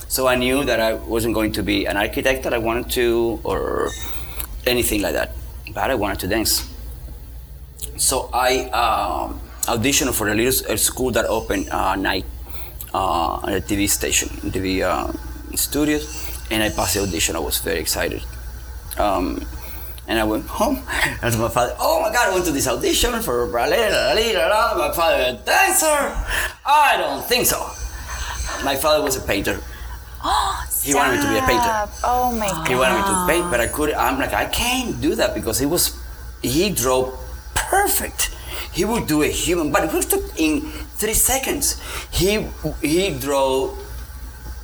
So 0.08 0.28
I 0.28 0.36
knew 0.36 0.64
that 0.64 0.80
I 0.80 0.94
wasn't 0.94 1.36
going 1.36 1.52
to 1.54 1.64
be 1.64 1.86
an 1.86 1.98
architect 1.98 2.44
that 2.44 2.54
I 2.54 2.58
wanted 2.58 2.90
to, 2.92 3.40
or 3.44 3.90
anything 4.66 5.02
like 5.02 5.14
that. 5.14 5.34
But 5.74 5.92
I 5.92 5.96
wanted 5.96 6.20
to 6.22 6.28
dance. 6.28 6.68
So 7.98 8.30
I 8.34 8.70
um, 8.70 9.40
auditioned 9.66 10.14
for 10.14 10.30
a 10.30 10.34
little 10.34 10.72
a 10.72 10.78
school 10.78 11.12
that 11.12 11.26
opened 11.26 11.70
uh, 11.70 11.96
night 11.96 12.26
uh, 12.94 13.44
on 13.44 13.54
a 13.54 13.60
TV 13.62 13.90
station, 13.90 14.30
TV 14.50 14.82
uh, 14.82 15.12
studios, 15.56 16.08
and 16.50 16.64
I 16.64 16.70
passed 16.70 16.96
the 16.96 17.02
audition. 17.02 17.36
I 17.36 17.40
was 17.40 17.60
very 17.60 17.80
excited. 17.80 18.24
Um, 18.98 19.46
and 20.08 20.20
I 20.20 20.24
went 20.24 20.48
home, 20.48 20.82
and 21.22 21.34
to 21.34 21.40
my 21.40 21.50
father, 21.50 21.76
oh 21.80 22.02
my 22.02 22.12
God, 22.12 22.30
I 22.30 22.34
went 22.34 22.46
to 22.46 22.52
this 22.52 22.68
audition 22.68 23.22
for 23.22 23.46
ballet, 23.48 23.92
la, 23.92 24.14
la, 24.14 24.48
la, 24.48 24.88
my 24.88 24.94
father, 24.94 25.24
a 25.24 25.34
dancer? 25.46 26.16
I 26.66 26.96
don't 26.98 27.24
think 27.26 27.46
so. 27.46 27.60
My 28.64 28.76
father 28.76 29.04
was 29.04 29.18
a 29.18 29.22
painter. 29.22 29.60
Oh, 30.24 30.66
he 30.84 30.96
wanted 30.96 31.18
me 31.18 31.22
to 31.24 31.30
be 31.30 31.38
a 31.38 31.42
painter. 31.42 31.90
Oh 32.04 32.36
my 32.38 32.48
god. 32.48 32.68
He 32.68 32.76
wanted 32.76 32.96
me 32.96 33.04
to 33.04 33.26
paint, 33.28 33.52
but 33.52 33.60
I 33.60 33.68
could. 33.68 33.94
I'm 33.94 34.18
like, 34.18 34.34
I 34.34 34.46
can't 34.46 35.00
do 35.00 35.16
that 35.16 35.36
because 35.36 35.60
he 35.60 35.66
was, 35.66 35.96
he 36.42 36.72
drew 36.72 37.14
perfect. 37.54 38.32
He 38.74 38.86
would 38.86 39.08
do 39.08 39.22
a 39.24 39.28
human 39.28 39.72
body. 39.72 39.88
It 39.88 40.10
took 40.10 40.40
in 40.40 40.62
three 40.62 41.14
seconds. 41.14 41.82
He 42.12 42.46
he 42.82 43.18
drew 43.18 43.78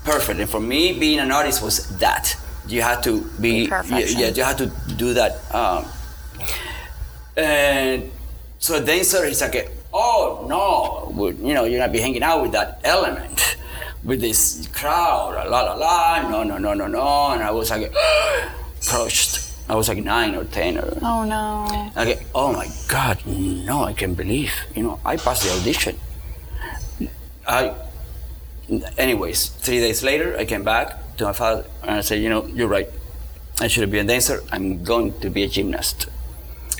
perfect, 0.04 0.40
and 0.40 0.50
for 0.50 0.60
me, 0.60 0.98
being 0.98 1.20
an 1.20 1.32
artist 1.32 1.62
was 1.62 1.98
that. 2.00 2.36
You 2.68 2.82
had 2.82 3.04
to 3.04 3.22
be, 3.40 3.68
Perfection. 3.68 4.20
yeah, 4.20 4.30
you 4.30 4.44
had 4.44 4.58
to 4.60 4.72
do 4.96 5.14
that. 5.14 5.54
Um, 5.54 5.86
and 7.36 8.12
so 8.60 8.80
then, 8.80 9.04
sir, 9.04 9.26
he's 9.28 9.42
like, 9.42 9.70
oh 9.94 10.46
no, 10.48 11.12
well, 11.16 11.34
you 11.34 11.54
know, 11.54 11.66
you're 11.66 11.80
not 11.80 11.92
be 11.92 12.00
hanging 12.00 12.24
out 12.24 12.42
with 12.42 12.52
that 12.54 12.80
element, 12.84 13.58
with 14.04 14.22
this 14.22 14.68
crowd, 14.74 15.36
la 15.50 15.62
la 15.62 15.74
la, 15.74 16.30
no, 16.30 16.44
no, 16.44 16.58
no, 16.58 16.74
no, 16.74 16.88
no. 16.88 17.32
And 17.32 17.44
I 17.44 17.52
was 17.52 17.70
like, 17.70 17.94
crushed. 18.88 19.42
I 19.70 19.76
was 19.76 19.88
like 19.88 19.98
nine 20.04 20.36
or 20.36 20.44
ten 20.44 20.78
or. 20.78 20.98
Oh 21.02 21.24
no. 21.24 21.92
Okay, 22.02 22.26
oh 22.36 22.52
my 22.52 22.68
God, 22.88 23.26
no, 23.26 23.84
I 23.86 23.94
can't 23.94 24.16
believe. 24.16 24.54
You 24.76 24.84
know, 24.84 25.00
I 25.06 25.16
passed 25.18 25.44
the 25.44 25.52
audition. 25.60 25.98
I, 27.48 27.74
anyways, 28.98 29.48
three 29.48 29.80
days 29.80 30.04
later, 30.04 30.38
I 30.38 30.46
came 30.46 30.64
back 30.64 31.00
to 31.18 31.26
my 31.26 31.34
father 31.34 31.66
and 31.84 31.92
I 31.98 32.02
said, 32.02 32.20
you 32.22 32.30
know, 32.30 32.46
you're 32.48 32.68
right. 32.68 32.90
I 33.60 33.68
should 33.68 33.90
be 33.92 34.00
a 34.00 34.04
dancer. 34.04 34.42
I'm 34.52 34.84
going 34.84 35.20
to 35.22 35.30
be 35.30 35.44
a 35.44 35.48
gymnast. 35.48 36.08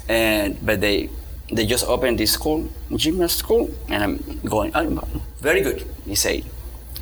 and 0.10 0.58
but 0.66 0.82
they 0.82 1.10
they 1.54 1.66
just 1.66 1.86
opened 1.88 2.18
this 2.20 2.32
school, 2.32 2.68
gymnast 2.96 3.38
school, 3.38 3.70
and 3.90 4.04
I'm 4.04 4.40
going. 4.44 4.72
I'm 4.76 5.00
very 5.40 5.62
good. 5.62 5.86
He 6.06 6.16
said, 6.16 6.44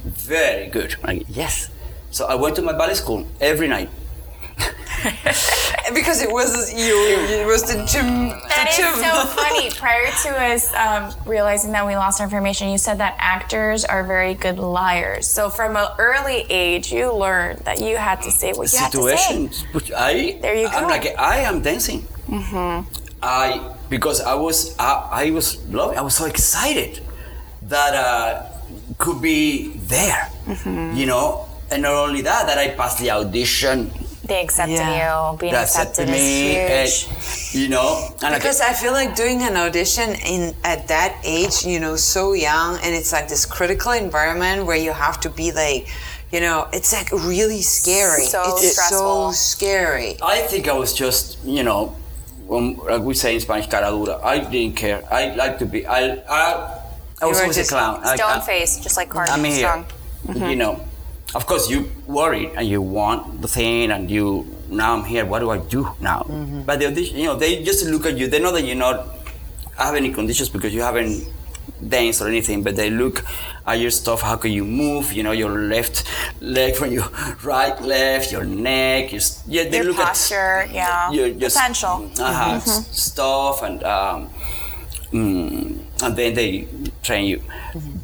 very 0.03 0.67
good. 0.67 0.95
Like, 1.03 1.23
yes. 1.29 1.69
So 2.11 2.25
I 2.25 2.35
went 2.35 2.55
to 2.57 2.61
my 2.61 2.73
ballet 2.73 2.95
school 2.95 3.27
every 3.39 3.67
night. 3.67 3.89
Because 5.93 6.21
it 6.21 6.31
was 6.31 6.71
you, 6.73 6.95
it 7.41 7.45
was 7.45 7.63
the 7.63 7.83
gym. 7.85 8.29
That 8.29 8.63
the 8.63 8.69
is 8.71 8.77
gym. 8.77 8.93
so 9.03 9.25
funny. 9.41 9.69
Prior 9.71 10.07
to 10.23 10.29
us 10.29 10.73
um, 10.75 11.11
realizing 11.25 11.71
that 11.73 11.85
we 11.85 11.95
lost 11.97 12.21
our 12.21 12.25
information, 12.27 12.69
you 12.69 12.77
said 12.77 12.97
that 12.99 13.15
actors 13.19 13.83
are 13.83 14.03
very 14.05 14.33
good 14.35 14.57
liars. 14.57 15.27
So 15.27 15.49
from 15.49 15.75
an 15.75 15.87
early 15.99 16.45
age, 16.49 16.93
you 16.93 17.11
learned 17.11 17.59
that 17.65 17.81
you 17.81 17.97
had 17.97 18.21
to 18.21 18.31
say 18.31 18.53
what 18.53 18.71
you 18.71 18.79
had 18.79 18.91
to 18.93 19.01
say. 19.03 19.17
situations. 19.17 19.65
I, 19.97 20.37
There 20.41 20.55
you 20.55 20.67
I'm 20.67 20.83
go. 20.83 20.87
like, 20.89 21.07
I 21.19 21.37
am 21.39 21.61
dancing. 21.61 22.07
I 23.21 23.75
because 23.89 24.21
I 24.21 24.35
was 24.35 24.77
I, 24.79 25.25
I 25.27 25.31
was 25.31 25.61
loving. 25.67 25.97
I 25.97 26.01
was 26.01 26.15
so 26.15 26.25
excited 26.25 27.01
that 27.63 27.93
uh, 27.93 28.43
could 28.97 29.21
be 29.21 29.73
there. 29.87 30.29
Mm-hmm. 30.45 30.95
You 30.95 31.05
know, 31.07 31.47
and 31.69 31.81
not 31.83 31.93
only 31.93 32.21
that, 32.21 32.45
that 32.47 32.57
I 32.57 32.69
passed 32.69 32.99
the 32.99 33.11
audition. 33.11 33.91
They 34.23 34.41
accepted 34.43 34.75
Yeah. 34.77 35.31
you. 35.31 35.37
Being 35.37 35.53
That 35.53 35.63
accepted 35.63 36.09
accepted 36.09 36.11
me, 36.11 36.55
is 36.55 37.03
and, 37.07 37.17
huge. 37.17 37.55
you 37.63 37.69
know, 37.69 38.13
and 38.21 38.35
Because 38.35 38.61
I 38.61 38.73
feel 38.73 38.91
like 38.93 39.15
doing 39.15 39.41
an 39.41 39.57
audition 39.57 40.13
in 40.15 40.55
at 40.63 40.87
that 40.89 41.15
age, 41.23 41.65
you 41.65 41.79
know, 41.79 41.95
so 41.95 42.33
young, 42.33 42.77
and 42.83 42.93
it's 42.93 43.11
like 43.11 43.27
this 43.29 43.45
critical 43.45 43.91
environment 43.93 44.65
where 44.67 44.77
you 44.77 44.91
have 44.93 45.19
to 45.21 45.29
be 45.29 45.51
like, 45.51 45.87
you 46.31 46.39
know, 46.39 46.67
it's 46.71 46.93
like 46.93 47.11
really 47.11 47.61
scary. 47.63 48.25
So 48.25 48.41
it's 48.57 48.73
stressful. 48.73 49.31
so 49.33 49.37
scary. 49.37 50.17
I 50.21 50.41
think 50.41 50.67
I 50.67 50.73
was 50.73 50.93
just, 50.93 51.39
you 51.43 51.63
know, 51.63 51.95
um, 52.49 52.77
like 52.87 53.01
we 53.01 53.13
say 53.15 53.33
in 53.33 53.39
Spanish, 53.41 53.67
cara 53.67 53.89
dura. 53.89 54.19
I 54.23 54.37
didn't 54.39 54.75
care. 54.77 55.03
I 55.11 55.33
like 55.35 55.57
to 55.59 55.65
be. 55.65 55.85
I 55.87 56.21
I, 56.29 56.77
I 57.21 57.25
was 57.25 57.37
were 57.37 57.41
always 57.43 57.57
a 57.57 57.63
clown. 57.65 58.05
Stone 58.05 58.37
I- 58.37 58.39
face, 58.41 58.77
just 58.79 58.97
like 58.97 59.09
Cardi. 59.09 59.31
I'm 59.31 59.43
here. 59.43 59.57
Strong. 59.57 59.85
You 60.51 60.55
know, 60.55 60.79
of 61.35 61.45
course 61.45 61.69
you 61.69 61.89
worried 62.07 62.51
and 62.55 62.67
you 62.67 62.81
want 62.81 63.41
the 63.41 63.47
thing 63.47 63.91
and 63.91 64.09
you 64.11 64.45
now 64.69 64.95
I'm 64.95 65.03
here. 65.05 65.25
What 65.25 65.39
do 65.39 65.49
I 65.49 65.57
do 65.59 65.89
now? 65.99 66.23
But 66.65 66.79
the 66.79 66.87
audition, 66.87 67.17
you 67.17 67.25
know, 67.25 67.35
they 67.35 67.63
just 67.63 67.85
look 67.85 68.05
at 68.05 68.17
you. 68.17 68.27
They 68.27 68.39
know 68.39 68.51
that 68.53 68.63
you're 68.63 68.75
not 68.75 69.05
have 69.77 69.95
any 69.95 70.11
conditions 70.13 70.49
because 70.49 70.73
you 70.73 70.81
haven't 70.81 71.27
danced 71.85 72.21
or 72.21 72.27
anything. 72.29 72.63
But 72.63 72.75
they 72.77 72.89
look 72.89 73.23
at 73.67 73.79
your 73.79 73.91
stuff. 73.91 74.21
How 74.21 74.37
can 74.37 74.51
you 74.51 74.63
move? 74.63 75.11
You 75.11 75.23
know, 75.23 75.31
your 75.33 75.49
left 75.49 76.05
leg 76.39 76.75
from 76.75 76.91
your 76.91 77.03
right, 77.43 77.79
left, 77.81 78.31
your 78.31 78.45
neck. 78.45 79.11
Your, 79.11 79.21
yeah, 79.47 79.67
they 79.69 79.77
Your 79.77 79.85
look 79.87 79.97
posture, 79.97 80.63
at 80.63 80.71
yeah. 80.71 81.11
your, 81.11 81.27
your 81.27 81.49
Potential. 81.49 82.09
uh-huh, 82.19 82.55
s- 82.63 82.87
stuff 82.97 83.61
and. 83.63 83.83
Um, 83.83 84.29
mm, 85.11 85.77
and 86.03 86.15
then 86.15 86.33
they 86.33 86.67
train 87.03 87.25
you. 87.25 87.43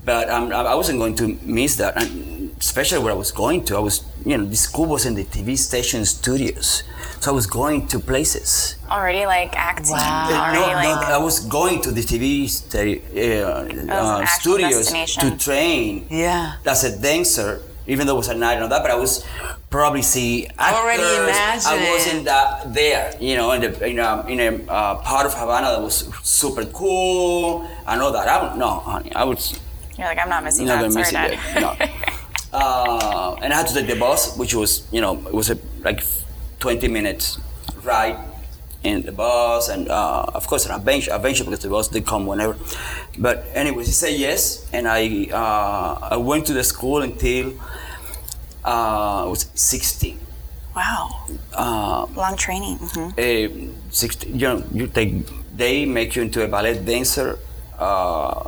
But 0.06 0.30
um, 0.30 0.52
I 0.52 0.62
I 0.64 0.76
wasn't 0.76 1.00
going 1.00 1.16
to 1.16 1.38
miss 1.44 1.76
that, 1.78 1.96
and 2.02 2.27
especially 2.60 3.00
where 3.00 3.14
I 3.14 3.16
was 3.16 3.32
going 3.32 3.64
to. 3.66 3.76
I 3.78 3.80
was, 3.80 4.04
you 4.26 4.38
know, 4.38 4.46
the 4.46 4.56
school 4.56 4.86
was 4.88 5.06
in 5.06 5.16
the 5.16 5.24
TV 5.26 5.58
station 5.58 6.06
studios, 6.06 6.84
so 7.20 7.32
I 7.32 7.34
was 7.36 7.48
going 7.48 7.88
to 7.88 8.00
places. 8.00 8.76
Already 8.90 9.26
like 9.26 9.56
acting. 9.56 9.92
Wow. 9.92 10.30
Already 10.30 10.60
no, 10.88 10.94
like. 10.96 11.10
no, 11.10 11.16
I 11.16 11.18
was 11.18 11.40
going 11.42 11.82
to 11.84 11.92
the 11.92 12.02
TV 12.02 12.48
sta- 12.50 13.02
uh, 13.16 13.94
uh, 13.94 14.26
studios 14.26 14.92
to 15.18 15.38
train 15.38 16.08
Yeah. 16.10 16.56
as 16.66 16.84
a 16.84 16.98
dancer, 17.00 17.62
even 17.86 18.08
though 18.08 18.16
it 18.16 18.18
was 18.18 18.30
at 18.30 18.38
night 18.38 18.54
and 18.54 18.64
all 18.64 18.70
that. 18.70 18.82
But 18.82 18.92
I 18.92 18.96
was 18.96 19.24
probably 19.70 20.02
see 20.02 20.48
actors. 20.58 20.80
Already 20.80 21.04
imagine. 21.24 21.62
I 21.68 21.92
wasn't 21.92 22.26
that 22.26 22.74
there, 22.74 23.16
you 23.20 23.36
know, 23.36 23.52
in 23.52 23.62
the 23.62 23.86
in 23.88 24.00
a, 24.00 24.26
in 24.28 24.40
a 24.40 24.72
uh, 24.72 24.96
part 25.04 25.26
of 25.26 25.34
Havana 25.34 25.68
that 25.72 25.82
was 25.82 26.10
super 26.24 26.66
cool 26.66 27.68
and 27.86 28.02
all 28.02 28.12
that. 28.14 28.28
I 28.28 28.40
don't 28.48 28.58
know, 28.58 28.80
honey. 28.80 29.14
I 29.14 29.24
was 29.26 29.60
You're 29.98 30.08
like, 30.08 30.20
I'm 30.20 30.30
not 30.30 30.44
missing 30.44 30.66
not 30.68 30.82
that. 30.82 30.94
gonna 30.94 31.06
Sorry, 31.06 31.30
miss 31.36 31.44
Dad. 31.54 31.58
it. 31.58 31.62
No. 31.62 32.14
uh, 32.54 33.36
and 33.42 33.54
I 33.54 33.58
had 33.58 33.68
to 33.68 33.74
take 33.74 33.88
the 33.88 33.96
bus, 34.00 34.38
which 34.38 34.54
was, 34.54 34.88
you 34.92 35.02
know, 35.02 35.16
it 35.28 35.34
was 35.34 35.50
a, 35.50 35.58
like 35.84 36.04
20 36.60 36.88
minutes 36.88 37.40
ride 37.84 38.18
in 38.84 39.02
the 39.02 39.12
bus, 39.12 39.70
and 39.70 39.90
uh, 39.90 40.24
of 40.34 40.48
course 40.48 40.66
an 40.66 40.72
adventure, 40.72 41.12
adventure 41.12 41.44
because 41.44 41.60
the 41.60 41.70
bus 41.70 41.88
did 41.88 42.06
come 42.06 42.26
whenever. 42.26 42.56
But 43.18 43.46
anyways, 43.54 43.88
he 43.88 43.94
said 43.94 44.14
yes, 44.14 44.68
and 44.72 44.88
I 44.88 45.28
uh, 45.32 46.10
I 46.12 46.18
went 46.18 46.46
to 46.48 46.54
the 46.54 46.64
school 46.64 47.02
until 47.02 47.54
uh, 48.64 49.26
I 49.26 49.28
was 49.28 49.50
16. 49.56 50.20
wow. 50.76 51.26
Uh, 51.54 52.06
Long 52.16 52.38
training. 52.38 52.78
hmm 52.78 53.10
eh, 53.18 53.48
16, 53.90 54.40
you 54.40 54.48
know, 54.48 54.64
you 54.72 54.88
take, 54.88 55.26
they 55.58 55.86
make 55.86 56.16
you 56.16 56.22
into 56.22 56.44
a 56.44 56.48
ballet 56.48 56.78
dancer 56.84 57.40
uh, 57.80 58.48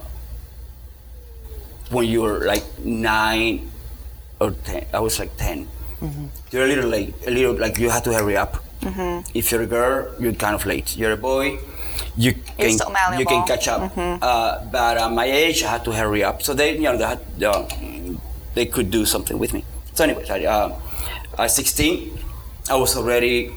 when 1.89 2.05
you're 2.05 2.45
like 2.45 2.63
nine 2.83 3.71
or 4.39 4.51
ten. 4.51 4.85
I 4.93 4.99
was 4.99 5.19
like 5.19 5.35
10 5.37 5.67
You're 6.51 6.63
a 6.63 6.67
little 6.67 6.89
late, 6.89 7.13
a 7.27 7.31
little 7.31 7.53
like 7.59 7.77
you 7.77 7.89
have 7.89 8.03
to 8.03 8.13
hurry 8.13 8.37
up. 8.37 8.63
If 9.33 9.51
you're 9.51 9.63
a 9.63 9.67
girl, 9.67 10.15
you're 10.19 10.33
kind 10.33 10.55
of 10.55 10.65
late. 10.65 10.95
You're 10.95 11.11
a 11.13 11.17
boy, 11.17 11.59
you 12.15 12.31
can 12.33 12.71
you 13.19 13.25
can 13.25 13.43
catch 13.47 13.67
up. 13.67 13.91
Uh, 14.21 14.63
but 14.71 14.97
at 14.97 15.11
my 15.11 15.25
age, 15.25 15.63
I 15.63 15.69
had 15.75 15.83
to 15.85 15.91
hurry 15.91 16.23
up. 16.23 16.41
So 16.41 16.53
they, 16.53 16.75
you 16.75 16.83
know, 16.87 16.95
they, 16.97 17.05
had, 17.05 17.19
uh, 17.43 17.67
they 18.55 18.65
could 18.65 18.89
do 18.89 19.03
something 19.05 19.37
with 19.37 19.51
me. 19.53 19.63
So 19.93 20.03
anyways, 20.05 20.29
I, 20.29 20.45
uh, 20.45 20.79
at 21.37 21.51
16, 21.51 22.17
I 22.69 22.75
was 22.75 22.95
already, 22.95 23.51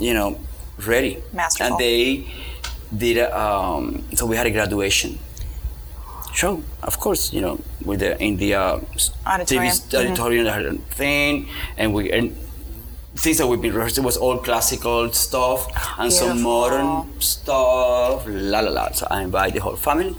you 0.00 0.14
know, 0.14 0.38
ready. 0.86 1.22
Masterful. 1.32 1.74
And 1.74 1.78
they 1.78 2.26
did. 2.96 3.18
a, 3.18 3.30
Um, 3.30 4.02
so 4.18 4.26
we 4.26 4.34
had 4.36 4.46
a 4.46 4.50
graduation 4.50 5.18
show, 6.34 6.62
of 6.82 6.98
course. 6.98 7.32
You 7.32 7.40
know, 7.40 7.60
with 7.84 8.00
the 8.00 8.20
in 8.22 8.36
the 8.36 8.54
uh, 8.54 8.80
Auditorium. 9.26 9.72
TV 9.72 9.98
auditorium, 9.98 10.46
a 10.46 10.94
thing, 10.94 11.48
and 11.76 11.94
we 11.94 12.10
and 12.12 12.36
things 13.16 13.38
that 13.38 13.46
we've 13.46 13.60
been 13.60 13.74
rehearsing 13.74 14.04
was 14.04 14.16
all 14.16 14.38
classical 14.38 15.12
stuff 15.12 15.66
and 15.98 16.12
some 16.12 16.42
modern 16.42 17.20
stuff. 17.20 18.24
La 18.26 18.60
la 18.60 18.70
la. 18.70 18.90
So 18.92 19.06
I 19.10 19.22
invite 19.22 19.54
the 19.54 19.60
whole 19.60 19.76
family. 19.76 20.16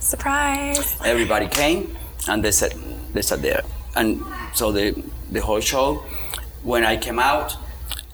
Surprise. 0.00 0.96
Everybody 1.04 1.48
came, 1.48 1.96
and 2.28 2.44
they 2.44 2.52
said 2.52 2.74
they 3.14 3.22
sat 3.22 3.42
there, 3.42 3.62
and 3.96 4.22
so 4.54 4.72
the 4.72 4.94
the 5.30 5.40
whole 5.40 5.60
show. 5.60 6.02
When 6.62 6.84
I 6.84 6.96
came 6.96 7.18
out, 7.18 7.56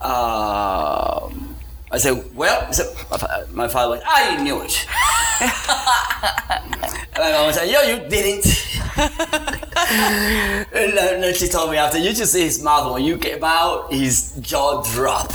uh, 0.00 1.28
I 1.90 1.98
said, 1.98 2.34
"Well," 2.34 2.66
my 3.10 3.16
fa- 3.18 3.46
my 3.52 3.68
father 3.68 3.90
went, 3.90 4.02
"I 4.06 4.36
knew 4.42 4.60
it." 4.62 4.86
and 5.40 7.18
my 7.18 7.32
mom 7.32 7.52
said, 7.52 7.68
"Yo, 7.70 7.80
you 7.82 8.08
didn't." 8.08 8.46
and 10.72 10.96
then 10.98 11.34
she 11.34 11.48
told 11.48 11.70
me 11.70 11.76
after, 11.78 11.98
"You 11.98 12.12
just 12.12 12.32
see 12.32 12.42
his 12.42 12.62
mouth 12.62 12.92
when 12.92 13.04
you 13.04 13.16
came 13.16 13.42
out, 13.42 13.92
his 13.92 14.32
jaw 14.40 14.82
dropped." 14.82 15.34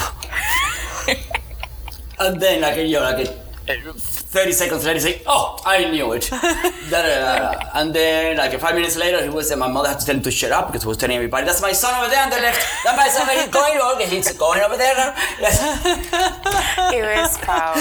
and 2.20 2.40
then, 2.40 2.62
like 2.62 2.78
you 2.78 2.94
know, 2.94 3.02
like 3.02 3.28
a, 3.28 3.34
30 4.34 4.52
seconds 4.52 4.84
later, 4.86 5.00
say, 5.00 5.22
"Oh, 5.28 5.60
I 5.66 5.86
knew 5.92 6.12
it." 6.14 6.30
Da. 6.90 7.00
And 7.80 7.94
then, 7.94 8.38
like 8.38 8.60
five 8.60 8.76
minutes 8.76 8.98
later, 8.98 9.22
he 9.24 9.30
was. 9.30 9.50
And 9.52 9.60
my 9.60 9.68
mother 9.76 9.90
had 9.90 10.00
to 10.00 10.06
tell 10.06 10.16
him 10.16 10.24
to 10.24 10.32
shut 10.32 10.52
up 10.52 10.68
because 10.68 10.84
he 10.84 10.88
was 10.88 10.98
telling 10.98 11.16
everybody, 11.16 11.46
"That's 11.46 11.62
my 11.62 11.72
son 11.72 11.94
over 12.00 12.10
there 12.10 12.24
on 12.24 12.30
the 12.30 12.42
left. 12.48 12.62
That's 12.84 12.98
my 12.98 13.08
son. 13.16 13.26
He's 13.38 13.48
going. 13.60 13.78
Okay, 13.94 14.08
he's 14.14 14.32
going 14.46 14.62
over 14.62 14.78
there 14.78 14.96
now." 14.96 15.12
Yes. 15.40 15.56
He 16.94 17.00
was 17.02 17.38
proud. 17.38 17.78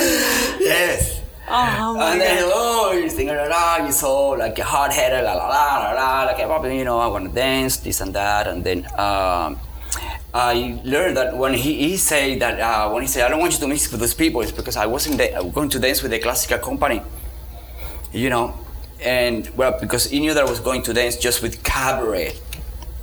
yes. 0.72 1.20
Oh 1.48 1.94
my 1.96 2.12
And 2.12 2.20
then, 2.20 2.38
god. 2.38 2.52
oh, 2.54 2.92
you're 2.92 3.08
thinking, 3.10 3.36
la, 3.36 3.44
la, 3.44 3.76
you're 3.82 3.92
so 3.92 4.30
like 4.44 4.58
a 4.58 4.64
hard 4.64 4.92
headed, 4.92 5.24
la, 5.24 5.34
la, 5.34 5.46
la, 5.48 5.64
la, 5.78 5.92
la, 6.00 6.24
like, 6.30 6.38
you 6.72 6.84
know, 6.84 6.98
I 6.98 7.08
want 7.08 7.28
to 7.28 7.34
dance, 7.34 7.76
this 7.78 8.00
and 8.00 8.14
that. 8.14 8.46
And 8.46 8.62
then 8.64 8.86
um, 8.98 9.58
I 10.34 10.80
learned 10.82 11.16
that 11.18 11.36
when 11.36 11.52
he, 11.52 11.74
he 11.74 11.96
said 11.98 12.40
that, 12.40 12.58
uh, 12.58 12.90
when 12.90 13.02
he 13.02 13.08
said, 13.08 13.26
I 13.26 13.28
don't 13.28 13.40
want 13.40 13.52
you 13.52 13.60
to 13.60 13.68
mix 13.68 13.90
with 13.90 14.00
those 14.00 14.14
people, 14.14 14.40
it's 14.40 14.50
because 14.50 14.76
I 14.76 14.86
wasn't 14.86 15.18
da- 15.18 15.34
uh, 15.34 15.42
going 15.42 15.68
to 15.70 15.78
dance 15.78 16.02
with 16.02 16.12
a 16.14 16.18
classical 16.18 16.58
company, 16.58 17.02
you 18.12 18.30
know. 18.30 18.58
And, 19.02 19.50
well, 19.56 19.78
because 19.78 20.10
he 20.10 20.20
knew 20.20 20.32
that 20.32 20.44
I 20.46 20.48
was 20.48 20.60
going 20.60 20.82
to 20.84 20.94
dance 20.94 21.16
just 21.16 21.42
with 21.42 21.62
cabaret. 21.62 22.32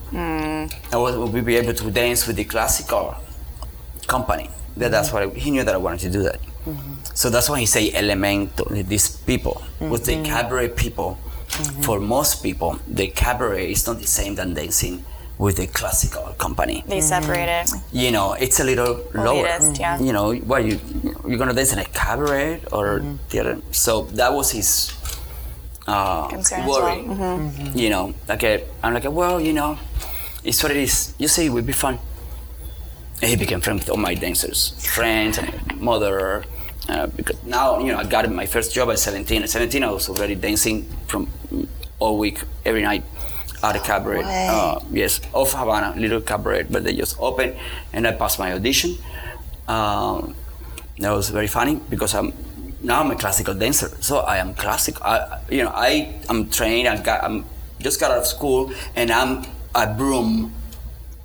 Hmm. 0.10 0.66
I 0.92 0.98
was, 0.98 1.16
would 1.18 1.46
be 1.46 1.58
able 1.58 1.74
to 1.74 1.92
dance 1.92 2.26
with 2.26 2.38
the 2.38 2.46
classical 2.46 3.16
company. 4.08 4.50
That, 4.78 4.90
that's 4.90 5.14
what 5.14 5.22
I, 5.22 5.28
he 5.28 5.52
knew 5.52 5.64
that 5.64 5.76
I 5.76 5.78
wanted 5.78 6.00
to 6.00 6.10
do 6.10 6.24
that. 6.24 6.40
Mm-hmm. 6.66 6.94
So 7.14 7.30
that's 7.30 7.50
why 7.50 7.60
he 7.60 7.68
say 7.68 7.92
elemento. 7.92 8.88
These 8.88 9.18
people, 9.18 9.62
with 9.80 10.06
the 10.06 10.14
mm-hmm. 10.14 10.24
cabaret 10.24 10.70
people, 10.70 11.20
mm-hmm. 11.50 11.82
for 11.84 12.00
most 12.00 12.42
people, 12.42 12.80
the 12.88 13.08
cabaret 13.08 13.72
is 13.72 13.86
not 13.86 14.00
the 14.00 14.08
same 14.08 14.36
than 14.36 14.56
dancing 14.56 15.06
with 15.40 15.56
the 15.56 15.68
classical 15.68 16.36
company. 16.38 16.84
They 16.86 17.00
separated. 17.02 17.66
You 17.94 18.12
know, 18.12 18.34
it's 18.34 18.60
a 18.60 18.64
little 18.64 19.08
lower. 19.16 19.48
Elitist, 19.48 19.80
yeah. 19.80 19.98
You 20.00 20.12
know, 20.12 20.34
what 20.36 20.66
you 20.66 20.80
you're 21.26 21.38
gonna 21.40 21.54
dance 21.54 21.72
in 21.74 21.80
a 21.80 21.86
cabaret 21.86 22.62
or 22.72 23.02
theater? 23.30 23.58
So 23.72 24.04
that 24.20 24.34
was 24.34 24.52
his 24.52 24.94
uh, 25.88 26.28
Concern 26.28 26.60
as 26.62 26.68
worry. 26.68 27.02
well. 27.04 27.52
You 27.74 27.90
know, 27.90 28.14
like 28.28 28.44
a, 28.44 28.66
I'm 28.84 28.94
like, 28.94 29.10
well, 29.10 29.40
you 29.40 29.54
know, 29.54 29.80
it's 30.44 30.62
what 30.62 30.72
it 30.72 30.78
is. 30.78 31.16
You 31.18 31.30
see, 31.30 31.46
it 31.48 31.50
would 31.50 31.66
be 31.66 31.74
fun. 31.74 31.98
And 33.22 33.30
he 33.32 33.36
became 33.38 33.62
friends 33.62 33.82
with 33.82 33.90
all 33.92 33.98
my 33.98 34.14
dancers, 34.14 34.76
friends 34.86 35.38
and 35.40 35.50
mother, 35.82 36.44
Uh, 36.90 37.06
because 37.16 37.38
now, 37.46 37.78
you 37.78 37.92
know, 37.94 38.00
I 38.02 38.04
got 38.04 38.26
my 38.32 38.48
first 38.48 38.74
job 38.74 38.90
at 38.90 38.98
17. 38.98 39.44
At 39.44 39.50
17, 39.52 39.84
I 39.84 39.92
was 39.92 40.10
already 40.10 40.34
dancing 40.34 40.90
from 41.06 41.28
mm, 41.54 41.68
all 42.00 42.18
week, 42.18 42.42
every 42.66 42.82
night 42.82 43.04
at 43.64 43.76
a 43.76 43.80
cabaret. 43.80 44.24
Uh, 44.24 44.80
yes, 44.92 45.22
off 45.34 45.54
Havana, 45.54 45.94
little 46.00 46.22
cabaret, 46.22 46.64
but 46.70 46.84
they 46.84 46.94
just 46.96 47.18
opened, 47.20 47.56
and 47.94 48.08
I 48.08 48.12
passed 48.14 48.40
my 48.40 48.54
audition. 48.54 48.98
Um, 49.68 50.36
that 51.00 51.12
was 51.12 51.30
very 51.30 51.48
funny 51.48 51.80
because 51.90 52.14
I'm 52.16 52.34
now 52.82 53.02
I'm 53.02 53.12
a 53.12 53.16
classical 53.16 53.54
dancer, 53.54 53.90
so 54.02 54.20
I 54.20 54.38
am 54.38 54.54
classic. 54.54 55.02
I, 55.02 55.40
you 55.50 55.64
know, 55.64 55.72
I 55.74 56.16
am 56.30 56.50
trained. 56.50 56.88
I 56.88 57.02
got, 57.02 57.24
I'm 57.24 57.46
just 57.80 58.00
got 58.00 58.12
out 58.12 58.20
of 58.20 58.26
school, 58.26 58.72
and 58.96 59.12
I'm 59.12 59.46
a 59.76 59.94
broom 59.94 60.54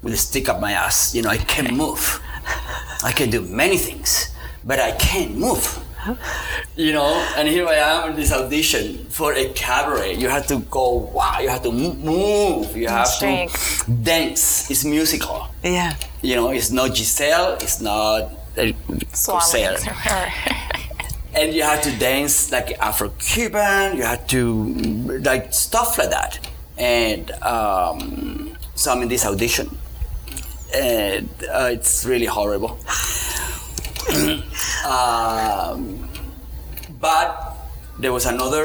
with 0.02 0.14
a 0.14 0.16
stick 0.16 0.48
up 0.48 0.60
my 0.60 0.72
ass. 0.72 1.14
You 1.14 1.22
know, 1.22 1.30
I 1.30 1.38
can 1.38 1.76
move. 1.84 2.20
I 3.02 3.12
can 3.12 3.30
do 3.30 3.40
many 3.42 3.76
things, 3.76 4.34
but 4.64 4.78
I 4.80 4.92
can't 4.92 5.36
move. 5.36 5.78
You 6.76 6.92
know, 6.92 7.12
and 7.36 7.48
here 7.48 7.66
I 7.66 7.74
am 7.74 8.10
in 8.10 8.16
this 8.16 8.32
audition 8.32 9.04
for 9.06 9.32
a 9.32 9.48
cabaret. 9.50 10.14
You 10.16 10.28
have 10.28 10.46
to 10.48 10.58
go, 10.70 11.10
wow, 11.14 11.38
you 11.40 11.48
have 11.48 11.62
to 11.62 11.72
move, 11.72 12.76
you 12.76 12.88
have 12.88 13.08
Shake. 13.08 13.50
to 13.52 13.90
dance. 13.90 14.70
It's 14.70 14.84
musical. 14.84 15.48
Yeah. 15.62 15.94
You 16.22 16.36
know, 16.36 16.50
it's 16.50 16.70
not 16.70 16.96
Giselle, 16.96 17.54
it's 17.54 17.80
not 17.80 18.32
uh, 18.56 18.72
wings 18.92 19.28
and 21.34 21.52
you 21.52 21.62
have 21.62 21.82
to 21.82 21.90
dance 21.98 22.52
like 22.52 22.78
Afro-Cuban. 22.78 23.96
You 23.96 24.04
have 24.04 24.26
to 24.28 24.64
like 25.24 25.52
stuff 25.52 25.98
like 25.98 26.10
that. 26.10 26.38
And 26.78 27.30
um, 27.42 28.56
so 28.74 28.92
I'm 28.92 29.02
in 29.02 29.08
this 29.08 29.24
audition, 29.24 29.76
and 30.74 31.28
uh, 31.52 31.70
it's 31.72 32.04
really 32.04 32.26
horrible. 32.26 32.78
um, 34.86 36.08
but 37.00 37.56
there 37.98 38.12
was 38.12 38.26
another 38.26 38.64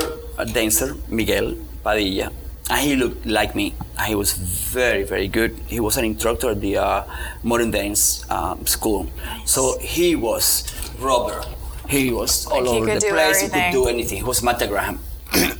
dancer, 0.53 0.95
Miguel 1.07 1.55
Padilla, 1.83 2.31
and 2.69 2.79
he 2.81 2.95
looked 2.95 3.25
like 3.25 3.55
me. 3.55 3.73
He 4.05 4.15
was 4.15 4.33
very, 4.33 5.03
very 5.03 5.27
good. 5.27 5.57
He 5.67 5.79
was 5.79 5.97
an 5.97 6.05
instructor 6.05 6.51
at 6.51 6.61
the 6.61 6.77
uh, 6.77 7.03
modern 7.43 7.71
dance 7.71 8.29
um, 8.29 8.65
school. 8.65 9.07
So 9.45 9.77
he 9.79 10.15
was 10.15 10.65
rubber. 10.99 11.43
He 11.87 12.11
was 12.11 12.45
all 12.47 12.63
he 12.63 12.69
over 12.69 12.99
the 12.99 13.07
place. 13.07 13.41
He 13.41 13.49
could 13.49 13.71
do 13.71 13.87
anything. 13.87 14.17
He 14.19 14.23
was 14.23 14.43
Martha 14.43 14.67
Graham. 14.67 14.99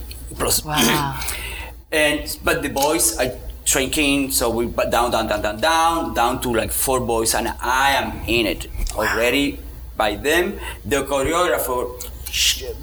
Wow. 0.64 1.20
and 1.92 2.38
but 2.46 2.64
the 2.64 2.70
boys 2.70 3.18
are 3.18 3.34
shrinking, 3.66 4.32
so 4.32 4.50
we 4.50 4.68
down, 4.68 5.12
down, 5.12 5.28
down, 5.28 5.42
down, 5.42 5.60
down, 5.60 6.14
down 6.14 6.42
to 6.42 6.54
like 6.54 6.72
four 6.72 7.02
boys, 7.02 7.36
and 7.36 7.50
I 7.60 7.92
am 7.92 8.24
in 8.26 8.46
it 8.46 8.68
already 8.96 9.60
by 10.00 10.16
them. 10.16 10.58
The 10.92 11.04
choreographer, 11.04 11.82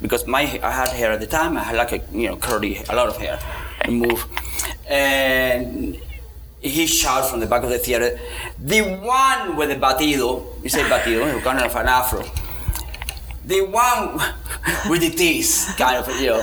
because 0.02 0.22
my 0.28 0.42
I 0.62 0.70
had 0.70 0.90
hair 0.90 1.10
at 1.16 1.20
the 1.24 1.26
time, 1.38 1.56
I 1.56 1.64
had 1.68 1.76
like 1.82 1.92
a 1.98 2.00
you 2.12 2.28
know 2.28 2.36
curly, 2.36 2.74
a 2.88 2.94
lot 2.94 3.08
of 3.08 3.16
hair, 3.16 3.40
move, 3.88 4.20
and 4.88 5.98
he 6.60 6.86
shouts 6.86 7.30
from 7.30 7.40
the 7.40 7.46
back 7.46 7.62
of 7.62 7.70
the 7.70 7.78
theater, 7.78 8.18
the 8.58 8.82
one 8.82 9.56
with 9.56 9.68
the 9.70 9.76
batido, 9.76 10.44
you 10.62 10.68
say 10.68 10.82
batido, 10.84 11.22
kind 11.42 11.58
of 11.60 11.74
an 11.76 11.86
afro. 11.86 12.22
The 13.46 13.62
one 13.62 14.18
with 14.90 15.02
the 15.06 15.10
teeth, 15.10 15.74
kind 15.78 15.96
of, 15.98 16.08
you 16.20 16.30
know. 16.30 16.42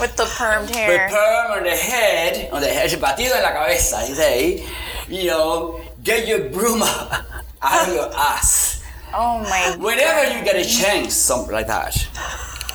With 0.00 0.14
the 0.20 0.24
permed 0.36 0.68
With 0.68 0.76
hair. 0.76 1.08
perm 1.08 1.46
on 1.56 1.62
the 1.64 1.70
head, 1.90 2.50
on 2.52 2.60
the 2.60 2.68
head, 2.68 2.90
batido 3.00 3.32
en 3.34 3.42
la 3.42 3.52
cabeza, 3.56 4.04
he 4.04 4.12
say, 4.12 4.66
you 5.08 5.28
know, 5.32 5.80
get 6.04 6.28
your 6.28 6.50
broom 6.50 6.82
out 6.82 7.88
of 7.88 7.94
your 7.94 8.10
ass. 8.14 8.77
Oh 9.14 9.40
my. 9.40 9.76
Whenever 9.78 10.38
you 10.38 10.44
get 10.44 10.56
a 10.56 10.68
chance, 10.68 11.14
something 11.14 11.52
like 11.52 11.66
that. 11.66 12.08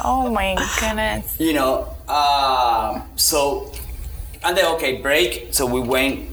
Oh 0.04 0.30
my 0.30 0.56
goodness. 0.80 1.39
You 1.39 1.54
know, 1.54 1.96
um, 2.08 3.04
so, 3.15 3.72
and 4.43 4.58
then, 4.58 4.65
okay, 4.76 5.02
break. 5.02 5.54
So 5.54 5.65
we 5.65 5.80
went 5.80 6.30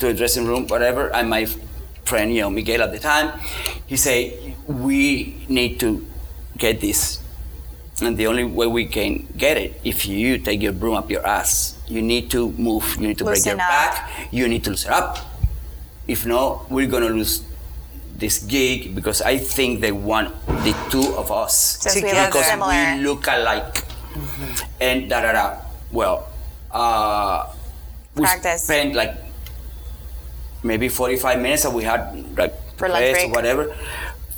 to 0.00 0.06
the 0.08 0.14
dressing 0.14 0.46
room, 0.46 0.66
whatever, 0.66 1.14
and 1.14 1.30
my 1.30 1.46
friend, 2.04 2.34
you 2.34 2.42
know, 2.42 2.50
Miguel 2.50 2.82
at 2.82 2.92
the 2.92 2.98
time, 2.98 3.38
he 3.86 3.96
say, 3.96 4.54
we 4.66 5.36
need 5.48 5.80
to 5.80 6.06
get 6.56 6.80
this. 6.80 7.22
And 8.00 8.16
the 8.16 8.26
only 8.26 8.44
way 8.44 8.66
we 8.66 8.86
can 8.86 9.26
get 9.36 9.56
it, 9.56 9.80
if 9.82 10.06
you 10.06 10.38
take 10.38 10.62
your 10.62 10.72
broom 10.72 10.94
up 10.94 11.10
your 11.10 11.26
ass, 11.26 11.78
you 11.88 12.00
need 12.00 12.30
to 12.30 12.52
move, 12.52 12.96
you 13.00 13.08
need 13.08 13.18
to 13.18 13.24
break 13.24 13.44
your 13.44 13.54
up. 13.54 13.58
back, 13.58 14.10
you 14.30 14.46
need 14.46 14.62
to 14.64 14.70
loosen 14.70 14.92
up. 14.92 15.18
If 16.06 16.24
not, 16.24 16.70
we're 16.70 16.86
gonna 16.86 17.08
lose 17.08 17.42
this 18.18 18.38
gig 18.42 18.94
because 18.94 19.22
I 19.22 19.38
think 19.38 19.80
they 19.80 19.92
want 19.92 20.34
the 20.66 20.74
two 20.90 21.14
of 21.16 21.30
us 21.30 21.78
Since 21.80 22.02
we 22.02 22.12
look 22.12 22.26
because 22.26 22.46
similar. 22.46 22.74
we 22.96 23.02
look 23.04 23.26
alike. 23.26 23.84
And 24.80 25.08
da 25.08 25.22
da 25.22 25.32
da. 25.32 25.56
Well, 25.92 26.28
uh, 26.70 27.46
we 28.14 28.22
Practice. 28.22 28.62
spent 28.64 28.94
like 28.94 29.14
maybe 30.62 30.88
45 30.88 31.40
minutes 31.40 31.62
that 31.62 31.72
we 31.72 31.84
had 31.84 32.36
like 32.36 32.54
For 32.76 32.88
lunch 32.88 33.14
rest 33.14 33.26
or 33.26 33.30
whatever 33.30 33.76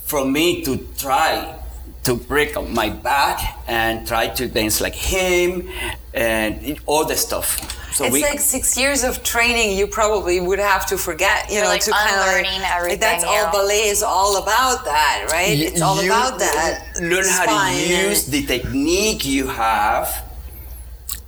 for 0.04 0.24
me 0.24 0.62
to 0.64 0.76
try 0.98 1.56
to 2.04 2.14
break 2.14 2.56
my 2.70 2.90
back 2.90 3.40
and 3.68 4.06
try 4.06 4.28
to 4.28 4.48
dance 4.48 4.80
like 4.80 4.94
him 4.94 5.68
and 6.12 6.78
all 6.86 7.04
the 7.04 7.16
stuff. 7.16 7.76
So 7.92 8.04
it's 8.04 8.12
we 8.12 8.22
like 8.22 8.40
six 8.40 8.76
years 8.78 9.02
of 9.04 9.22
training 9.22 9.76
you 9.76 9.86
probably 9.86 10.40
would 10.40 10.58
have 10.58 10.86
to 10.86 10.96
forget, 10.98 11.50
you 11.50 11.60
know, 11.60 11.66
like, 11.66 11.82
to 11.82 11.90
kind 11.90 12.08
of 12.14 12.22
unlearning 12.26 12.60
everything, 12.64 13.00
That's 13.00 13.24
all 13.24 13.44
yeah. 13.44 13.50
ballet 13.50 13.88
is 13.88 14.02
all 14.02 14.42
about 14.42 14.84
that, 14.84 15.26
right? 15.30 15.56
Y- 15.58 15.64
it's 15.66 15.80
all 15.80 16.02
you 16.02 16.10
about 16.10 16.38
that. 16.38 16.84
Learn 17.00 17.24
how 17.26 17.68
to 17.70 17.76
use 17.88 18.26
the 18.26 18.44
technique 18.46 19.24
you 19.26 19.46
have. 19.48 20.26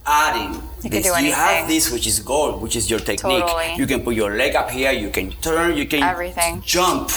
Adding 0.05 0.55
You 0.83 0.91
can 0.91 1.01
this, 1.03 1.17
do 1.17 1.25
you 1.25 1.33
have 1.33 1.69
this, 1.69 1.93
which 1.93 2.09
is 2.09 2.19
gold, 2.19 2.61
which 2.61 2.75
is 2.75 2.91
your 2.91 2.99
technique. 2.99 3.45
Totally. 3.47 3.77
You 3.77 3.87
can 3.87 4.03
put 4.03 4.17
your 4.17 4.35
leg 4.37 4.57
up 4.57 4.69
here. 4.69 4.91
You 4.91 5.11
can 5.11 5.31
turn. 5.31 5.77
You 5.77 5.87
can 5.87 6.03
Everything. 6.03 6.61
jump. 6.63 7.13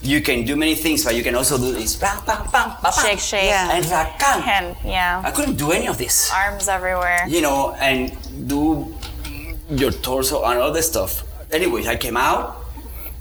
You 0.00 0.22
can 0.22 0.46
do 0.46 0.56
many 0.56 0.74
things, 0.74 1.04
but 1.04 1.14
you 1.14 1.22
can 1.22 1.34
also 1.34 1.58
do 1.58 1.70
this. 1.72 1.96
Bam, 1.96 2.16
bam, 2.24 2.48
bam, 2.50 2.76
bam, 2.82 2.92
Shake, 3.04 3.18
shake. 3.18 3.44
Yeah. 3.44 3.72
And 3.76 3.84
rakan. 3.84 4.46
And 4.46 4.76
yeah. 4.86 5.20
I 5.22 5.30
couldn't 5.32 5.56
do 5.56 5.70
any 5.72 5.86
of 5.86 5.98
this. 5.98 6.32
Arms 6.32 6.66
everywhere. 6.66 7.26
You 7.28 7.42
know, 7.42 7.72
and 7.78 8.08
do 8.10 8.29
your 9.80 9.92
torso 9.92 10.44
and 10.44 10.58
all 10.58 10.72
this 10.72 10.88
stuff. 10.88 11.24
Anyways, 11.52 11.86
I 11.88 11.96
came 11.96 12.16
out. 12.16 12.56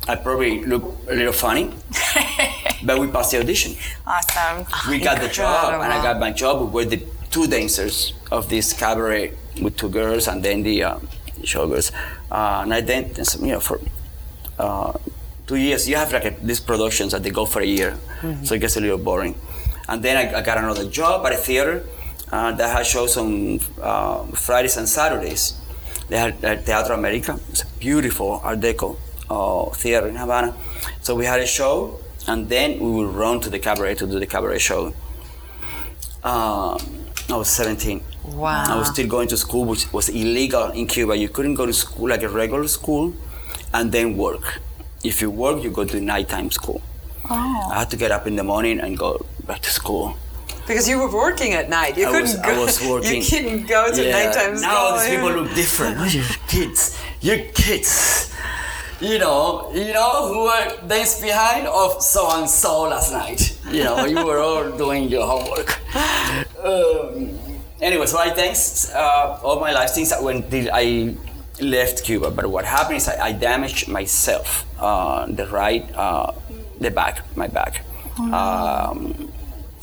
I 0.08 0.16
probably 0.16 0.64
look 0.66 0.84
a 1.08 1.14
little 1.16 1.34
funny, 1.34 1.72
but 2.84 3.00
we 3.00 3.08
passed 3.08 3.32
the 3.32 3.40
audition. 3.40 3.76
Awesome. 4.08 4.66
We 4.90 5.00
got 5.00 5.22
the 5.22 5.28
job, 5.28 5.74
and 5.74 5.94
I 5.94 6.02
got 6.02 6.20
my 6.20 6.32
job. 6.32 6.62
We 6.62 6.68
were 6.84 6.90
the 6.90 7.02
two 7.30 7.48
dancers 7.48 8.14
of 8.32 8.50
this 8.50 8.74
cabaret 8.74 9.34
with 9.62 9.78
two 9.78 9.90
girls, 9.90 10.28
and 10.28 10.44
then 10.44 10.64
the 10.64 10.84
um, 10.84 11.08
showgirls. 11.42 11.92
Uh, 12.32 12.62
and 12.64 12.74
I 12.74 12.82
danced, 12.82 13.40
you 13.40 13.48
know, 13.48 13.60
for 13.60 13.80
uh, 14.58 14.94
two 15.46 15.58
years. 15.58 15.88
You 15.88 15.98
have 15.98 16.12
like 16.12 16.26
a, 16.26 16.32
these 16.42 16.60
productions 16.60 17.12
that 17.12 17.22
they 17.22 17.30
go 17.30 17.46
for 17.46 17.62
a 17.62 17.66
year, 17.66 17.98
so 18.44 18.56
it 18.56 18.60
gets 18.62 18.78
a 18.78 18.82
little 18.82 18.98
boring. 18.98 19.36
And 19.88 20.02
then 20.02 20.18
I, 20.18 20.40
I 20.40 20.42
got 20.42 20.58
another 20.58 20.90
job 20.90 21.26
at 21.26 21.34
a 21.34 21.38
theater 21.38 21.86
uh, 22.32 22.52
that 22.54 22.76
had 22.76 22.86
shows 22.86 23.18
on 23.18 23.60
uh, 23.82 24.24
Fridays 24.34 24.78
and 24.78 24.88
Saturdays. 24.90 25.59
They 26.10 26.18
had 26.18 26.44
uh, 26.44 26.56
Teatro 26.58 26.96
America. 26.96 27.40
It's 27.50 27.62
a 27.62 27.68
beautiful 27.80 28.42
Art 28.44 28.60
Deco 28.60 28.98
uh, 29.30 29.70
theater 29.76 30.08
in 30.08 30.16
Havana. 30.16 30.56
So 31.02 31.16
we 31.16 31.26
had 31.26 31.40
a 31.40 31.46
show, 31.46 32.00
and 32.28 32.50
then 32.50 32.80
we 32.80 32.90
would 32.90 33.14
run 33.14 33.40
to 33.42 33.50
the 33.50 33.60
cabaret 33.60 33.96
to 33.96 34.08
do 34.08 34.20
the 34.20 34.26
cabaret 34.28 34.60
show. 34.60 34.94
Um, 36.24 36.80
I 37.30 37.36
was 37.38 37.50
17. 37.50 38.04
Wow. 38.26 38.66
I 38.68 38.78
was 38.78 38.90
still 38.90 39.08
going 39.08 39.28
to 39.30 39.38
school, 39.38 39.66
which 39.66 39.92
was 39.94 40.10
illegal 40.10 40.70
in 40.72 40.88
Cuba. 40.88 41.16
You 41.16 41.30
couldn't 41.30 41.54
go 41.56 41.66
to 41.66 41.74
school 41.74 42.10
like 42.10 42.24
a 42.24 42.30
regular 42.30 42.68
school 42.68 43.14
and 43.74 43.92
then 43.92 44.18
work. 44.18 44.60
If 45.04 45.22
you 45.22 45.30
work, 45.30 45.64
you 45.64 45.70
go 45.70 45.86
to 45.86 46.02
nighttime 46.02 46.52
school. 46.52 46.82
Oh. 47.30 47.70
I 47.72 47.80
had 47.80 47.90
to 47.92 47.98
get 47.98 48.12
up 48.12 48.26
in 48.26 48.36
the 48.36 48.44
morning 48.44 48.80
and 48.80 48.98
go 48.98 49.26
back 49.46 49.62
to 49.62 49.70
school. 49.70 50.18
Because 50.70 50.88
you 50.88 51.00
were 51.00 51.12
working 51.12 51.54
at 51.54 51.68
night. 51.68 51.98
You 51.98 52.06
I 52.08 52.12
couldn't 52.12 52.38
was, 52.38 52.46
go. 52.48 52.54
I 52.54 52.60
was 52.66 52.76
working. 52.92 53.22
You 53.22 53.28
couldn't 53.28 53.68
go 53.68 53.82
to 53.92 54.02
Yeah, 54.06 54.12
nighttime 54.18 54.54
Now 54.62 54.70
school. 54.70 55.00
these 55.00 55.10
people 55.10 55.32
look 55.42 55.50
different. 55.56 55.98
Oh, 55.98 56.06
you're 56.06 56.32
kids. 56.48 56.82
You're 57.26 57.44
kids. 57.64 57.92
You 59.02 59.18
know, 59.18 59.72
you 59.74 59.94
know 59.94 60.28
who 60.32 60.40
were 60.50 60.88
days 60.88 61.20
behind 61.20 61.66
of 61.68 62.02
so 62.04 62.22
and 62.38 62.48
so 62.48 62.84
last 62.84 63.12
night. 63.12 63.58
You 63.72 63.84
know, 63.86 64.06
you 64.06 64.24
were 64.24 64.40
all 64.40 64.70
doing 64.78 65.10
your 65.10 65.26
homework. 65.26 65.70
Um, 66.64 67.32
anyway, 67.82 68.06
so 68.06 68.20
I 68.20 68.30
thanks 68.30 68.94
uh, 68.94 69.40
all 69.44 69.60
my 69.60 69.72
life 69.72 69.90
since 69.90 70.12
I, 70.12 70.20
when 70.22 70.48
did 70.50 70.70
I 70.72 71.16
left 71.62 72.04
Cuba. 72.04 72.30
But 72.30 72.46
what 72.48 72.66
happened 72.66 72.98
is 72.98 73.08
I, 73.08 73.18
I 73.30 73.32
damaged 73.32 73.88
myself, 73.88 74.66
uh, 74.80 75.26
the 75.26 75.48
right, 75.48 75.90
uh, 75.96 76.34
the 76.80 76.92
back, 76.92 77.24
my 77.36 77.48
back. 77.48 77.82
Um, 78.20 79.32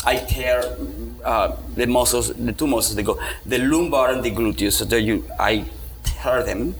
I 0.06 0.16
tear 0.18 0.76
uh, 1.24 1.56
the 1.74 1.86
muscles, 1.86 2.32
the 2.32 2.52
two 2.52 2.68
muscles, 2.68 2.94
they 2.94 3.02
go, 3.02 3.18
the 3.44 3.58
lumbar 3.58 4.12
and 4.12 4.22
the 4.22 4.30
gluteus. 4.30 4.74
So 4.74 4.84
there 4.84 5.00
you, 5.00 5.24
I 5.38 5.64
tear 6.04 6.42
them. 6.44 6.76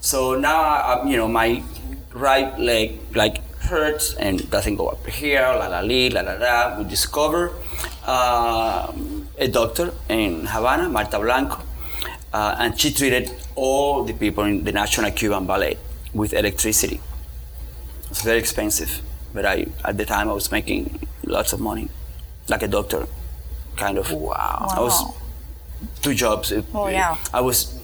So 0.00 0.34
now, 0.34 0.60
uh, 0.62 1.04
you 1.06 1.16
know, 1.16 1.28
my 1.28 1.62
right 2.12 2.58
leg 2.58 2.98
like 3.14 3.40
hurts 3.60 4.14
and 4.14 4.50
doesn't 4.50 4.76
go 4.76 4.88
up 4.88 5.06
here, 5.06 5.42
la 5.42 5.68
la 5.68 5.80
li, 5.80 6.10
la 6.10 6.20
la 6.20 6.34
la. 6.34 6.78
We 6.78 6.84
discover 6.84 7.52
um, 8.06 9.28
a 9.38 9.48
doctor 9.48 9.94
in 10.08 10.46
Havana, 10.46 10.88
Marta 10.88 11.18
Blanco, 11.18 11.62
uh, 12.32 12.56
and 12.58 12.78
she 12.78 12.92
treated 12.92 13.30
all 13.54 14.04
the 14.04 14.12
people 14.12 14.44
in 14.44 14.64
the 14.64 14.72
National 14.72 15.10
Cuban 15.12 15.46
Ballet 15.46 15.78
with 16.12 16.32
electricity. 16.34 17.00
It's 18.10 18.22
very 18.22 18.38
expensive, 18.38 19.00
but 19.32 19.46
I 19.46 19.66
at 19.84 19.96
the 19.96 20.04
time 20.04 20.28
I 20.28 20.32
was 20.32 20.50
making 20.50 21.06
lots 21.24 21.52
of 21.52 21.60
money, 21.60 21.88
like 22.50 22.62
a 22.62 22.68
doctor, 22.68 23.06
kind 23.76 23.96
of. 23.98 24.12
Wow. 24.12 24.66
I 24.76 24.80
was 24.80 25.02
two 26.02 26.14
jobs. 26.14 26.52
Oh, 26.74 26.88
yeah. 26.88 27.16
I 27.32 27.40
was, 27.40 27.78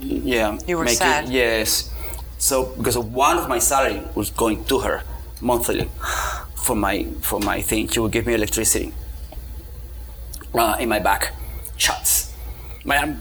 yeah. 0.00 0.58
You 0.66 0.78
were 0.78 0.84
making, 0.84 0.98
sad. 0.98 1.28
Yes. 1.28 1.90
So 2.38 2.74
because 2.76 2.96
one 2.98 3.36
of 3.38 3.48
my 3.48 3.58
salary 3.58 4.00
was 4.14 4.30
going 4.30 4.64
to 4.66 4.78
her 4.80 5.02
monthly 5.40 5.88
for 6.54 6.74
my 6.76 7.04
for 7.20 7.38
my 7.40 7.60
thing, 7.60 7.88
she 7.88 8.00
would 8.00 8.12
give 8.12 8.26
me 8.26 8.34
electricity 8.34 8.92
uh, 10.54 10.76
in 10.80 10.88
my 10.88 10.98
back, 10.98 11.32
shots. 11.76 12.32
My 12.84 12.96
um, 12.98 13.20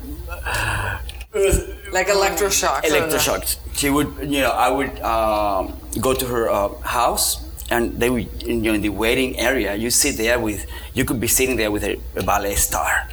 Like 1.91 2.07
electroshock. 2.07 2.83
electroshocked. 2.83 3.57
She 3.73 3.89
would, 3.89 4.09
you 4.21 4.41
know, 4.41 4.51
I 4.51 4.69
would 4.69 4.99
um, 5.01 5.73
go 6.01 6.13
to 6.13 6.25
her 6.25 6.49
uh, 6.49 6.69
house, 6.81 7.39
and 7.71 7.97
they 7.99 8.09
would, 8.09 8.43
you 8.43 8.57
know, 8.57 8.73
in 8.73 8.81
the 8.81 8.89
waiting 8.89 9.39
area, 9.39 9.73
you 9.75 9.89
sit 9.89 10.17
there 10.17 10.37
with, 10.39 10.67
you 10.93 11.05
could 11.05 11.19
be 11.19 11.27
sitting 11.27 11.55
there 11.55 11.71
with 11.71 11.83
a, 11.83 11.97
a 12.17 12.23
ballet 12.23 12.55
star. 12.55 13.07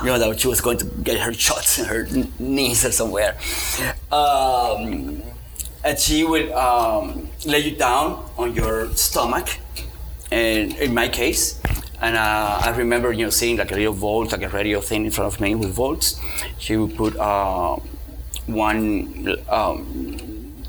You 0.00 0.06
know 0.06 0.18
that 0.18 0.40
she 0.40 0.48
was 0.48 0.60
going 0.60 0.78
to 0.78 0.86
get 1.04 1.20
her 1.20 1.32
shots 1.32 1.78
in 1.78 1.84
her 1.84 2.04
kn- 2.04 2.32
knees 2.40 2.84
or 2.84 2.90
somewhere, 2.90 3.38
um, 4.10 5.22
and 5.84 5.96
she 5.96 6.24
would 6.24 6.50
um, 6.50 7.28
lay 7.46 7.60
you 7.60 7.76
down 7.76 8.28
on 8.36 8.56
your 8.56 8.90
stomach, 8.94 9.48
and 10.32 10.74
in 10.78 10.92
my 10.94 11.06
case, 11.08 11.60
and 12.00 12.16
uh, 12.16 12.60
I 12.60 12.70
remember 12.76 13.12
you 13.12 13.26
know 13.26 13.30
seeing 13.30 13.56
like 13.56 13.70
a 13.70 13.76
little 13.76 13.92
volt, 13.92 14.32
like 14.32 14.42
a 14.42 14.48
radio 14.48 14.80
thing 14.80 15.04
in 15.04 15.12
front 15.12 15.32
of 15.32 15.40
me 15.40 15.54
with 15.54 15.70
volts. 15.70 16.20
She 16.58 16.76
would 16.76 16.96
put 16.96 17.16
uh, 17.16 17.76
one 18.46 19.28
um, 19.48 20.27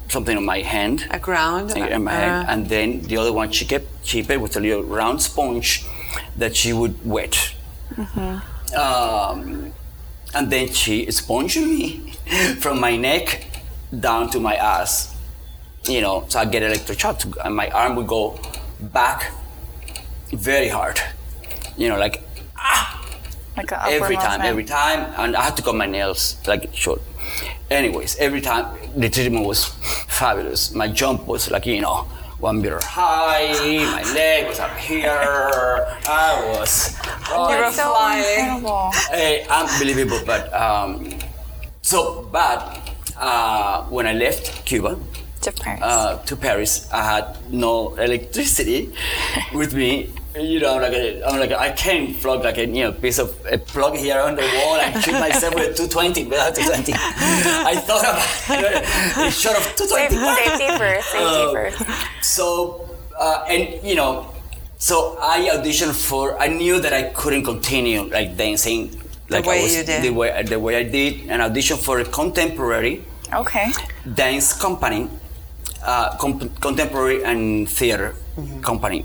something 0.09 0.35
on 0.37 0.45
my 0.45 0.61
hand, 0.61 1.07
A 1.11 1.19
ground. 1.19 1.71
in 1.77 2.03
my 2.03 2.11
uh, 2.13 2.19
hand, 2.19 2.47
and 2.49 2.69
then 2.69 3.01
the 3.03 3.17
other 3.17 3.31
one 3.33 3.51
she 3.51 3.65
kept 3.65 4.03
cheaper 4.03 4.39
with 4.39 4.55
a 4.57 4.59
little 4.59 4.83
round 4.83 5.21
sponge 5.21 5.85
that 6.37 6.55
she 6.55 6.73
would 6.73 6.95
wet. 7.05 7.53
Um, 8.75 9.73
and 10.33 10.51
then 10.51 10.69
she 10.73 11.09
sponged 11.11 11.55
me 11.55 12.13
from 12.59 12.79
my 12.79 12.95
neck 12.95 13.61
down 13.97 14.29
to 14.31 14.39
my 14.39 14.55
ass. 14.55 15.15
You 15.85 16.01
know, 16.01 16.25
so 16.27 16.39
I 16.39 16.45
get 16.45 16.61
electroshocked, 16.61 17.37
and 17.43 17.55
my 17.55 17.69
arm 17.69 17.95
would 17.95 18.07
go 18.07 18.39
back 18.79 19.31
very 20.31 20.67
hard. 20.67 20.99
You 21.77 21.89
know, 21.89 21.97
like 21.97 22.21
Like 23.57 23.71
every 23.71 24.15
time, 24.15 24.41
every 24.41 24.63
time, 24.63 25.13
and 25.17 25.35
I 25.35 25.43
had 25.43 25.57
to 25.57 25.63
cut 25.63 25.75
my 25.75 25.85
nails 25.85 26.37
like 26.47 26.69
short. 26.73 27.01
Anyways, 27.69 28.15
every 28.17 28.41
time 28.41 28.65
the 28.95 29.09
treatment 29.09 29.45
was 29.45 29.65
fabulous. 30.07 30.73
My 30.73 30.87
jump 30.87 31.27
was 31.27 31.49
like 31.51 31.65
you 31.65 31.81
know 31.81 32.07
one 32.39 32.61
meter 32.61 32.79
high. 32.81 33.51
My 33.85 34.03
leg 34.13 34.47
was 34.47 34.59
up 34.59 34.75
here. 34.77 35.11
I 36.07 36.31
was 36.57 36.95
You 37.29 37.37
were 37.37 37.71
so 37.71 37.93
flying. 37.93 38.39
incredible. 38.39 38.91
eh, 39.11 39.45
unbelievable. 39.49 40.19
But 40.25 40.51
um, 40.53 41.13
so 41.81 42.23
bad. 42.31 42.59
Uh, 43.17 43.83
when 43.89 44.07
I 44.07 44.13
left 44.13 44.65
Cuba, 44.65 44.97
To 45.41 45.51
Paris. 45.51 45.81
uh, 45.83 46.17
to 46.25 46.35
Paris, 46.37 46.87
I 46.93 47.03
had 47.03 47.25
no 47.51 47.93
electricity 47.95 48.93
with 49.53 49.73
me. 49.73 50.09
You 50.37 50.59
know, 50.59 50.77
like 50.77 50.93
a, 50.93 51.23
I'm 51.25 51.39
like 51.39 51.51
I 51.51 51.71
can't 51.71 52.15
plug 52.21 52.43
like 52.43 52.57
a 52.59 52.65
you 52.67 52.83
know 52.83 52.91
piece 52.91 53.17
of 53.17 53.33
a 53.51 53.57
plug 53.57 53.95
here 53.97 54.19
on 54.21 54.35
the 54.35 54.43
wall 54.43 54.75
and 54.75 55.03
shoot 55.03 55.13
myself 55.13 55.55
with 55.55 55.73
a 55.73 55.73
220 55.73 56.25
without 56.25 56.53
220. 56.53 56.93
I 56.93 57.75
thought 57.75 58.03
about 58.05 58.63
it, 58.63 59.27
a 59.27 59.31
shot 59.31 59.57
of 59.57 59.63
220. 59.75 60.15
Safe- 60.15 60.37
safety 60.37 60.77
first. 60.77 61.09
Safety 61.09 61.25
Uh, 61.25 61.51
first. 61.51 61.77
So, 62.21 62.87
uh, 63.17 63.45
and 63.49 63.83
you 63.83 63.95
know, 63.95 64.29
so 64.77 65.17
I 65.19 65.49
auditioned 65.51 65.95
for. 65.97 66.39
I 66.39 66.47
knew 66.47 66.79
that 66.79 66.93
I 66.93 67.03
couldn't 67.09 67.43
continue 67.43 68.03
like 68.03 68.37
dancing 68.37 69.01
like 69.29 69.47
way 69.47 69.59
I 69.59 69.63
was, 69.63 69.75
you 69.77 69.83
did. 69.83 70.03
the 70.03 70.11
way 70.11 70.29
the 70.43 70.59
way 70.59 70.75
I 70.77 70.83
did, 70.83 71.27
an 71.29 71.41
audition 71.41 71.77
for 71.77 71.99
a 71.99 72.05
contemporary 72.05 73.03
Okay. 73.33 73.71
dance 74.13 74.53
company, 74.53 75.09
uh, 75.83 76.15
com- 76.17 76.51
contemporary 76.61 77.23
and 77.23 77.67
theater 77.67 78.13
Mm-hmm. 78.39 78.61
company. 78.61 79.03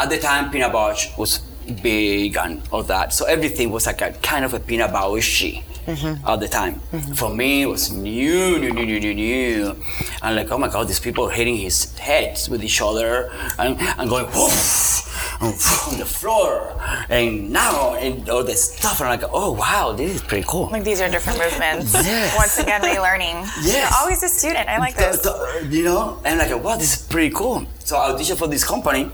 At 0.00 0.08
the 0.08 0.18
time, 0.18 0.50
Pina 0.50 0.70
Bausch 0.70 1.16
was 1.18 1.38
big 1.82 2.36
and 2.36 2.62
all 2.72 2.82
that, 2.84 3.12
so 3.12 3.26
everything 3.26 3.70
was 3.70 3.86
like 3.86 4.00
a 4.00 4.10
kind 4.30 4.44
of 4.44 4.54
a 4.54 4.60
Pina 4.60 4.88
Bausch 4.88 5.62
Mm-hmm. 5.86 6.28
at 6.28 6.38
the 6.40 6.46
time. 6.46 6.74
For 7.16 7.34
me, 7.34 7.62
it 7.62 7.66
was 7.66 7.90
new, 7.90 8.58
new, 8.60 8.70
new, 8.70 8.84
new, 8.86 9.00
new, 9.00 9.14
new. 9.14 9.76
And 10.22 10.36
like, 10.36 10.50
oh 10.52 10.58
my 10.58 10.68
God, 10.68 10.86
these 10.86 11.00
people 11.00 11.24
are 11.28 11.30
hitting 11.32 11.56
his 11.56 11.98
heads 11.98 12.48
with 12.50 12.62
each 12.62 12.80
other 12.82 13.30
and, 13.58 13.76
and 13.98 14.08
going 14.08 14.26
and 14.26 15.54
on 15.90 15.98
the 15.98 16.04
floor. 16.06 16.76
And 17.08 17.50
now, 17.50 17.94
and 17.94 18.28
all 18.28 18.44
this 18.44 18.74
stuff. 18.74 19.00
And 19.00 19.08
I'm 19.08 19.20
like, 19.20 19.30
oh 19.32 19.52
wow, 19.52 19.92
this 19.92 20.16
is 20.16 20.22
pretty 20.22 20.44
cool. 20.46 20.68
Like 20.70 20.84
these 20.84 21.00
are 21.00 21.08
different 21.08 21.38
movements. 21.40 21.94
Yes. 21.94 22.36
Once 22.36 22.58
again, 22.58 22.82
relearning. 22.82 23.42
Yes. 23.64 23.74
You're 23.90 23.98
always 24.00 24.22
a 24.22 24.28
student. 24.28 24.68
I 24.68 24.78
like 24.78 24.96
this. 24.96 25.22
Th- 25.22 25.34
th- 25.34 25.72
You 25.72 25.84
know, 25.84 26.20
and 26.26 26.38
like, 26.38 26.52
wow, 26.62 26.76
this 26.76 27.00
is 27.00 27.06
pretty 27.06 27.34
cool. 27.34 27.66
So 27.80 27.96
I 27.96 28.12
auditioned 28.12 28.36
for 28.38 28.48
this 28.48 28.64
company. 28.64 29.10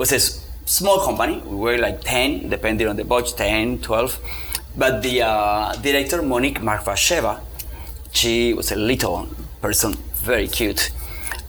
Was 0.00 0.12
a 0.12 0.20
small 0.64 1.04
company. 1.04 1.42
We 1.44 1.56
were 1.56 1.76
like 1.76 2.00
10, 2.00 2.48
depending 2.48 2.88
on 2.88 2.96
the 2.96 3.04
budget, 3.04 3.36
10, 3.36 3.80
12. 3.80 4.18
But 4.74 5.02
the 5.02 5.20
uh, 5.20 5.74
director, 5.74 6.22
Monique 6.22 6.60
Marvasheva, 6.60 7.42
she 8.10 8.54
was 8.54 8.72
a 8.72 8.76
little 8.76 9.28
person, 9.60 9.92
very 10.14 10.48
cute. 10.48 10.90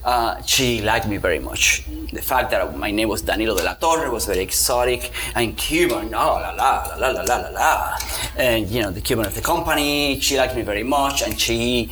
Uh, 0.03 0.41
she 0.41 0.81
liked 0.81 1.07
me 1.07 1.15
very 1.15 1.39
much. 1.39 1.85
The 2.11 2.21
fact 2.21 2.51
that 2.51 2.77
my 2.77 2.91
name 2.91 3.07
was 3.07 3.21
Danilo 3.21 3.55
de 3.55 3.63
la 3.63 3.75
Torre 3.75 4.11
was 4.11 4.25
very 4.25 4.41
exotic 4.41 5.13
and 5.33 5.55
Cuban, 5.55 6.13
oh 6.13 6.35
la 6.43 6.51
la 6.51 6.93
la 6.97 7.09
la 7.09 7.21
la 7.21 7.37
la 7.37 7.49
la. 7.51 7.97
And 8.35 8.67
you 8.67 8.81
know, 8.81 8.91
the 8.91 8.99
Cuban 8.99 9.27
of 9.27 9.33
the 9.33 9.41
company, 9.41 10.19
she 10.19 10.37
liked 10.37 10.57
me 10.57 10.63
very 10.63 10.83
much 10.83 11.21
and 11.21 11.39
she 11.39 11.89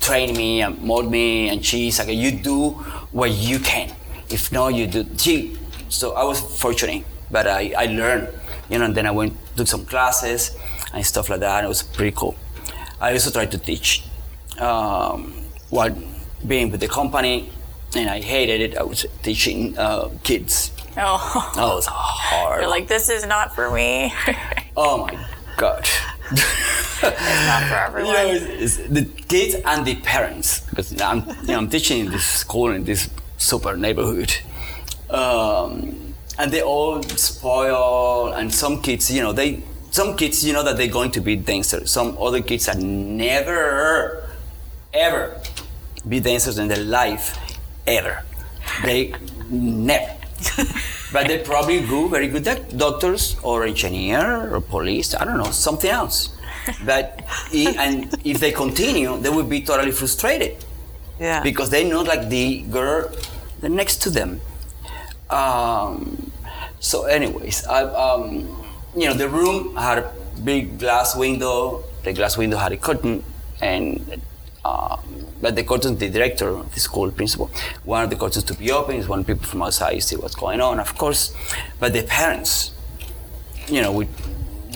trained 0.00 0.36
me 0.36 0.60
and 0.62 0.82
molded 0.82 1.12
me 1.12 1.50
and 1.50 1.64
she's 1.64 2.00
like, 2.00 2.08
you 2.08 2.32
do 2.32 2.70
what 3.12 3.30
you 3.30 3.60
can. 3.60 3.94
If 4.28 4.50
not, 4.50 4.74
you 4.74 4.88
do. 4.88 5.06
She, 5.16 5.56
so 5.88 6.12
I 6.14 6.24
was 6.24 6.40
fortunate, 6.40 7.04
but 7.30 7.46
I, 7.46 7.72
I 7.76 7.86
learned, 7.86 8.28
you 8.70 8.78
know, 8.78 8.86
and 8.86 8.94
then 8.94 9.06
I 9.06 9.10
went, 9.10 9.36
took 9.56 9.66
some 9.66 9.84
classes 9.86 10.56
and 10.92 11.04
stuff 11.04 11.28
like 11.30 11.40
that. 11.40 11.58
And 11.58 11.66
it 11.66 11.68
was 11.68 11.82
pretty 11.82 12.14
cool. 12.16 12.36
I 13.00 13.12
also 13.12 13.30
tried 13.30 13.50
to 13.52 13.58
teach 13.58 14.04
um, 14.58 15.32
what 15.70 15.94
being 16.46 16.70
with 16.70 16.80
the 16.80 16.88
company, 16.88 17.50
and 17.96 18.08
I 18.08 18.20
hated 18.20 18.60
it. 18.60 18.76
I 18.76 18.82
was 18.82 19.06
teaching 19.22 19.76
uh, 19.78 20.10
kids. 20.22 20.70
Oh. 20.96 21.52
Oh, 21.56 21.72
it 21.72 21.74
was 21.76 21.86
hard. 21.86 22.60
You're 22.60 22.70
like, 22.70 22.88
this 22.88 23.08
is 23.08 23.26
not 23.26 23.54
for 23.54 23.70
me. 23.70 24.12
oh 24.76 25.06
my 25.06 25.26
god. 25.56 25.86
not 27.02 27.68
for 27.68 27.74
everyone. 27.76 28.06
You 28.06 28.12
know, 28.12 28.26
it's, 28.26 28.78
it's 28.78 28.88
the 28.88 29.04
kids 29.04 29.54
and 29.64 29.84
the 29.86 29.96
parents 29.96 30.60
because 30.70 31.00
I'm, 31.00 31.28
you 31.42 31.48
know, 31.48 31.58
I'm 31.58 31.68
teaching 31.68 32.00
in 32.06 32.10
this 32.10 32.24
school 32.24 32.70
in 32.70 32.84
this 32.84 33.08
super 33.36 33.76
neighborhood, 33.76 34.34
um, 35.14 36.14
and 36.38 36.50
they 36.52 36.62
all 36.62 37.02
spoil. 37.02 38.32
And 38.32 38.52
some 38.52 38.82
kids, 38.82 39.10
you 39.10 39.22
know, 39.22 39.32
they 39.32 39.62
some 39.90 40.16
kids, 40.16 40.44
you 40.44 40.52
know, 40.52 40.62
that 40.64 40.76
they're 40.76 40.88
going 41.00 41.12
to 41.12 41.20
be 41.20 41.36
dancers. 41.36 41.90
Some 41.90 42.16
other 42.20 42.42
kids 42.42 42.68
are 42.68 42.74
never, 42.74 44.28
ever 44.92 45.40
be 46.08 46.18
dancers 46.20 46.58
in 46.58 46.66
their 46.68 46.82
life, 46.84 47.38
ever. 47.86 48.24
They 48.84 49.14
never. 49.48 50.12
but 51.12 51.28
they 51.28 51.38
probably 51.38 51.80
go 51.86 52.08
very 52.08 52.26
good 52.28 52.42
doc- 52.44 52.68
doctors 52.76 53.36
or 53.42 53.64
engineer 53.64 54.52
or 54.52 54.60
police. 54.60 55.14
I 55.14 55.24
don't 55.24 55.38
know, 55.38 55.52
something 55.52 55.90
else. 55.90 56.30
But 56.84 57.22
i- 57.54 57.76
and 57.78 58.12
if 58.24 58.40
they 58.40 58.50
continue, 58.52 59.16
they 59.18 59.30
will 59.30 59.44
be 59.56 59.60
totally 59.62 59.92
frustrated 59.92 60.56
Yeah. 61.20 61.40
because 61.42 61.70
they 61.70 61.84
know 61.88 62.02
like 62.02 62.28
the 62.28 62.62
girl 62.62 63.10
the 63.60 63.68
next 63.68 64.02
to 64.02 64.10
them. 64.10 64.40
Um, 65.34 66.30
so, 66.78 67.04
anyways, 67.04 67.66
I, 67.66 67.82
um, 67.82 68.46
you 68.96 69.06
know, 69.08 69.14
the 69.14 69.28
room 69.28 69.74
had 69.76 69.98
a 69.98 70.14
big 70.44 70.78
glass 70.78 71.16
window. 71.16 71.82
The 72.04 72.12
glass 72.12 72.36
window 72.36 72.56
had 72.56 72.72
a 72.72 72.76
curtain, 72.76 73.24
and 73.60 74.20
um, 74.64 75.00
but 75.40 75.56
the 75.56 75.64
curtain, 75.64 75.96
the 75.98 76.08
director 76.08 76.48
of 76.48 76.72
the 76.74 76.80
school 76.80 77.10
principal, 77.10 77.50
wanted 77.84 78.10
the 78.10 78.16
curtains 78.16 78.44
to 78.44 78.54
be 78.54 78.70
open. 78.70 78.96
Is 78.96 79.08
when 79.08 79.24
people 79.24 79.44
from 79.44 79.62
outside 79.62 80.00
see 80.02 80.16
what's 80.16 80.36
going 80.36 80.60
on, 80.60 80.78
of 80.78 80.96
course. 80.96 81.34
But 81.80 81.92
the 81.92 82.02
parents, 82.04 82.70
you 83.66 83.82
know, 83.82 83.92
would 83.92 84.08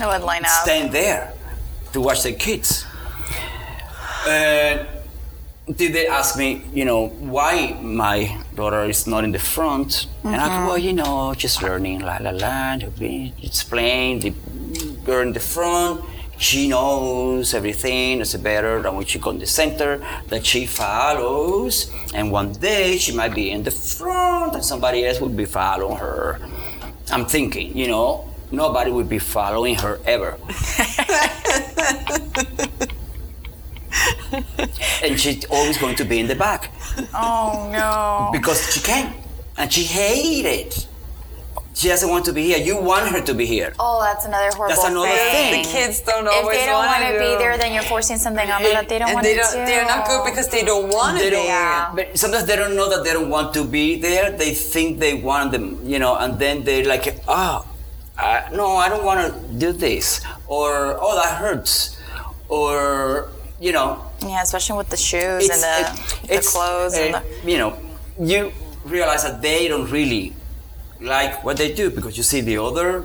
I 0.01 0.07
would 0.07 0.25
line 0.25 0.45
up. 0.45 0.51
stand 0.51 0.93
there 0.93 1.33
to 1.93 2.01
watch 2.01 2.23
the 2.23 2.33
kids. 2.33 2.85
And 4.27 4.87
did 5.77 5.93
they 5.93 6.07
ask 6.07 6.37
me, 6.39 6.63
you 6.73 6.85
know, 6.85 7.09
why 7.09 7.79
my 7.83 8.43
daughter 8.55 8.85
is 8.85 9.07
not 9.07 9.25
in 9.25 9.33
the 9.33 9.39
front? 9.39 10.07
And 10.25 10.37
I 10.37 10.47
go, 10.47 10.53
mm-hmm. 10.53 10.67
well, 10.67 10.79
you 10.79 10.93
know, 10.93 11.35
just 11.35 11.63
learning, 11.63 12.01
la 12.01 12.19
la 12.21 12.31
la. 12.31 12.79
be 12.99 13.35
explain 13.43 14.21
the 14.21 14.31
girl 15.05 15.23
in 15.23 15.33
the 15.33 15.41
front. 15.41 16.05
She 16.39 16.69
knows 16.69 17.53
everything. 17.53 18.21
It's 18.21 18.35
better 18.37 18.81
than 18.81 18.95
when 18.95 19.05
she 19.05 19.19
go 19.19 19.31
in 19.31 19.39
the 19.41 19.47
center 19.47 20.01
that 20.29 20.47
she 20.47 20.67
follows. 20.67 21.93
And 22.15 22.31
one 22.31 22.53
day 22.53 22.97
she 22.97 23.13
might 23.13 23.35
be 23.35 23.51
in 23.51 23.65
the 23.65 23.73
front, 23.73 24.55
and 24.55 24.65
somebody 24.65 25.05
else 25.05 25.21
will 25.21 25.29
be 25.29 25.47
following 25.47 25.97
her. 25.97 26.39
I'm 27.11 27.27
thinking, 27.27 27.77
you 27.77 27.89
know, 27.89 28.33
nobody 28.53 28.91
will 28.91 29.05
be 29.05 29.19
following 29.19 29.75
her 29.77 30.01
ever. 30.05 30.39
and 35.19 35.37
she's 35.37 35.45
always 35.51 35.77
going 35.79 35.97
to 35.97 36.05
be 36.05 36.19
in 36.21 36.27
the 36.29 36.35
back 36.37 36.71
Oh 37.15 37.69
no. 37.73 38.31
because 38.33 38.73
she 38.73 38.81
can 38.81 39.13
and 39.57 39.73
she 39.73 39.83
hates 39.83 40.47
it 40.47 40.87
she 41.75 41.89
doesn't 41.89 42.09
want 42.11 42.25
to 42.27 42.33
be 42.33 42.43
here 42.45 42.59
you 42.59 42.77
want 42.81 43.09
her 43.09 43.21
to 43.21 43.35
be 43.35 43.47
here 43.47 43.73
Oh, 43.81 44.01
that's 44.03 44.25
another 44.25 44.51
horrible 44.57 44.75
That's 44.75 44.89
another 44.89 45.09
thing. 45.35 45.63
The 45.63 45.69
kids 45.69 46.01
don't 46.03 46.27
If 46.27 46.33
always 46.35 46.59
they 46.59 46.67
don't 46.67 46.75
want 46.87 47.03
want 47.03 47.15
to 47.15 47.21
be 47.21 47.33
there, 47.43 47.57
then 47.57 47.73
you're 47.73 47.85
forcing 47.95 48.17
something 48.19 48.49
on 48.51 48.63
them 48.63 48.73
that 48.79 48.89
they 48.89 48.99
don't 48.99 49.13
want 49.15 49.25
they 49.25 49.35
to 49.35 49.41
don't, 49.43 49.53
do. 49.53 49.67
they're 49.71 49.87
not 49.87 50.07
good 50.09 50.25
because 50.31 50.49
they 50.49 50.65
don't 50.65 50.89
want 50.99 51.19
to 51.19 51.23
they 51.25 51.31
be 51.31 51.37
don't, 51.37 51.47
Yeah. 51.47 51.93
but 51.95 52.19
sometimes 52.19 52.47
they 52.47 52.57
don't 52.57 52.75
know 52.75 52.89
that 52.91 53.05
they 53.05 53.13
don't 53.13 53.31
want 53.31 53.55
to 53.55 53.63
be 53.65 53.87
there 54.01 54.31
they 54.43 54.53
think 54.55 54.99
they 54.99 55.15
want 55.15 55.53
them 55.53 55.67
you 55.93 55.99
know 56.03 56.15
and 56.17 56.39
then 56.39 56.65
they're 56.65 56.85
like 56.95 57.07
oh 57.29 57.65
I, 58.19 58.49
no 58.53 58.67
i 58.85 58.89
don't 58.89 59.05
want 59.05 59.21
to 59.27 59.31
do 59.65 59.71
this 59.73 60.07
or 60.49 60.99
oh 61.01 61.15
that 61.21 61.39
hurts 61.39 61.97
or 62.49 63.31
you 63.61 63.71
know 63.73 64.05
Yeah, 64.21 64.43
especially 64.43 64.77
with 64.79 64.89
the 64.91 64.97
shoes 64.97 65.49
and 65.49 65.63
the, 65.63 66.33
it- 66.33 66.43
the 66.43 66.49
clothes 66.51 66.95
and 66.95 67.15
uh, 67.15 67.21
the. 67.45 67.51
you 67.51 67.59
know 67.59 67.77
you 68.21 68.53
realize 68.85 69.23
that 69.23 69.41
they 69.43 69.69
don't 69.69 69.91
really 69.91 70.33
like 71.01 71.45
what 71.45 71.57
they 71.57 71.73
do 71.73 71.89
because 71.91 72.17
you 72.17 72.23
see 72.25 72.41
the 72.41 72.59
other 72.59 73.05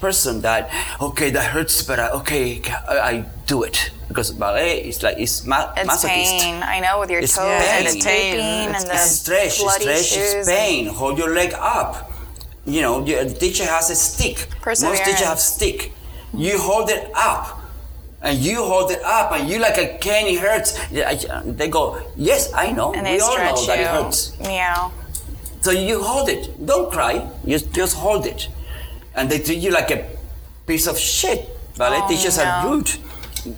person 0.00 0.40
that 0.42 0.70
okay 1.00 1.30
that 1.30 1.50
hurts 1.52 1.82
but 1.82 1.98
I, 1.98 2.08
okay 2.20 2.62
I, 2.88 2.98
I 2.98 3.24
do 3.46 3.62
it 3.64 3.90
because 4.08 4.30
ballet 4.32 4.80
is 4.88 5.02
like 5.02 5.18
it's 5.18 5.44
ma- 5.44 5.72
It's 5.76 5.88
masochist. 5.90 6.08
pain. 6.40 6.62
I 6.62 6.80
know 6.80 7.00
with 7.00 7.10
your 7.10 7.20
It's 7.20 7.36
toes 7.36 7.44
and 7.44 7.86
the 7.86 7.92
pain. 7.92 8.00
taping 8.00 8.70
It's 8.74 8.82
and 8.82 8.90
the 8.90 8.94
It's 8.94 9.10
stretch, 9.20 9.58
bloody 9.60 9.82
stretch 9.84 10.04
shoes. 10.06 10.34
is 10.34 10.48
pain. 10.48 10.86
Hold 10.86 11.18
your 11.18 11.34
leg 11.34 11.52
up. 11.54 12.10
You 12.64 12.80
know, 12.82 13.04
the 13.04 13.32
teacher 13.34 13.64
has 13.64 13.90
a 13.90 13.94
stick. 13.96 14.36
Most 14.36 14.46
teachers 14.48 14.62
Perseverance. 14.62 15.20
have 15.20 15.38
stick. 15.40 15.92
You 16.34 16.58
hold 16.58 16.88
it 16.90 17.10
up. 17.14 17.60
And 18.26 18.36
you 18.38 18.64
hold 18.64 18.90
it 18.90 19.02
up, 19.04 19.30
and 19.32 19.48
you 19.48 19.58
like 19.60 19.78
a 19.78 19.98
cane, 19.98 20.26
it 20.34 20.40
hurts. 20.40 20.74
They 20.90 21.68
go, 21.68 22.02
yes, 22.16 22.52
I 22.52 22.72
know. 22.72 22.92
And 22.92 23.06
we 23.06 23.14
they 23.14 23.20
all 23.20 23.32
stretch 23.32 23.54
know 23.54 23.60
you. 23.60 23.66
that 23.68 23.78
it 23.78 23.86
hurts. 23.86 24.36
Yeah. 24.40 24.90
So 25.60 25.70
you 25.70 26.02
hold 26.02 26.28
it. 26.28 26.42
Don't 26.66 26.90
cry. 26.90 27.22
Just 27.46 27.72
just 27.72 27.94
hold 27.96 28.26
it. 28.26 28.48
And 29.14 29.30
they 29.30 29.38
treat 29.38 29.58
you 29.58 29.70
like 29.70 29.90
a 29.90 30.04
piece 30.66 30.86
of 30.86 30.98
shit. 30.98 31.48
Ballet 31.78 32.00
Oh, 32.02 32.08
teachers 32.08 32.38
are 32.38 32.66
rude. 32.66 32.90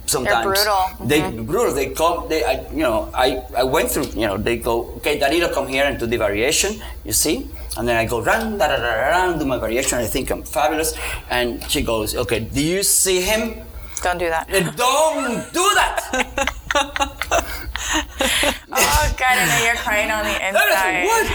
Sometimes 0.05 0.45
They 0.45 0.53
brutal. 0.53 1.07
They 1.07 1.21
mm-hmm. 1.21 1.45
brutal. 1.45 1.73
They 1.75 1.89
come. 1.91 2.29
They, 2.29 2.45
I, 2.45 2.69
you 2.71 2.85
know, 2.85 3.09
I, 3.15 3.43
I 3.57 3.65
went 3.65 3.91
through. 3.91 4.09
You 4.21 4.27
know, 4.29 4.37
they 4.37 4.57
go. 4.59 4.93
Okay, 5.01 5.19
Danilo, 5.19 5.49
come 5.53 5.67
here 5.69 5.85
and 5.85 5.99
do 5.99 6.07
the 6.07 6.19
variation. 6.19 6.81
You 7.05 7.13
see, 7.13 7.49
and 7.77 7.87
then 7.87 7.97
I 7.97 8.05
go 8.05 8.21
run, 8.21 8.59
da 8.59 8.69
da 8.69 8.77
da 8.77 8.83
da, 8.83 9.09
run, 9.09 9.39
do 9.39 9.47
my 9.47 9.57
variation. 9.57 9.99
I 9.99 10.07
think 10.07 10.31
I'm 10.31 10.43
fabulous. 10.43 10.95
And 11.31 11.63
she 11.71 11.83
goes, 11.83 12.17
okay, 12.17 12.41
do 12.41 12.61
you 12.63 12.83
see 12.83 13.21
him? 13.23 13.68
Don't 14.01 14.19
do 14.19 14.29
that. 14.29 14.49
Don't 14.77 15.53
do 15.53 15.71
that. 15.75 16.55
Oh 18.71 19.15
God, 19.17 19.35
I 19.39 19.47
know 19.49 19.65
you're 19.65 19.77
crying 19.77 20.11
on 20.11 20.23
the 20.25 20.37
inside. 20.49 21.05
what? 21.05 21.27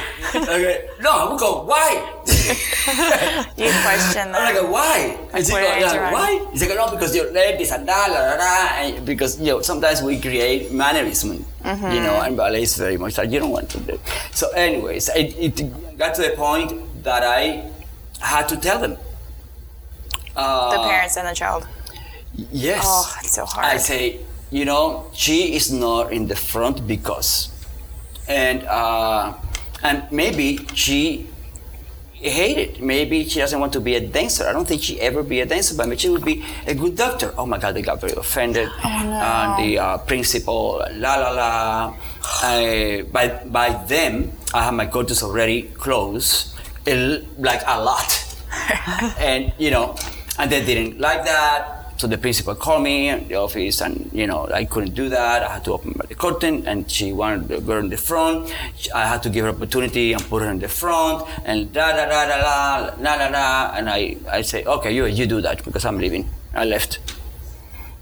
Okay, 0.50 0.88
no, 1.02 1.12
I 1.12 1.30
would 1.32 1.40
go. 1.40 1.64
Why? 1.64 1.90
You 3.58 3.72
question 3.84 4.32
that. 4.32 4.36
I'm 4.36 4.56
like, 4.56 4.72
why? 4.72 5.18
And 5.34 5.46
she 5.46 5.52
Why 5.54 5.64
goes, 5.64 5.74
did 5.74 5.80
you 5.80 5.88
like, 5.88 6.00
run? 6.02 6.14
why? 6.14 6.48
He's 6.52 6.62
like, 6.68 6.76
no, 6.78 6.92
because 6.92 7.16
your 7.16 7.32
leg 7.32 7.60
is 7.62 7.72
and 7.72 7.88
da, 7.88 8.06
la, 8.08 8.20
la, 8.20 8.36
la, 8.36 8.68
and 8.84 9.06
because 9.06 9.40
you 9.40 9.48
know 9.48 9.62
sometimes 9.62 10.02
we 10.02 10.20
create 10.20 10.72
mannerism, 10.72 11.46
Mm-hmm. 11.64 11.92
you 11.96 12.02
know, 12.02 12.20
and 12.22 12.36
ballet 12.38 12.64
is 12.64 12.76
very 12.78 12.98
much 12.98 13.18
like 13.18 13.32
you 13.32 13.40
don't 13.40 13.52
want 13.52 13.70
to 13.70 13.80
do. 13.80 13.98
So, 14.32 14.50
anyways, 14.52 15.08
it, 15.16 15.34
it 15.40 15.98
got 15.98 16.14
to 16.16 16.22
the 16.22 16.32
point 16.36 17.04
that 17.04 17.24
I 17.24 17.72
had 18.20 18.48
to 18.50 18.58
tell 18.58 18.80
them. 18.80 18.98
Uh, 20.36 20.72
The 20.72 20.84
parents 20.84 21.16
and 21.18 21.26
the 21.28 21.34
child. 21.34 21.66
Yes. 22.36 22.82
Oh, 22.86 23.16
it's 23.22 23.34
so 23.34 23.46
hard. 23.46 23.66
I 23.66 23.78
say, 23.78 24.20
you 24.52 24.66
know, 24.66 25.06
she 25.14 25.56
is 25.56 25.72
not 25.72 26.12
in 26.12 26.28
the 26.28 26.36
front 26.36 26.88
because, 26.88 27.50
and 28.28 28.64
uh, 28.64 29.34
and 29.84 30.04
maybe 30.12 30.66
she 30.74 31.28
hated. 32.14 32.82
Maybe 32.82 33.26
she 33.28 33.40
doesn't 33.40 33.60
want 33.60 33.74
to 33.74 33.82
be 33.82 33.96
a 33.96 34.00
dancer. 34.00 34.48
I 34.48 34.54
don't 34.54 34.68
think 34.68 34.82
she 34.82 35.00
ever 35.02 35.22
be 35.24 35.42
a 35.42 35.46
dancer, 35.46 35.76
but 35.76 35.88
maybe 35.88 36.00
she 36.00 36.10
would 36.10 36.26
be 36.26 36.44
a 36.66 36.74
good 36.74 36.96
doctor. 36.96 37.34
Oh 37.38 37.46
my 37.46 37.58
God, 37.58 37.76
they 37.76 37.82
got 37.82 38.00
very 38.02 38.14
offended. 38.14 38.70
Oh, 38.84 38.88
And 38.88 39.64
the 39.64 39.80
uh, 39.80 39.98
principal, 40.00 40.82
la 40.94 41.16
la 41.16 41.30
la. 41.32 41.94
Uh, 42.42 43.04
by 43.12 43.44
by 43.46 43.70
them, 43.86 44.32
I 44.54 44.64
have 44.64 44.74
my 44.74 44.88
curtains 44.88 45.22
already 45.22 45.64
closed, 45.76 46.56
like 47.38 47.62
a 47.68 47.82
lot 47.84 48.10
and 49.20 49.52
you 49.58 49.72
know, 49.72 49.96
and 50.40 50.52
they 50.52 50.64
didn't 50.66 51.00
like 51.00 51.26
that. 51.26 51.83
So 52.04 52.08
the 52.10 52.18
principal 52.18 52.54
called 52.54 52.84
me 52.84 53.08
in 53.08 53.30
the 53.30 53.36
office, 53.36 53.80
and 53.80 54.10
you 54.12 54.28
know, 54.28 54.46
I 54.54 54.66
couldn't 54.66 54.94
do 54.94 55.08
that. 55.08 55.42
I 55.42 55.54
had 55.54 55.64
to 55.64 55.72
open 55.72 55.94
the 56.06 56.16
curtain, 56.16 56.68
and 56.68 56.92
she 56.92 57.14
wanted 57.14 57.48
the 57.48 57.62
girl 57.62 57.80
in 57.80 57.88
the 57.88 57.96
front. 57.96 58.54
I 58.94 59.08
had 59.08 59.24
to 59.24 59.30
give 59.30 59.46
her 59.46 59.52
opportunity 59.52 60.12
and 60.12 60.22
put 60.22 60.42
her 60.44 60.50
in 60.50 60.60
the 60.60 60.68
front, 60.68 61.26
and 61.46 61.72
da 61.72 61.94
da 61.94 62.04
da 62.06 62.26
da 62.28 62.36
da 62.42 62.94
la 63.00 63.16
la 63.16 63.28
la. 63.30 63.74
And 63.78 63.90
I, 63.90 64.18
I 64.30 64.42
say, 64.42 64.66
okay, 64.66 64.92
you 64.92 65.06
you 65.06 65.26
do 65.26 65.40
that 65.40 65.64
because 65.64 65.86
I'm 65.86 65.98
leaving. 65.98 66.28
I 66.54 66.66
left. 66.66 67.00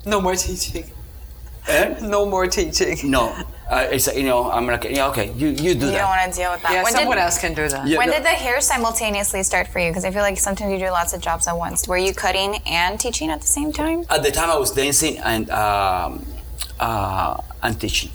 No 0.04 0.20
more 0.20 0.34
teaching. 0.36 0.90
Eh? 1.68 2.00
No 2.02 2.26
more 2.26 2.48
teaching. 2.48 2.98
No, 3.04 3.36
uh, 3.72 3.88
it's 3.90 4.14
you 4.14 4.24
know, 4.24 4.52
I'm 4.52 4.68
like, 4.68 4.84
yeah, 4.84 5.08
okay, 5.08 5.32
you 5.32 5.48
you 5.48 5.56
do 5.56 5.68
You 5.68 5.76
that. 5.80 6.00
don't 6.04 6.10
want 6.10 6.34
to 6.34 6.38
deal 6.38 6.52
with 6.52 6.62
that. 6.64 6.74
Yeah, 6.74 6.84
when 6.84 6.92
someone 6.92 7.16
did, 7.16 7.24
else 7.24 7.38
can 7.40 7.54
do 7.54 7.70
that. 7.70 7.88
Yeah, 7.88 8.00
when 8.00 8.10
no. 8.10 8.16
did 8.16 8.24
the 8.26 8.36
hair 8.44 8.60
simultaneously 8.60 9.44
start 9.44 9.66
for 9.70 9.80
you? 9.80 9.90
Because 9.90 10.04
I 10.04 10.12
feel 10.12 10.24
like 10.24 10.38
sometimes 10.38 10.74
you 10.74 10.78
do 10.78 10.92
lots 10.92 11.14
of 11.14 11.22
jobs 11.22 11.48
at 11.48 11.58
once. 11.58 11.88
Were 11.88 11.98
you 11.98 12.14
cutting 12.14 12.58
and 12.66 13.00
teaching 13.00 13.30
at 13.32 13.40
the 13.40 13.48
same 13.48 13.72
time? 13.72 14.04
At 14.10 14.24
the 14.24 14.32
time, 14.32 14.50
I 14.50 14.58
was 14.58 14.72
dancing 14.72 15.20
and 15.20 15.50
um, 15.52 16.26
uh, 16.82 17.38
and 17.64 17.80
teaching. 17.80 18.12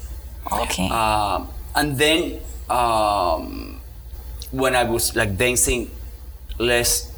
Okay. 0.52 0.90
Um, 0.90 1.48
and 1.74 1.96
then 1.96 2.40
um, 2.68 3.80
when 4.50 4.76
I 4.76 4.84
was 4.84 5.16
like 5.16 5.38
dancing 5.38 5.90
less, 6.59 7.11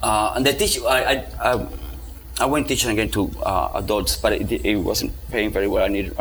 uh, 0.00 0.34
and 0.36 0.46
the 0.46 0.52
teach, 0.52 0.78
I, 0.80 1.02
I, 1.12 1.14
I, 1.42 1.66
I 2.38 2.46
went 2.46 2.68
teaching 2.68 2.90
again 2.92 3.10
to 3.10 3.32
uh, 3.42 3.72
adults, 3.74 4.16
but 4.16 4.32
it, 4.32 4.52
it 4.64 4.76
wasn't 4.76 5.12
paying 5.32 5.50
very 5.50 5.66
well. 5.66 5.82
I 5.84 5.88
need. 5.88 6.14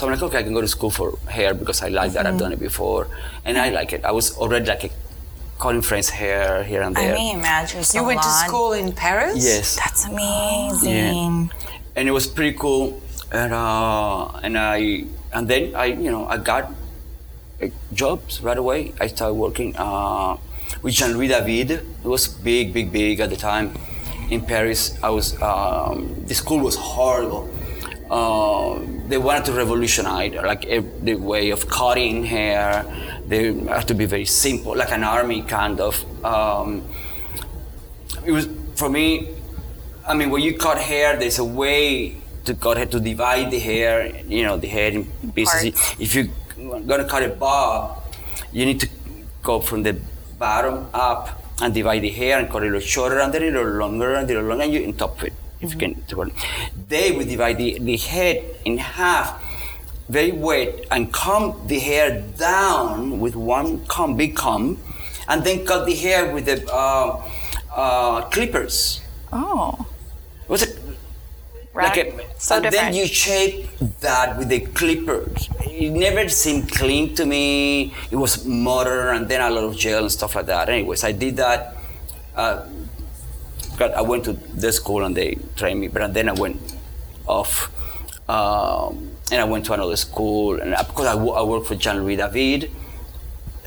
So 0.00 0.06
I'm 0.06 0.12
like, 0.14 0.22
okay, 0.22 0.38
I 0.38 0.42
can 0.42 0.54
go 0.54 0.62
to 0.62 0.66
school 0.66 0.88
for 0.88 1.18
hair 1.28 1.52
because 1.52 1.82
I 1.82 1.88
like 1.88 2.12
that. 2.12 2.24
I've 2.26 2.38
done 2.38 2.52
it 2.52 2.58
before, 2.58 3.06
and 3.44 3.58
I 3.58 3.68
like 3.68 3.92
it. 3.92 4.02
I 4.02 4.12
was 4.12 4.34
already 4.38 4.64
like 4.64 4.84
a, 4.84 4.90
cutting 5.58 5.82
friends' 5.82 6.08
hair 6.08 6.64
here 6.64 6.80
and 6.80 6.96
there. 6.96 7.04
I 7.04 7.06
there. 7.08 7.16
mean, 7.16 7.38
imagine 7.38 7.84
You 7.92 8.04
went 8.04 8.22
to 8.22 8.32
school 8.48 8.72
in 8.72 8.92
Paris? 8.92 9.44
yes. 9.44 9.76
That's 9.76 10.06
amazing. 10.12 11.52
and 11.96 12.08
it 12.08 12.12
was 12.12 12.26
pretty 12.26 12.56
cool. 12.56 13.02
And 13.30 13.52
uh, 13.52 14.40
and 14.42 14.56
I 14.56 15.04
and 15.34 15.46
then 15.46 15.74
I 15.76 15.92
you 15.92 16.10
know 16.10 16.24
I 16.24 16.38
got 16.38 16.72
jobs 17.92 18.40
right 18.40 18.56
away. 18.56 18.94
I 18.98 19.06
started 19.08 19.34
working 19.34 19.76
uh, 19.76 20.38
with 20.80 20.94
Jean 20.94 21.12
Louis 21.12 21.28
David. 21.28 21.70
It 21.72 22.08
was 22.08 22.26
big, 22.26 22.72
big, 22.72 22.90
big 22.90 23.20
at 23.20 23.28
the 23.28 23.36
time 23.36 23.76
in 24.30 24.40
Paris. 24.40 24.96
I 25.02 25.10
was 25.10 25.36
um, 25.42 26.24
the 26.24 26.34
school 26.34 26.60
was 26.60 26.76
horrible. 26.76 27.50
Uh, 28.10 28.80
they 29.08 29.18
wanted 29.18 29.44
to 29.44 29.52
revolutionize 29.52 30.34
like 30.34 30.66
ev- 30.66 31.04
the 31.04 31.14
way 31.14 31.50
of 31.50 31.68
cutting 31.68 32.24
hair. 32.24 32.84
They 33.26 33.54
had 33.54 33.86
to 33.88 33.94
be 33.94 34.06
very 34.06 34.24
simple, 34.24 34.76
like 34.76 34.90
an 34.90 35.04
army 35.04 35.42
kind 35.42 35.80
of. 35.80 35.94
Um, 36.24 36.82
it 38.26 38.32
was 38.32 38.48
for 38.74 38.88
me 38.90 39.28
I 40.10 40.14
mean, 40.14 40.30
when 40.30 40.42
you 40.42 40.56
cut 40.56 40.78
hair, 40.78 41.16
there's 41.16 41.38
a 41.38 41.44
way 41.44 42.16
to 42.44 42.54
cut 42.54 42.78
hair 42.78 42.86
to 42.86 42.98
divide 42.98 43.50
the 43.52 43.60
hair. 43.60 44.10
You 44.26 44.42
know, 44.42 44.56
the 44.56 44.66
hair 44.66 44.90
in 44.90 45.04
pieces. 45.32 45.70
Parts. 45.70 46.00
If 46.00 46.14
you're 46.14 46.28
gonna 46.86 47.04
cut 47.04 47.22
a 47.22 47.28
bob, 47.28 48.02
you 48.52 48.66
need 48.66 48.80
to 48.80 48.88
go 49.42 49.60
from 49.60 49.84
the 49.84 49.94
bottom 50.38 50.88
up 50.92 51.42
and 51.62 51.72
divide 51.72 52.00
the 52.00 52.10
hair 52.10 52.38
and 52.38 52.50
cut 52.50 52.62
it 52.64 52.68
a 52.68 52.72
little 52.72 52.80
shorter 52.80 53.20
and 53.20 53.32
then 53.32 53.42
a 53.42 53.46
little 53.46 53.72
longer 53.84 54.14
and 54.14 54.24
a 54.28 54.34
little 54.34 54.48
longer 54.48 54.64
and 54.64 54.72
you 54.72 54.92
top 54.92 55.22
it. 55.22 55.32
If 55.60 55.74
you 55.74 55.78
can, 55.78 56.02
they 56.88 57.12
would 57.12 57.28
divide 57.28 57.58
the, 57.58 57.78
the 57.78 57.96
head 57.96 58.44
in 58.64 58.78
half, 58.78 59.42
very 60.08 60.32
wet, 60.32 60.86
and 60.90 61.12
comb 61.12 61.66
the 61.66 61.78
hair 61.78 62.22
down 62.38 63.20
with 63.20 63.36
one 63.36 63.84
comb, 63.86 64.16
big 64.16 64.34
comb, 64.36 64.78
and 65.28 65.44
then 65.44 65.66
cut 65.66 65.86
the 65.86 65.94
hair 65.94 66.32
with 66.32 66.46
the 66.46 66.66
uh, 66.72 67.22
uh, 67.74 68.22
clippers. 68.30 69.00
Oh. 69.32 69.86
Was 70.48 70.62
it 70.62 70.80
Rad- 71.72 71.96
like 71.96 71.96
a, 71.98 72.40
so 72.40 72.56
and 72.56 72.64
different. 72.64 72.72
then 72.72 72.94
you 72.94 73.06
shape 73.06 73.68
that 74.00 74.36
with 74.36 74.48
the 74.48 74.60
clippers. 74.60 75.48
It 75.60 75.92
never 75.92 76.28
seemed 76.28 76.72
clean 76.72 77.14
to 77.14 77.24
me. 77.24 77.94
It 78.10 78.16
was 78.16 78.44
modern, 78.44 79.14
and 79.16 79.28
then 79.28 79.40
a 79.40 79.50
lot 79.50 79.64
of 79.64 79.76
gel 79.76 80.02
and 80.02 80.10
stuff 80.10 80.34
like 80.34 80.46
that. 80.46 80.68
Anyways, 80.68 81.04
I 81.04 81.12
did 81.12 81.36
that. 81.36 81.76
Uh, 82.34 82.66
I 83.80 84.02
went 84.02 84.24
to 84.24 84.32
the 84.34 84.72
school 84.72 85.04
and 85.04 85.16
they 85.16 85.36
trained 85.56 85.80
me, 85.80 85.88
but 85.88 86.12
then 86.12 86.28
I 86.28 86.32
went 86.32 86.58
off, 87.26 87.70
um, 88.28 89.10
and 89.32 89.40
I 89.40 89.44
went 89.44 89.64
to 89.66 89.72
another 89.72 89.96
school, 89.96 90.60
and 90.60 90.70
because 90.86 91.06
I, 91.06 91.14
I 91.14 91.42
worked 91.42 91.66
for 91.66 91.74
Jean 91.76 92.02
Louis 92.02 92.16
David. 92.16 92.70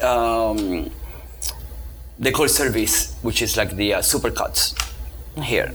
Um, 0.02 0.92
they 2.20 2.32
call 2.32 2.48
service, 2.48 3.16
which 3.22 3.42
is 3.42 3.58
like 3.58 3.76
the 3.76 3.96
uh, 3.96 4.00
supercuts 4.00 4.76
here. 5.42 5.74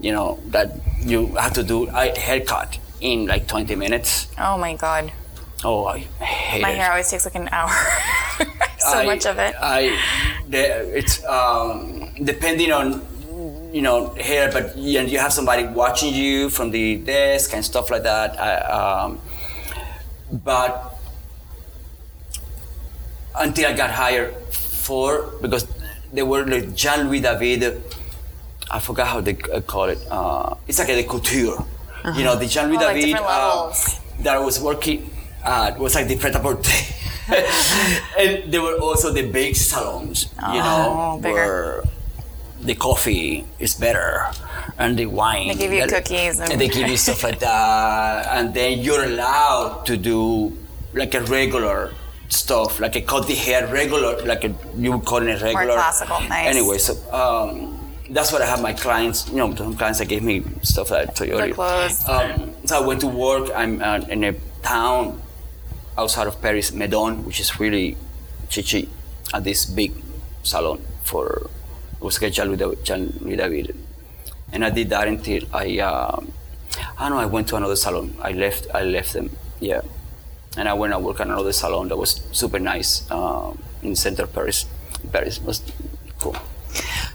You 0.00 0.12
know 0.12 0.38
that 0.48 0.72
you 1.00 1.34
have 1.36 1.52
to 1.54 1.62
do 1.62 1.88
a 1.88 2.18
haircut 2.18 2.78
in 3.00 3.26
like 3.26 3.46
20 3.46 3.74
minutes. 3.76 4.26
oh 4.38 4.58
my 4.58 4.74
god. 4.74 5.12
Oh, 5.64 5.86
I 5.86 5.98
hate 6.22 6.62
My 6.62 6.70
it. 6.70 6.76
hair 6.78 6.90
always 6.90 7.10
takes 7.10 7.24
like 7.24 7.34
an 7.34 7.48
hour. 7.50 7.70
so 8.78 8.98
I- 8.98 9.06
much 9.06 9.24
of 9.26 9.38
it. 9.38 9.54
I, 9.60 9.98
the, 10.48 10.96
it's 10.98 11.24
um, 11.24 12.10
depending 12.22 12.72
on 12.72 13.00
you 13.76 13.82
know 13.82 14.14
here, 14.16 14.50
but 14.50 14.76
you, 14.78 15.00
you 15.02 15.18
have 15.18 15.32
somebody 15.34 15.66
watching 15.66 16.14
you 16.14 16.48
from 16.48 16.70
the 16.70 16.96
desk 16.96 17.52
and 17.52 17.62
stuff 17.62 17.90
like 17.90 18.04
that. 18.04 18.30
I, 18.40 18.50
um, 18.78 19.20
but 20.32 20.96
until 23.36 23.66
I 23.68 23.74
got 23.74 23.90
hired 23.90 24.34
for 24.50 25.34
because 25.42 25.66
they 26.10 26.22
were 26.22 26.46
like 26.46 26.74
Jean 26.74 27.08
Louis 27.08 27.20
David. 27.20 27.82
I 28.70 28.80
forgot 28.80 29.06
how 29.08 29.20
they 29.20 29.36
uh, 29.52 29.60
call 29.60 29.84
it. 29.84 29.98
Uh, 30.10 30.56
it's 30.66 30.78
like 30.78 30.88
a 30.88 31.04
couture. 31.04 31.62
You 32.16 32.24
know, 32.24 32.34
the 32.36 32.46
Jean 32.46 32.68
Louis 32.68 32.78
Oh, 32.80 32.88
David 32.94 33.02
different 33.02 33.26
uh, 33.28 33.72
that 34.24 34.36
I 34.36 34.40
was 34.40 34.58
working 34.58 35.10
at 35.44 35.78
was 35.78 35.94
like 35.94 36.08
the 36.08 36.16
Pret-a-Porter. 36.16 36.70
and 38.18 38.52
there 38.52 38.62
were 38.62 38.78
also 38.78 39.12
the 39.12 39.28
big 39.30 39.54
salons, 39.56 40.32
you 40.38 40.62
know, 40.62 40.94
Oh, 40.94 41.18
bigger. 41.20 41.34
where 41.34 41.82
the 42.60 42.74
coffee 42.74 43.44
is 43.58 43.74
better 43.74 44.26
and 44.78 44.98
the 44.98 45.06
wine. 45.06 45.48
They 45.48 45.54
give 45.54 45.72
you 45.72 45.80
better. 45.80 45.96
cookies 45.96 46.40
and- 46.40 46.60
they 46.60 46.68
give 46.68 46.88
you 46.88 46.96
stuff 46.96 47.22
like 47.22 47.38
that. 47.40 48.26
And 48.36 48.54
then 48.54 48.78
you're 48.80 49.04
allowed 49.04 49.86
to 49.86 49.96
do 49.96 50.56
like 50.94 51.14
a 51.14 51.20
regular 51.22 51.92
stuff, 52.28 52.80
like 52.80 52.96
a 52.96 53.02
cut 53.02 53.26
the 53.26 53.34
hair 53.34 53.66
regular, 53.68 54.20
like 54.24 54.44
a, 54.44 54.54
you 54.76 54.92
would 54.92 55.04
call 55.04 55.18
it 55.22 55.28
a 55.40 55.44
regular. 55.44 55.74
classical, 55.74 56.20
nice. 56.28 56.48
Anyway, 56.48 56.78
so 56.78 56.94
um, 57.12 57.78
that's 58.10 58.32
what 58.32 58.42
I 58.42 58.46
have 58.46 58.62
my 58.62 58.72
clients, 58.72 59.28
you 59.28 59.36
know, 59.36 59.54
some 59.54 59.76
clients 59.76 59.98
that 60.00 60.08
gave 60.08 60.22
me 60.22 60.42
stuff 60.62 60.90
like 60.90 61.14
that. 61.14 61.54
Clothes. 61.54 62.08
Um, 62.08 62.52
so 62.64 62.82
I 62.82 62.86
went 62.86 63.00
to 63.02 63.06
work. 63.06 63.50
I'm 63.54 63.80
uh, 63.82 63.98
in 64.08 64.24
a 64.24 64.34
town 64.62 65.20
outside 65.96 66.26
of 66.26 66.40
Paris, 66.42 66.72
Meudon, 66.72 67.24
which 67.24 67.40
is 67.40 67.60
really 67.60 67.96
chichi, 68.48 68.88
at 69.32 69.44
this 69.44 69.64
big 69.64 69.92
salon 70.42 70.80
for 71.02 71.48
it 72.06 72.14
was 72.14 72.18
called 72.20 72.32
Jean 72.32 72.46
Louis 72.46 72.56
David- 72.62 72.84
Jean 72.84 73.02
Louis 73.20 73.36
David. 73.36 73.76
And 74.52 74.64
I 74.64 74.70
did 74.70 74.90
that 74.90 75.08
until 75.08 75.42
I, 75.52 75.78
um, 75.80 76.32
I 76.98 77.08
know, 77.08 77.18
I 77.18 77.26
went 77.26 77.48
to 77.48 77.56
another 77.56 77.74
salon. 77.74 78.14
I 78.22 78.30
left, 78.30 78.68
I 78.72 78.82
left 78.84 79.12
them, 79.12 79.30
yeah. 79.58 79.80
And 80.56 80.68
I 80.68 80.74
went 80.74 80.94
and 80.94 81.04
worked 81.04 81.20
at 81.20 81.26
another 81.26 81.52
salon 81.52 81.88
that 81.88 81.96
was 81.96 82.22
super 82.30 82.60
nice 82.60 83.10
um, 83.10 83.58
in 83.82 83.96
center 83.96 84.26
Paris. 84.26 84.66
Paris 85.12 85.40
was 85.42 85.62
cool. 86.20 86.36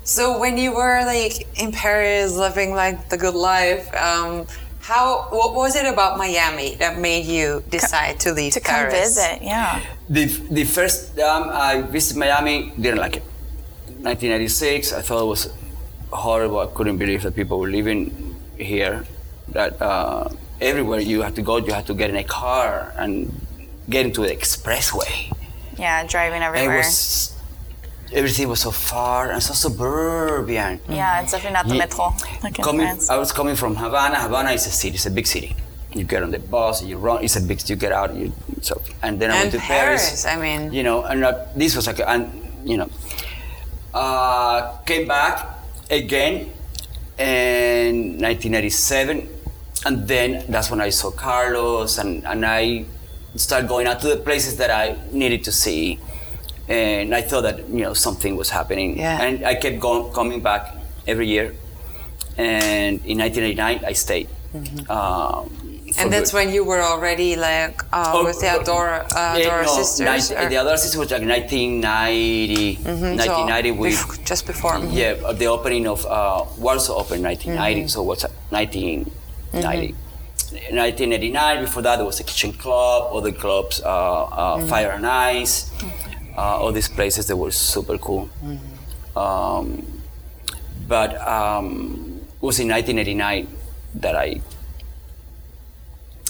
So 0.04 0.38
when 0.39 0.58
you 0.58 0.76
were 0.76 1.06
like 1.06 1.48
in 1.58 1.72
Paris, 1.72 2.36
living 2.36 2.76
like 2.76 3.08
the 3.08 3.18
good 3.18 3.34
life, 3.36 3.88
um, 3.96 4.46
how 4.82 5.28
what 5.30 5.56
was 5.56 5.76
it 5.76 5.86
about 5.86 6.18
Miami 6.18 6.76
that 6.76 7.00
made 7.00 7.26
you 7.26 7.64
decide 7.70 8.20
to 8.26 8.34
leave 8.34 8.54
to 8.54 8.60
come 8.60 8.89
visit, 8.89 9.39
yeah. 9.42 9.80
The, 10.10 10.26
the 10.52 10.66
first 10.66 11.16
time 11.16 11.48
I 11.50 11.82
visited 11.84 12.20
Miami, 12.20 12.74
didn't 12.78 13.00
like 13.00 13.18
it. 13.18 13.24
1996, 14.04 14.93
I 14.93 15.02
thought 15.02 15.22
it 15.24 15.28
was 15.28 15.49
horrible. 16.12 16.60
I 16.60 16.68
couldn't 16.68 16.97
believe 16.97 17.24
that 17.24 17.36
people 17.36 17.60
were 17.60 17.70
living 17.70 18.36
here. 18.58 19.06
That 19.49 19.82
uh, 19.82 20.30
everywhere 20.60 20.99
you 20.99 21.22
had 21.22 21.36
to 21.36 21.41
go, 21.41 21.58
you 21.58 21.74
had 21.74 21.86
to 21.88 21.93
get 21.93 22.10
in 22.10 22.16
a 22.16 22.24
car 22.24 22.93
and 22.97 23.32
get 23.89 24.06
into 24.06 24.22
the 24.22 24.30
expressway. 24.36 25.32
Yeah, 25.78 26.06
driving 26.08 26.41
And 26.41 26.56
it 26.56 26.58
everywhere. 26.60 26.78
was 26.78 27.38
everything 28.14 28.49
was 28.49 28.60
so 28.60 28.72
far 28.72 29.32
and 29.32 29.41
so 29.41 29.54
suburban. 29.54 30.80
yeah, 30.89 31.22
it's 31.22 31.32
definitely 31.32 31.54
not 31.54 31.68
the 31.68 31.74
Ye- 31.76 31.80
metro 31.80 32.14
like 32.43 32.56
coming, 32.56 32.88
I 33.10 33.18
was 33.18 33.32
coming 33.32 33.56
from 33.56 33.76
Havana. 33.76 34.20
Havana 34.20 34.52
is 34.52 34.66
a 34.68 34.72
city. 34.72 34.95
It's 34.95 35.06
a 35.06 35.12
big 35.12 35.28
city. 35.28 35.56
You 35.93 36.04
get 36.06 36.24
on 36.24 36.32
the 36.32 36.39
bus, 36.39 36.84
you 36.84 36.97
run. 36.97 37.24
It's 37.24 37.36
a 37.36 37.41
big. 37.41 37.68
You 37.70 37.76
get 37.76 37.91
out. 37.91 38.14
You 38.16 38.32
so, 38.62 38.82
and 39.04 39.20
then 39.20 39.30
I 39.32 39.36
And 39.36 39.41
went 39.43 39.52
to 39.54 39.60
Paris, 39.60 40.26
I 40.26 40.36
mean, 40.39 40.72
you 40.72 40.84
know, 40.84 41.04
and 41.04 41.24
uh, 41.24 41.45
this 41.56 41.76
was 41.76 41.86
like, 41.88 41.99
and 41.99 42.32
you 42.64 42.78
know, 42.78 42.89
uh, 43.94 44.78
came 44.86 45.08
back 45.08 45.48
again 45.89 46.52
in 47.18 48.18
1997, 48.22 49.28
and 49.86 50.08
then 50.08 50.46
that's 50.50 50.70
when 50.72 50.82
I 50.82 50.89
saw 50.89 51.12
Carlos, 51.12 51.98
and, 51.98 52.26
and 52.26 52.46
I 52.46 52.86
started 53.36 53.68
going 53.70 53.88
out 53.88 54.00
to 54.02 54.08
the 54.08 54.18
places 54.18 54.58
that 54.58 54.72
I 54.72 54.98
needed 55.12 55.44
to 55.46 55.52
see, 55.52 56.00
and 56.68 57.14
I 57.14 57.22
thought 57.22 57.42
that 57.42 57.68
you 57.70 57.82
know 57.84 57.94
something 57.94 58.36
was 58.36 58.50
happening, 58.50 58.98
Yeah. 58.98 59.22
and 59.22 59.46
I 59.46 59.56
kept 59.56 59.80
going, 59.80 60.12
coming 60.14 60.42
back 60.42 60.76
every 61.08 61.28
year, 61.28 61.54
and 62.38 63.02
in 63.06 63.18
1989 63.20 63.86
I 63.86 63.94
stayed. 63.94 64.28
Um, 64.34 64.38
Mm-hmm. 64.52 64.92
And 66.00 66.12
that's 66.14 66.32
good. 66.32 66.38
when 66.38 66.54
you 66.54 66.64
were 66.64 66.82
already 66.82 67.36
like 67.36 67.84
uh, 67.92 68.12
Oh, 68.16 68.24
with 68.26 68.39
the 68.39 68.48
Adora, 68.48 69.06
uh, 69.16 69.36
Eh, 69.39 69.44
no, 69.66 69.68
sisters. 69.82 70.30
nine- 70.32 70.46
or- 70.46 70.50
the 70.50 70.58
other 70.58 70.78
sisters 70.78 70.98
was 70.98 71.12
like 71.12 71.24
1990, 71.24 72.78
Mhm, 72.78 72.86
so 72.86 73.16
1990 73.16 73.72
with 73.72 73.94
bef- 73.96 74.26
just 74.26 74.46
before. 74.48 74.74
mhm. 74.80 74.94
yeah 74.94 75.16
uh, 75.28 75.34
the 75.34 75.48
opening 75.48 75.88
of 75.88 76.06
uh, 76.06 76.44
Warsaw 76.58 76.96
Open 76.96 77.22
1990. 77.22 77.88
So 77.89 78.04
what's 78.04 78.22
that? 78.24 78.32
1990. 78.50 79.96
1989. 80.72 81.62
Before 81.66 81.82
that, 81.84 81.96
there 81.98 82.06
was 82.06 82.20
a 82.20 82.24
kitchen 82.24 82.52
club, 82.54 83.14
other 83.16 83.32
clubs, 83.32 83.82
uh, 83.84 83.88
uh, 83.88 84.60
Fire 84.68 84.92
and 84.92 85.06
Ice, 85.08 85.72
uh, 86.38 86.60
all 86.62 86.72
these 86.72 86.88
places 86.89 87.28
that 87.28 87.36
were 87.38 87.52
super 87.52 87.98
cool. 87.98 88.30
Um, 89.16 89.84
but 90.88 91.16
um, 91.28 92.20
it 92.42 92.42
was 92.44 92.60
in 92.60 92.68
1989 92.70 93.48
that 93.96 94.16
I 94.16 94.42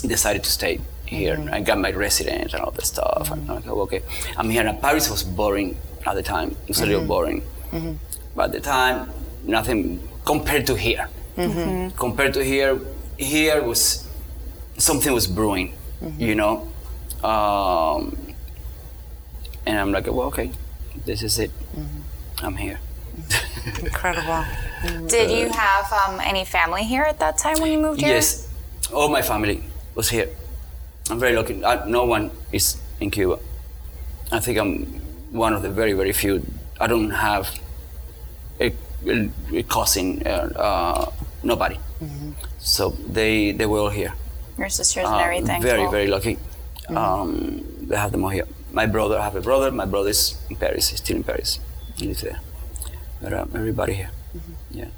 decided 0.02 0.44
to 0.44 0.52
stay 0.52 0.80
here. 1.06 1.36
Mm-hmm. 1.36 1.54
I 1.54 1.62
got 1.62 1.78
my 1.80 1.92
residence 1.92 2.54
and 2.54 2.64
all 2.64 2.72
that 2.72 2.86
stuff. 2.86 3.30
Mm-hmm. 3.30 3.34
And 3.34 3.50
I'm 3.50 3.56
like, 3.58 3.68
oh, 3.68 3.82
okay, 3.82 4.02
I'm 4.38 4.50
here. 4.50 4.66
And 4.66 4.82
Paris 4.82 5.10
was 5.10 5.24
boring 5.24 5.78
at 6.06 6.16
the 6.16 6.24
time. 6.24 6.52
It 6.64 6.70
was 6.70 6.82
a 6.82 6.86
little 6.86 7.02
mm-hmm. 7.02 7.08
boring. 7.08 7.44
But 8.36 8.46
at 8.46 8.52
the 8.52 8.60
time, 8.62 9.12
nothing 9.44 10.08
compared 10.26 10.66
to 10.68 10.76
here. 10.76 11.08
Compared 11.98 12.34
to 12.34 12.44
here, 12.44 12.80
here 13.18 13.64
was 13.64 14.08
something 14.78 15.14
was 15.14 15.28
brewing, 15.28 15.74
you 16.18 16.36
know. 16.36 16.68
Um, 17.24 18.18
and 19.66 19.78
I'm 19.80 19.92
like, 19.92 20.08
well, 20.08 20.28
okay, 20.28 20.52
this 21.06 21.24
is 21.24 21.40
it. 21.40 21.52
I'm 22.42 22.58
here. 22.58 22.80
Incredible. 23.80 24.44
Did 25.08 25.30
you 25.32 25.50
have 25.50 25.92
um, 25.94 26.20
any 26.22 26.46
family 26.46 26.84
here 26.84 27.04
at 27.04 27.20
that 27.20 27.38
time 27.38 27.60
when 27.62 27.72
you 27.72 27.80
moved 27.80 28.02
here? 28.02 28.16
Yes, 28.16 28.50
all 28.94 29.10
my 29.10 29.22
family 29.22 29.64
was 29.96 30.10
here. 30.10 30.30
I'm 31.10 31.20
very 31.20 31.36
lucky. 31.36 31.64
I, 31.66 31.86
no 31.88 32.06
one 32.06 32.32
is 32.52 32.78
in 33.00 33.12
Cuba. 33.12 33.40
I 34.32 34.40
think 34.40 34.58
I'm 34.58 34.86
one 35.32 35.54
of 35.54 35.62
the 35.62 35.70
very, 35.70 35.94
very 35.94 36.14
few. 36.14 36.46
I 36.80 36.88
don't 36.88 37.12
have 37.12 37.60
a, 38.60 38.72
a, 39.08 39.30
a 39.54 39.64
cousin, 39.64 40.24
uh, 40.26 40.50
uh, 40.56 41.12
nobody. 41.44 41.78
So 42.60 42.90
they 43.08 43.52
they 43.52 43.66
were 43.66 43.80
all 43.80 43.90
here. 43.90 44.14
Your 44.58 44.70
sisters 44.70 45.06
and 45.06 45.14
Uh, 45.16 45.20
everything. 45.20 45.62
Very, 45.62 45.86
very 45.92 46.08
lucky. 46.08 46.38
Um, 46.90 47.64
they 47.88 47.98
have 47.98 48.12
them 48.12 48.24
all 48.24 48.30
here. 48.32 48.48
My 48.72 48.86
brother, 48.86 49.18
I 49.20 49.24
have 49.24 49.36
a 49.36 49.42
brother. 49.42 49.72
My 49.72 49.86
brother 49.86 50.10
is 50.10 50.38
in 50.50 50.56
Paris. 50.56 50.90
He's 50.90 51.00
still 51.00 51.18
in 51.18 51.24
Paris. 51.24 51.60
He 51.98 52.08
lives 52.08 52.22
there. 52.22 52.40
But 53.22 53.34
um, 53.34 53.52
everybody 53.54 53.94
here. 53.94 54.12
Yeah. 54.72 54.90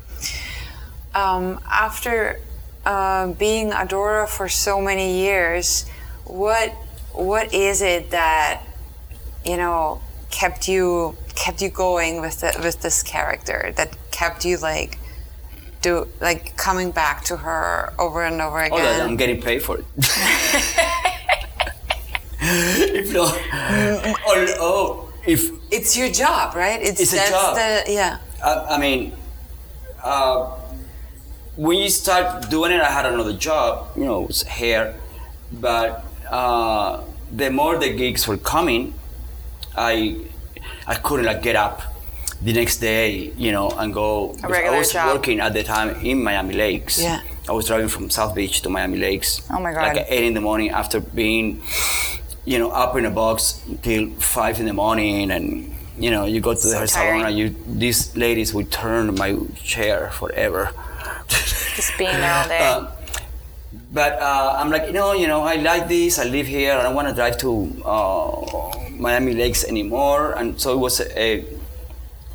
Um, 1.15 1.59
after 1.69 2.39
uh, 2.85 3.27
being 3.27 3.71
Adora 3.71 4.27
for 4.27 4.49
so 4.49 4.81
many 4.81 5.19
years, 5.19 5.85
what 6.25 6.71
what 7.13 7.53
is 7.53 7.81
it 7.81 8.11
that 8.11 8.63
you 9.45 9.57
know 9.57 10.01
kept 10.31 10.67
you 10.67 11.15
kept 11.35 11.61
you 11.61 11.69
going 11.69 12.21
with 12.21 12.39
the, 12.41 12.53
with 12.63 12.81
this 12.81 13.03
character 13.03 13.71
that 13.75 13.95
kept 14.11 14.45
you 14.45 14.57
like 14.57 14.97
do 15.81 16.07
like 16.21 16.55
coming 16.57 16.91
back 16.91 17.23
to 17.25 17.37
her 17.37 17.93
over 17.99 18.23
and 18.23 18.41
over 18.41 18.63
Oh, 18.71 18.77
that 18.77 19.01
I'm 19.01 19.17
getting 19.17 19.41
paid 19.41 19.61
for 19.61 19.79
it. 19.79 19.85
if 22.39 23.13
not, 23.13 23.37
oh, 24.25 24.47
oh, 24.59 25.13
if 25.25 25.51
it's 25.71 25.95
your 25.97 26.09
job, 26.09 26.55
right? 26.55 26.81
It's, 26.81 27.01
It's 27.01 27.13
a 27.13 27.29
job. 27.29 27.55
the 27.55 27.83
yeah. 27.91 28.19
I, 28.43 28.75
I 28.75 28.77
mean, 28.79 29.13
uh, 30.03 30.57
when 31.55 31.77
you 31.77 31.89
start 31.89 32.49
doing 32.49 32.71
it, 32.71 32.81
I 32.81 32.91
had 32.91 33.05
another 33.05 33.33
job, 33.33 33.91
you 33.95 34.05
know, 34.05 34.23
it 34.23 34.27
was 34.27 34.43
hair, 34.43 34.95
but 35.51 36.05
uh, 36.29 37.03
the 37.31 37.49
more 37.49 37.77
the 37.77 37.93
gigs 37.93 38.27
were 38.27 38.37
coming, 38.37 38.93
I 39.75 40.17
I 40.87 40.95
couldn't 40.95 41.25
like 41.25 41.41
get 41.41 41.55
up 41.55 41.81
the 42.41 42.53
next 42.53 42.77
day, 42.77 43.31
you 43.37 43.51
know, 43.51 43.69
and 43.69 43.93
go. 43.93 44.35
I 44.43 44.77
was 44.77 44.91
job. 44.91 45.15
working 45.15 45.39
at 45.39 45.53
the 45.53 45.63
time 45.63 45.95
in 46.05 46.23
Miami 46.23 46.55
Lakes. 46.55 47.01
Yeah. 47.01 47.21
I 47.47 47.51
was 47.51 47.67
driving 47.67 47.87
from 47.87 48.09
South 48.09 48.35
Beach 48.35 48.61
to 48.61 48.69
Miami 48.69 48.97
Lakes. 48.97 49.41
Oh 49.49 49.59
my 49.59 49.73
God. 49.73 49.81
Like 49.81 49.97
at 49.97 50.07
eight 50.09 50.25
in 50.25 50.33
the 50.33 50.41
morning 50.41 50.69
after 50.69 50.99
being, 50.99 51.61
you 52.45 52.57
know, 52.57 52.71
up 52.71 52.95
in 52.95 53.05
a 53.05 53.11
box 53.11 53.61
till 53.81 54.09
five 54.11 54.59
in 54.59 54.65
the 54.65 54.73
morning, 54.73 55.31
and 55.31 55.75
you 55.97 56.09
know, 56.11 56.25
you 56.25 56.41
go 56.41 56.53
to 56.53 56.67
the 56.67 56.77
hair 56.77 56.87
salon 56.87 57.25
and 57.25 57.37
you 57.37 57.55
these 57.67 58.15
ladies 58.15 58.53
would 58.53 58.71
turn 58.71 59.13
my 59.15 59.37
chair 59.63 60.09
forever. 60.11 60.71
Just 61.75 61.97
being 61.97 62.11
there 62.13 62.33
all 62.33 62.47
day. 62.47 62.59
Uh, 62.59 62.85
but 63.91 64.13
uh, 64.21 64.55
I'm 64.59 64.69
like, 64.69 64.91
no, 64.91 65.13
you 65.13 65.27
know, 65.27 65.41
I 65.43 65.55
like 65.55 65.87
this. 65.87 66.19
I 66.19 66.25
live 66.25 66.47
here. 66.47 66.73
I 66.73 66.83
don't 66.83 66.95
want 66.95 67.07
to 67.09 67.13
drive 67.15 67.37
to 67.39 67.49
uh, 67.85 68.71
Miami 68.91 69.33
Lakes 69.33 69.63
anymore. 69.63 70.33
And 70.37 70.59
so 70.59 70.73
it 70.73 70.77
was 70.79 71.01
a, 71.01 71.45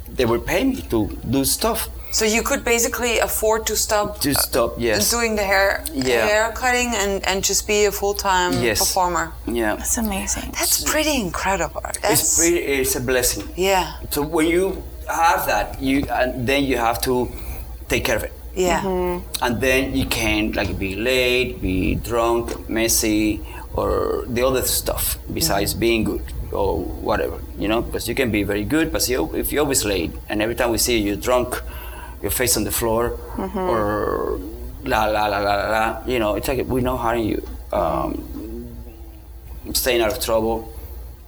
they 0.08 0.24
were 0.24 0.38
paying 0.40 0.70
me 0.70 0.82
to 0.90 1.08
do 1.30 1.44
stuff. 1.44 1.88
So 2.10 2.24
you 2.24 2.42
could 2.42 2.64
basically 2.64 3.18
afford 3.18 3.66
to 3.66 3.76
stop 3.76 4.18
To 4.20 4.34
stop, 4.34 4.76
yes. 4.78 5.10
doing 5.10 5.36
the 5.36 5.42
hair 5.44 5.84
Yeah. 5.92 6.26
hair 6.26 6.52
cutting 6.56 6.94
and, 6.94 7.22
and 7.28 7.44
just 7.44 7.66
be 7.66 7.84
a 7.84 7.92
full 7.92 8.14
time 8.14 8.52
Yes. 8.62 8.78
performer. 8.78 9.32
Yeah. 9.46 9.76
That's 9.76 9.98
amazing. 9.98 10.50
That's 10.52 10.82
pretty 10.84 11.20
incredible. 11.20 11.82
That's 11.82 12.10
It's 12.22 12.38
pretty, 12.38 12.56
it's 12.80 12.96
a 12.96 13.00
blessing. 13.00 13.44
yeah, 13.56 13.92
So 14.10 14.22
when 14.22 14.46
you 14.46 14.82
have 15.06 15.46
that, 15.46 15.82
you 15.82 16.04
and 16.10 16.46
then 16.48 16.64
you 16.64 16.78
have 16.78 16.98
to 17.02 17.28
take 17.90 18.04
care 18.06 18.16
of 18.16 18.24
it. 18.24 18.32
Yeah. 18.58 19.20
and 19.44 19.60
then 19.60 19.94
you 19.98 20.06
can 20.06 20.52
like 20.52 20.78
be 20.78 20.92
late, 20.96 21.60
be 21.60 21.94
drunk, 22.10 22.68
messy, 22.68 23.40
or 23.74 24.24
the 24.36 24.42
other 24.48 24.62
stuff 24.62 25.04
besides 25.32 25.74
being 25.74 26.02
good 26.04 26.24
or 26.52 26.70
whatever, 27.08 27.38
you 27.62 27.68
know, 27.68 27.80
because 27.82 28.08
you 28.08 28.14
can 28.14 28.30
be 28.30 28.42
very 28.42 28.64
good, 28.64 28.86
but 28.92 29.02
if 29.08 29.52
you're 29.52 29.62
always 29.62 29.84
late 29.84 30.10
and 30.28 30.42
every 30.42 30.54
time 30.54 30.70
we 30.70 30.78
see 30.78 30.98
you, 30.98 31.06
you're 31.08 31.22
drunk, 31.30 31.48
your 32.22 32.30
face 32.40 32.56
on 32.56 32.64
the 32.64 32.70
floor, 32.80 33.02
or 33.54 34.40
la 34.84 35.04
la 35.06 35.26
la 35.26 35.38
la 35.38 35.54
la 35.60 35.68
la, 35.76 35.84
you 36.06 36.18
know, 36.18 36.34
it's 36.36 36.48
like 36.48 36.66
we 36.66 36.80
know 36.80 36.96
how 36.96 37.12
you, 37.12 37.38
um, 37.72 38.10
staying 39.74 40.00
out 40.00 40.10
of 40.16 40.18
trouble. 40.24 40.72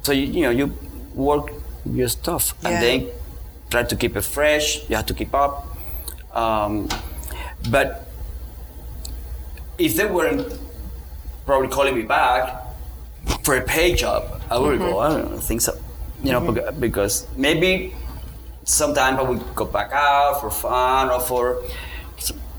So 0.03 0.12
you, 0.12 0.24
you 0.37 0.43
know, 0.43 0.51
you 0.51 0.66
work 1.14 1.53
your 1.85 2.09
stuff 2.09 2.55
Yeah. 2.62 2.68
and 2.70 2.83
then 2.83 2.99
try 3.70 3.83
to 3.85 3.97
keep 3.97 4.16
it 4.16 4.22
fresh. 4.24 4.89
You 4.89 4.97
have 4.97 5.07
to 5.07 5.14
keep 5.14 5.35
up. 5.35 5.55
Um, 6.35 6.89
but 7.69 8.07
if 9.79 9.97
they 9.97 10.07
weren't 10.07 10.59
probably 11.47 11.69
calling 11.69 11.95
me 11.95 12.03
back 12.03 12.63
for 13.45 13.57
a 13.57 13.63
pay 13.63 13.95
job, 13.95 14.41
I 14.51 14.59
would 14.59 14.79
go. 14.79 14.99
I 14.99 15.09
don't 15.11 15.31
know, 15.33 15.39
think 15.39 15.61
so. 15.61 15.73
You 16.23 16.33
know, 16.33 16.41
beca- 16.41 16.79
because 16.79 17.27
maybe 17.37 17.95
sometimes 18.65 19.19
I 19.19 19.23
would 19.23 19.43
go 19.55 19.65
back 19.65 19.91
out 19.93 20.41
for 20.41 20.51
fun 20.51 21.11
or 21.11 21.21
for. 21.21 21.63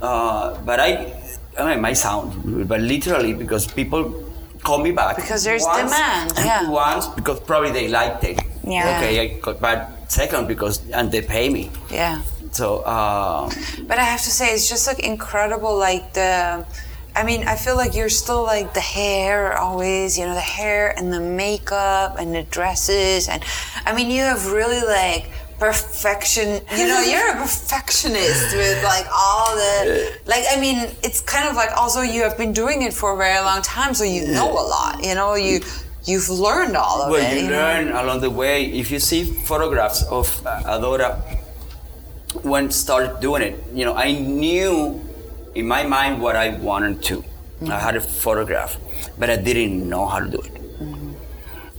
Uh, 0.02 0.58
but 0.66 0.80
I, 0.80 1.14
I 1.60 1.64
mean, 1.66 1.78
it 1.78 1.82
might 1.82 1.94
sound 1.94 2.68
but 2.68 2.82
literally 2.82 3.34
because 3.34 3.68
people 3.68 4.28
call 4.64 4.80
me 4.80 4.92
back 4.92 5.16
Because 5.16 5.44
there's 5.44 5.64
once- 5.64 5.92
demand, 5.92 6.34
yeah. 6.38 6.70
Once 6.70 7.08
because 7.08 7.40
probably 7.42 7.72
they 7.72 7.88
liked 7.88 8.24
it. 8.24 8.40
Yeah. 8.64 8.98
Okay, 8.98 9.20
I 9.20 9.40
got 9.40 9.62
back 9.62 9.90
second 10.10 10.48
because 10.48 10.82
and 10.90 11.12
they 11.12 11.22
pay 11.22 11.50
me. 11.50 11.70
Yeah. 11.92 12.22
So 12.52 12.86
um, 12.86 13.50
But 13.88 13.98
I 13.98 14.04
have 14.04 14.22
to 14.24 14.30
say, 14.32 14.54
it's 14.54 14.68
just 14.70 14.88
like 14.88 15.00
incredible. 15.00 15.78
Like 15.78 16.14
the, 16.14 16.66
I 17.16 17.24
mean, 17.24 17.48
I 17.48 17.56
feel 17.56 17.76
like 17.76 17.96
you're 17.96 18.10
still 18.10 18.44
like 18.44 18.74
the 18.74 18.82
hair 18.82 19.58
always, 19.58 20.18
you 20.18 20.26
know, 20.26 20.34
the 20.34 20.40
hair 20.60 20.94
and 20.98 21.12
the 21.12 21.20
makeup 21.20 22.18
and 22.20 22.34
the 22.36 22.44
dresses. 22.44 23.28
And 23.30 23.44
I 23.86 23.94
mean, 23.96 24.10
you 24.12 24.22
have 24.24 24.52
really 24.52 24.82
like 24.86 25.32
perfection. 25.60 26.62
You 26.76 26.88
know, 26.88 27.02
you're 27.02 27.32
a 27.32 27.38
perfectionist 27.42 28.56
with 28.56 28.84
like 28.84 29.06
all 29.14 29.56
the, 29.56 30.12
like, 30.26 30.44
I 30.52 30.60
mean, 30.60 30.90
it's 31.04 31.22
kind 31.22 31.48
of 31.48 31.56
like 31.56 31.72
also 31.78 32.02
you 32.02 32.22
have 32.24 32.38
been 32.38 32.52
doing 32.54 32.82
it 32.82 32.94
for 32.94 33.14
a 33.14 33.18
very 33.18 33.40
long 33.40 33.62
time, 33.62 33.94
so 33.94 34.04
you 34.04 34.28
know 34.28 34.52
a 34.52 34.66
lot. 34.76 35.04
You 35.04 35.16
know, 35.16 35.36
you. 35.36 35.62
You've 36.04 36.30
learned 36.30 36.76
all 36.76 37.04
of 37.04 37.12
Well, 37.12 37.22
it. 37.22 37.26
Well, 37.26 37.36
you 37.36 37.44
know? 37.52 37.58
learn 37.58 37.88
along 37.90 38.22
the 38.22 38.30
way. 38.32 38.66
If 38.66 38.90
you 38.90 38.98
see 38.98 39.24
photographs 39.24 40.02
of 40.10 40.26
uh, 40.48 40.64
Adora 40.74 41.22
when 42.44 42.72
started 42.72 43.20
doing 43.20 43.42
it, 43.42 43.64
you 43.74 43.86
know, 43.86 43.96
I 43.96 44.14
knew 44.14 45.02
in 45.56 45.68
my 45.68 45.84
mind 45.84 46.22
what 46.22 46.36
I 46.36 46.50
wanted 46.50 47.04
to. 47.04 47.24
I 47.70 47.78
had 47.78 47.96
a 47.96 48.02
photograph, 48.02 48.78
but 49.20 49.30
I 49.30 49.36
didn't 49.36 49.88
know 49.88 50.08
how 50.08 50.20
to 50.20 50.28
do 50.28 50.40
it. 50.40 50.54
Mm-hmm. 50.54 51.14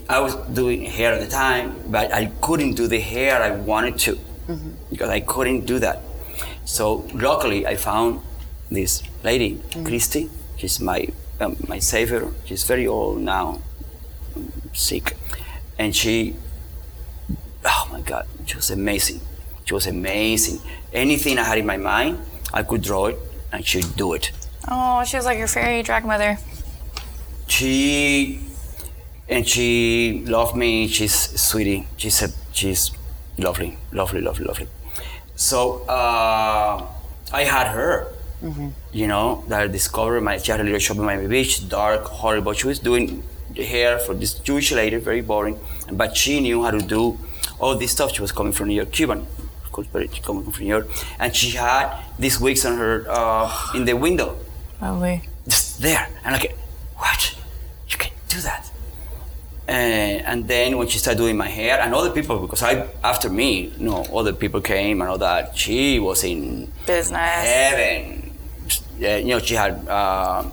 I 0.08 0.20
was 0.20 0.36
doing 0.54 0.84
hair 0.84 1.12
at 1.12 1.20
the 1.20 1.26
time, 1.26 1.74
but 1.88 2.12
I 2.12 2.26
couldn't 2.40 2.74
do 2.74 2.86
the 2.86 3.00
hair 3.00 3.42
I 3.42 3.50
wanted 3.50 3.98
to 4.00 4.14
mm-hmm. 4.14 4.70
because 4.90 5.08
I 5.08 5.20
couldn't 5.20 5.66
do 5.66 5.80
that. 5.80 6.02
So 6.64 7.08
luckily, 7.14 7.66
I 7.66 7.74
found 7.74 8.20
this 8.70 9.02
lady, 9.24 9.56
mm-hmm. 9.56 9.84
Christy. 9.84 10.30
She's 10.56 10.78
my 10.78 11.08
um, 11.40 11.56
my 11.66 11.80
savior. 11.80 12.28
She's 12.44 12.62
very 12.62 12.86
old 12.86 13.20
now, 13.20 13.60
sick, 14.72 15.16
and 15.78 15.96
she, 15.96 16.36
oh 17.64 17.88
my 17.90 18.00
God, 18.00 18.26
she 18.46 18.54
was 18.54 18.70
amazing. 18.70 19.20
She 19.72 19.74
was 19.74 19.86
amazing. 19.86 20.60
Anything 20.92 21.38
I 21.38 21.44
had 21.44 21.56
in 21.56 21.64
my 21.64 21.78
mind, 21.78 22.18
I 22.52 22.62
could 22.62 22.82
draw 22.82 23.06
it, 23.06 23.18
and 23.52 23.64
she'd 23.64 23.96
do 23.96 24.12
it. 24.12 24.30
Oh, 24.68 25.02
she 25.02 25.16
was 25.16 25.24
like 25.24 25.38
your 25.38 25.48
fairy 25.48 25.82
drag 25.82 26.04
mother. 26.04 26.36
She 27.46 28.40
and 29.30 29.48
she 29.48 30.24
loved 30.26 30.56
me. 30.56 30.88
She's 30.88 31.14
sweetie. 31.40 31.86
She 31.96 32.10
said 32.10 32.34
she's 32.52 32.90
lovely, 33.38 33.78
lovely, 33.92 34.20
lovely, 34.20 34.44
lovely. 34.44 34.68
So 35.36 35.86
uh, 35.88 36.86
I 37.32 37.44
had 37.44 37.68
her. 37.68 38.12
You 38.92 39.06
know, 39.06 39.44
that 39.48 39.62
I 39.62 39.66
discovered 39.68 40.20
my 40.20 40.36
she 40.36 40.50
had 40.50 40.60
a 40.60 40.64
little 40.64 40.80
shop 40.80 40.98
in 40.98 41.04
Miami 41.04 41.28
Beach, 41.28 41.66
dark, 41.66 42.02
horrible. 42.20 42.52
She 42.52 42.66
was 42.66 42.78
doing 42.78 43.22
hair 43.56 43.98
for 43.98 44.12
this 44.12 44.34
Jewish 44.34 44.70
lady, 44.72 44.96
very 44.96 45.22
boring. 45.22 45.58
But 45.90 46.14
she 46.14 46.40
knew 46.40 46.62
how 46.62 46.72
to 46.72 46.82
do 46.96 47.18
all 47.58 47.74
this 47.74 47.92
stuff. 47.92 48.12
She 48.12 48.20
was 48.20 48.32
coming 48.32 48.52
from 48.52 48.68
New 48.68 48.74
York, 48.74 48.92
Cuban, 48.92 49.26
course, 49.72 49.86
but 49.92 50.14
she 50.14 50.20
coming 50.22 50.44
from 50.50 50.84
and 51.18 51.34
she 51.34 51.50
had 51.56 51.96
these 52.18 52.38
wigs 52.40 52.64
on 52.64 52.76
her 52.78 53.06
uh, 53.08 53.50
in 53.74 53.84
the 53.84 53.94
window 53.94 54.36
Lovely. 54.80 55.22
just 55.48 55.80
there. 55.82 56.08
And 56.24 56.32
like, 56.34 56.56
what? 56.96 57.34
You 57.90 57.96
can 57.98 58.12
do 58.28 58.40
that. 58.40 58.70
And, 59.68 60.22
and 60.26 60.48
then 60.48 60.76
when 60.76 60.88
she 60.88 60.98
started 60.98 61.18
doing 61.18 61.36
my 61.36 61.48
hair, 61.48 61.80
and 61.80 61.94
other 61.94 62.10
people, 62.10 62.38
because 62.40 62.62
I 62.62 62.88
after 63.02 63.30
me, 63.30 63.72
you 63.78 63.86
know, 63.86 64.02
other 64.14 64.32
people 64.32 64.60
came 64.60 65.00
and 65.00 65.08
all 65.10 65.18
that. 65.18 65.56
She 65.56 65.98
was 66.00 66.24
in 66.24 66.70
Business. 66.86 67.18
heaven. 67.20 68.34
Yeah, 68.98 69.16
you 69.16 69.28
know, 69.28 69.38
she 69.38 69.54
had 69.54 69.86
uh, 69.88 70.44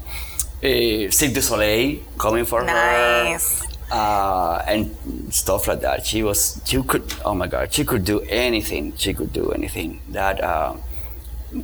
a 0.62 1.10
Cirque 1.10 1.34
du 1.34 1.42
Soleil 1.42 2.00
coming 2.18 2.46
for 2.46 2.64
Nice. 2.64 3.62
her, 3.64 3.69
uh, 3.92 4.64
and 4.68 4.96
stuff 5.34 5.68
like 5.68 5.82
that. 5.82 6.06
She 6.06 6.24
was, 6.24 6.62
she 6.66 6.82
could, 6.84 7.04
oh 7.26 7.34
my 7.34 7.48
God, 7.48 7.74
she 7.74 7.84
could 7.86 8.06
do 8.06 8.22
anything. 8.22 8.94
She 8.98 9.14
could 9.14 9.34
do 9.34 9.52
anything. 9.52 10.02
That 10.10 10.44
uh, 10.44 10.76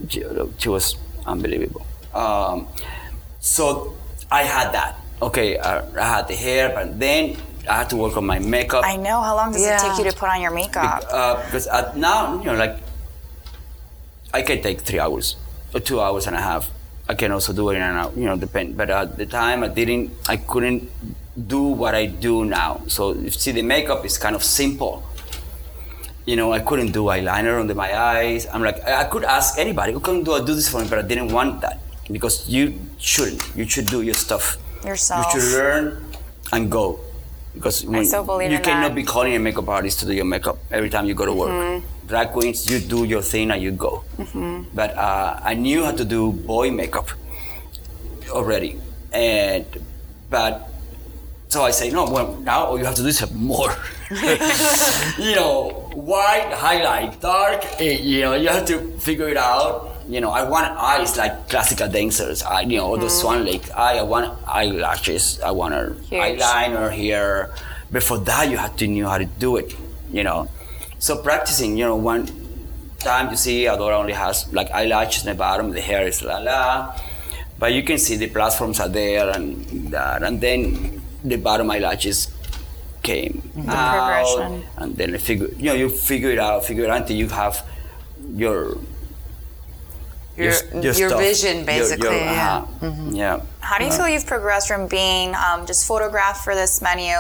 she, 0.09 0.23
she 0.57 0.69
was 0.69 0.95
unbelievable. 1.26 1.86
Um, 2.13 2.67
so 3.39 3.95
I 4.32 4.43
had 4.43 4.71
that. 4.73 4.99
Okay, 5.21 5.57
I, 5.57 5.80
I 5.97 6.17
had 6.17 6.28
the 6.28 6.36
hair, 6.36 6.71
but 6.73 6.99
then 6.99 7.38
I 7.69 7.78
had 7.78 7.89
to 7.91 7.97
work 7.97 8.17
on 8.17 8.26
my 8.26 8.39
makeup. 8.39 8.84
I 8.86 8.95
know. 8.95 9.21
How 9.21 9.36
long 9.36 9.51
does 9.51 9.65
it 9.65 9.80
take 9.80 9.97
you 9.97 10.11
to 10.11 10.17
put 10.17 10.30
on 10.30 10.41
your 10.41 10.51
makeup? 10.51 11.03
Uh, 11.09 11.43
because 11.45 11.67
at 11.67 11.95
now, 11.97 12.38
you 12.39 12.45
know, 12.45 12.55
like 12.55 12.78
I 14.34 14.41
can 14.41 14.61
take 14.61 14.82
three 14.82 14.99
hours 14.99 15.36
or 15.73 15.80
two 15.80 16.01
hours 16.01 16.28
and 16.28 16.36
a 16.36 16.41
half. 16.41 16.69
I 17.07 17.13
can 17.13 17.32
also 17.32 17.53
do 17.53 17.69
it 17.69 17.76
in 17.76 17.84
and 17.84 17.97
out, 17.97 18.17
you 18.17 18.26
know, 18.26 18.36
depend. 18.36 18.76
But 18.76 18.89
at 18.89 19.17
the 19.17 19.26
time, 19.28 19.63
I 19.63 19.67
didn't, 19.67 20.11
I 20.28 20.38
couldn't 20.38 20.89
do 21.36 21.61
what 21.63 21.95
I 21.95 22.05
do 22.05 22.45
now. 22.45 22.81
So 22.88 23.13
you 23.13 23.29
see, 23.29 23.51
the 23.51 23.61
makeup 23.61 24.05
is 24.05 24.17
kind 24.17 24.36
of 24.36 24.43
simple. 24.43 25.03
You 26.25 26.36
know, 26.36 26.51
I 26.51 26.59
couldn't 26.59 26.91
do 26.91 27.05
eyeliner 27.05 27.59
under 27.59 27.75
my 27.75 27.95
eyes. 27.95 28.47
I'm 28.47 28.63
like, 28.63 28.81
I 28.83 29.01
I 29.01 29.03
could 29.05 29.23
ask 29.23 29.59
anybody 29.59 29.93
who 29.93 29.99
can 29.99 30.23
do 30.23 30.39
do 30.43 30.53
this 30.55 30.69
for 30.69 30.81
me, 30.81 30.88
but 30.89 30.99
I 30.99 31.03
didn't 31.03 31.31
want 31.31 31.61
that 31.61 31.79
because 32.09 32.49
you 32.49 32.79
shouldn't. 32.97 33.43
You 33.55 33.65
should 33.67 33.88
do 33.88 34.01
your 34.01 34.15
stuff. 34.15 34.57
Yourself. 34.83 35.33
You 35.33 35.41
should 35.41 35.51
learn 35.57 36.01
and 36.51 36.71
go. 36.71 36.99
Because 37.53 37.86
when 37.86 38.05
so 38.05 38.23
believe 38.23 38.51
you 38.51 38.59
cannot 38.59 38.89
that. 38.89 38.95
be 38.95 39.03
calling 39.03 39.33
a 39.36 39.39
makeup 39.39 39.69
artist 39.69 39.99
to 40.01 40.05
do 40.05 40.13
your 40.13 40.25
makeup 40.25 40.57
every 40.71 40.89
time 40.89 41.05
you 41.05 41.13
go 41.15 41.25
to 41.25 41.33
work. 41.33 41.49
Mm-hmm. 41.49 42.07
Drag 42.07 42.31
queens, 42.31 42.69
you 42.69 42.79
do 42.79 43.05
your 43.05 43.21
thing 43.21 43.49
and 43.49 43.61
you 43.61 43.71
go. 43.71 44.03
But 44.73 44.95
uh, 44.97 45.39
I 45.41 45.53
knew 45.55 45.86
how 45.86 45.91
to 45.91 46.05
do 46.05 46.31
boy 46.33 46.69
makeup 46.69 47.09
already, 48.29 48.77
and 49.13 49.65
but 50.29 50.69
so 51.56 51.64
I 51.64 51.72
say 51.72 51.89
no. 51.89 52.03
Well, 52.16 52.36
now 52.43 52.66
all 52.68 52.78
you 52.78 52.84
have 52.86 52.95
to 52.95 53.01
do 53.01 53.08
is 53.08 53.20
have 53.24 53.34
more. 53.34 53.72
you 55.18 55.36
know, 55.39 55.89
white 55.95 56.51
highlight, 56.53 57.22
dark. 57.22 57.64
eh, 57.80 57.97
You 58.12 58.22
know, 58.24 58.34
you 58.36 58.49
have 58.49 58.66
to 58.68 58.78
figure 59.08 59.30
it 59.30 59.38
out. 59.38 59.76
you 60.08 60.20
know, 60.22 60.30
I 60.30 60.43
want 60.53 60.68
eyes 60.78 61.18
like 61.18 61.34
classical 61.49 61.88
dancers. 61.89 62.43
I, 62.43 62.62
you 62.62 62.78
know, 62.78 62.86
all 62.89 62.97
those 62.97 63.16
swan 63.22 63.39
lake. 63.49 63.66
I, 63.76 63.99
I 63.99 64.03
want 64.03 64.26
eyelashes. 64.47 65.39
I 65.41 65.51
want 65.51 65.74
a 65.74 65.95
Huge. 66.12 66.22
eyeliner 66.41 66.91
here. 66.91 67.49
Before 67.91 68.20
that, 68.30 68.43
you 68.51 68.58
had 68.58 68.78
to 68.82 68.86
know 68.88 69.08
how 69.10 69.18
to 69.18 69.26
do 69.26 69.56
it. 69.62 69.70
You 70.12 70.24
know, 70.28 70.39
so 70.99 71.12
practicing. 71.30 71.72
You 71.80 71.86
know, 71.89 71.95
one 71.95 72.28
time 72.99 73.32
you 73.32 73.38
see 73.45 73.64
Adora 73.72 73.95
only 74.03 74.14
has 74.14 74.45
like 74.53 74.70
eyelashes 74.72 75.24
in 75.26 75.30
the 75.34 75.38
bottom. 75.47 75.72
The 75.72 75.82
hair 75.82 76.06
is 76.12 76.22
la 76.22 76.38
la, 76.49 76.93
but 77.58 77.74
you 77.74 77.82
can 77.82 77.97
see 77.97 78.16
the 78.18 78.28
platforms 78.28 78.80
are 78.80 78.89
there 79.01 79.30
and 79.32 79.89
that, 79.95 80.22
and 80.22 80.39
then 80.45 81.01
the 81.30 81.38
bottom 81.38 81.69
eyelashes 81.71 82.32
came 83.03 83.41
out, 83.67 84.26
progression. 84.26 84.63
and 84.78 84.97
then 84.97 85.13
I 85.15 85.17
figure, 85.17 85.47
you 85.57 85.65
know, 85.65 85.73
you 85.73 85.89
figure 85.89 86.32
it 86.32 86.39
out, 86.39 86.65
figure 86.65 86.84
it 86.86 86.89
out 86.89 87.01
until 87.01 87.15
you 87.17 87.30
have 87.30 87.65
your 88.34 88.78
Your, 90.38 90.51
your, 90.82 90.93
stuff, 90.93 91.19
vision, 91.19 91.65
basically. 91.65 92.09
your- 92.09 92.17
yeah. 92.17 92.65
uh-huh, 92.82 93.09
yeah. 93.11 93.41
How 93.61 93.78
do 93.78 93.86
you 93.86 93.91
feel 93.91 94.07
you've 94.09 94.26
progressed 94.26 94.67
from 94.67 94.88
being 94.88 95.34
um, 95.36 95.65
just 95.65 95.88
photographed 95.88 96.43
for 96.43 96.55
this 96.55 96.82
menu 96.82 97.15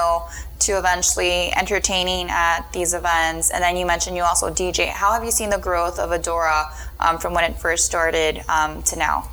to 0.59 0.71
eventually 0.77 1.51
entertaining 1.55 2.27
at 2.29 2.61
these 2.73 2.93
events? 2.93 3.51
And 3.51 3.63
then 3.63 3.77
you 3.77 3.85
mentioned 3.85 4.17
you 4.17 4.23
also 4.23 4.49
DJ. 4.51 4.89
How 4.89 5.13
have 5.13 5.23
you 5.23 5.31
seen 5.31 5.49
the 5.49 5.57
growth 5.57 5.97
of 5.97 6.09
Adora 6.09 6.71
um, 6.99 7.17
from 7.17 7.33
when 7.33 7.43
it 7.49 7.57
first 7.57 7.85
started 7.85 8.43
um, 8.49 8.83
to 8.83 8.97
now? 8.97 9.29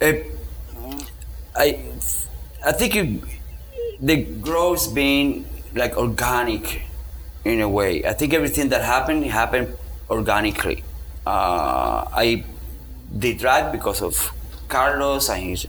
It, 0.00 0.30
I, 1.56 1.80
I 2.66 2.72
think 2.72 2.96
it, 2.96 3.20
the 4.00 4.24
growth 4.42 4.92
being 4.92 5.46
like 5.72 5.96
organic 5.96 6.82
in 7.44 7.60
a 7.60 7.68
way. 7.68 8.04
I 8.04 8.12
think 8.12 8.34
everything 8.34 8.70
that 8.70 8.82
happened 8.82 9.24
happened 9.26 9.76
organically. 10.10 10.82
Uh, 11.24 12.10
I 12.10 12.44
did 13.16 13.38
drag 13.38 13.70
because 13.70 14.02
of 14.02 14.32
Carlos 14.66 15.28
and 15.30 15.44
his 15.44 15.68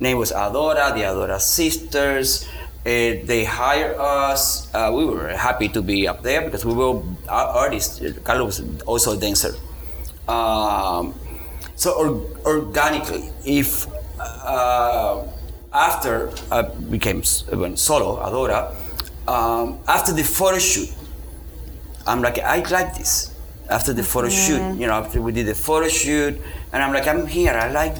name 0.00 0.18
was 0.18 0.32
Adora, 0.32 0.92
the 0.92 1.02
Adora 1.02 1.40
sisters. 1.40 2.48
Uh, 2.80 3.22
they 3.22 3.44
hired 3.44 3.96
us. 3.96 4.74
Uh, 4.74 4.90
we 4.92 5.04
were 5.04 5.28
happy 5.28 5.68
to 5.68 5.82
be 5.82 6.08
up 6.08 6.24
there 6.24 6.42
because 6.42 6.64
we 6.64 6.74
were 6.74 7.00
artists. 7.28 8.02
Carlos 8.24 8.58
was 8.58 8.82
also 8.82 9.16
a 9.16 9.20
dancer. 9.20 9.54
Um, 10.26 11.14
so 11.76 11.92
or, 11.92 12.08
organically, 12.44 13.30
if 13.44 13.86
uh, 14.18 15.22
after 15.72 16.30
I 16.50 16.62
became 16.62 17.20
s- 17.20 17.44
went 17.52 17.78
solo, 17.78 18.16
Adora, 18.22 18.74
um, 19.26 19.78
after 19.86 20.12
the 20.12 20.24
photo 20.24 20.58
shoot, 20.58 20.90
I'm 22.06 22.22
like, 22.22 22.38
I 22.38 22.58
like 22.70 22.96
this. 22.96 23.34
After 23.68 23.92
the 23.92 24.02
photo 24.02 24.28
shoot, 24.30 24.60
you 24.80 24.86
know, 24.86 24.94
after 24.94 25.20
we 25.20 25.30
did 25.32 25.46
the 25.46 25.54
photo 25.54 25.88
shoot, 25.88 26.40
and 26.72 26.82
I'm 26.82 26.92
like, 26.94 27.06
I'm 27.06 27.26
here. 27.26 27.52
I 27.52 27.70
like 27.70 27.96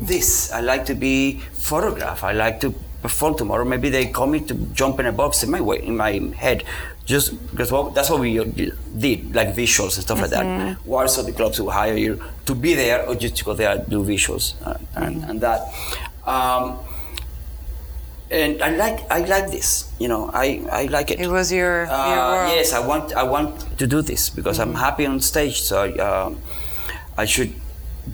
this. 0.00 0.50
I 0.50 0.60
like 0.60 0.86
to 0.86 0.94
be 0.94 1.40
photographed. 1.52 2.24
I 2.24 2.32
like 2.32 2.60
to 2.60 2.72
perform 3.02 3.34
tomorrow. 3.36 3.64
Maybe 3.66 3.90
they 3.90 4.06
call 4.06 4.26
me 4.26 4.40
to 4.40 4.54
jump 4.72 4.98
in 4.98 5.04
a 5.06 5.12
box 5.12 5.42
in 5.42 5.50
my 5.50 5.60
way, 5.60 5.82
in 5.82 5.94
my 5.94 6.12
head, 6.36 6.64
just 7.04 7.32
because 7.50 7.70
well, 7.70 7.90
that's 7.90 8.08
what 8.08 8.20
we 8.20 8.38
did, 8.98 9.34
like 9.34 9.54
visuals 9.54 9.96
and 9.96 10.02
stuff 10.08 10.20
like 10.22 10.30
that. 10.30 10.78
Also, 10.88 11.22
the 11.22 11.32
clubs 11.32 11.60
will 11.60 11.70
hire 11.70 11.96
you 11.96 12.22
to 12.46 12.54
be 12.54 12.72
there 12.74 13.06
or 13.06 13.14
just 13.14 13.36
to 13.36 13.44
go 13.44 13.52
there 13.52 13.72
and 13.72 13.90
do 13.90 14.02
visuals 14.02 14.54
uh, 14.64 14.78
and, 14.96 15.22
and 15.24 15.40
that. 15.42 15.60
Um, 16.26 16.78
and 18.30 18.62
I 18.62 18.70
like 18.76 18.98
I 19.10 19.20
like 19.26 19.50
this. 19.50 19.90
You 19.98 20.08
know, 20.08 20.30
I, 20.32 20.62
I 20.70 20.82
like 20.86 21.10
it. 21.10 21.20
It 21.20 21.28
was 21.28 21.50
your, 21.52 21.84
your 21.84 21.92
Uh, 21.92 22.54
yes, 22.54 22.72
I 22.72 22.80
want 22.80 23.12
I 23.14 23.22
want 23.24 23.78
to 23.78 23.86
do 23.86 24.02
this 24.02 24.30
because 24.30 24.58
I'm 24.58 24.74
happy 24.74 25.06
on 25.06 25.20
stage, 25.20 25.60
so 25.62 25.84
um, 25.98 26.38
I 27.18 27.24
should 27.26 27.52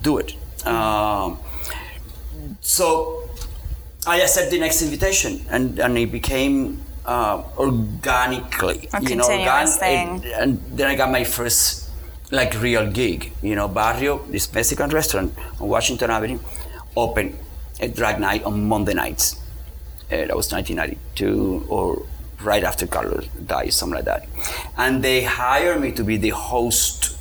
do 0.01 0.17
it. 0.17 0.33
Um, 0.65 1.37
so 2.61 3.23
I 4.05 4.21
accept 4.21 4.51
the 4.51 4.59
next 4.59 4.81
invitation, 4.81 5.45
and 5.49 5.79
and 5.79 5.97
it 5.97 6.11
became 6.11 6.81
uh, 7.05 7.43
organically, 7.57 8.89
A 8.93 9.01
you 9.01 9.15
know, 9.15 9.23
organ- 9.39 9.47
and, 9.97 10.25
and 10.25 10.51
then 10.77 10.87
I 10.87 10.95
got 10.95 11.11
my 11.11 11.23
first 11.23 11.89
like 12.31 12.59
real 12.61 12.89
gig. 12.91 13.31
You 13.41 13.55
know, 13.55 13.67
Barrio, 13.67 14.19
this 14.29 14.51
Mexican 14.53 14.89
restaurant 14.89 15.33
on 15.59 15.67
Washington 15.69 16.09
Avenue, 16.11 16.39
open 16.95 17.37
a 17.79 17.87
drag 17.87 18.19
night 18.19 18.43
on 18.43 18.67
Monday 18.67 18.93
nights. 18.93 19.39
Uh, 20.09 20.25
that 20.27 20.35
was 20.35 20.51
1992 20.51 21.65
or 21.69 22.05
right 22.41 22.63
after 22.63 22.87
Carlos 22.87 23.27
died, 23.45 23.73
something 23.73 23.95
like 23.95 24.05
that. 24.05 24.27
And 24.77 25.03
they 25.03 25.23
hired 25.23 25.81
me 25.81 25.91
to 25.93 26.03
be 26.03 26.17
the 26.17 26.29
host 26.29 27.17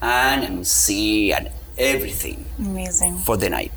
and 0.00 0.44
MC 0.44 1.32
and 1.32 1.50
everything 1.76 2.46
Amazing. 2.58 3.18
for 3.18 3.36
the 3.36 3.50
night. 3.50 3.72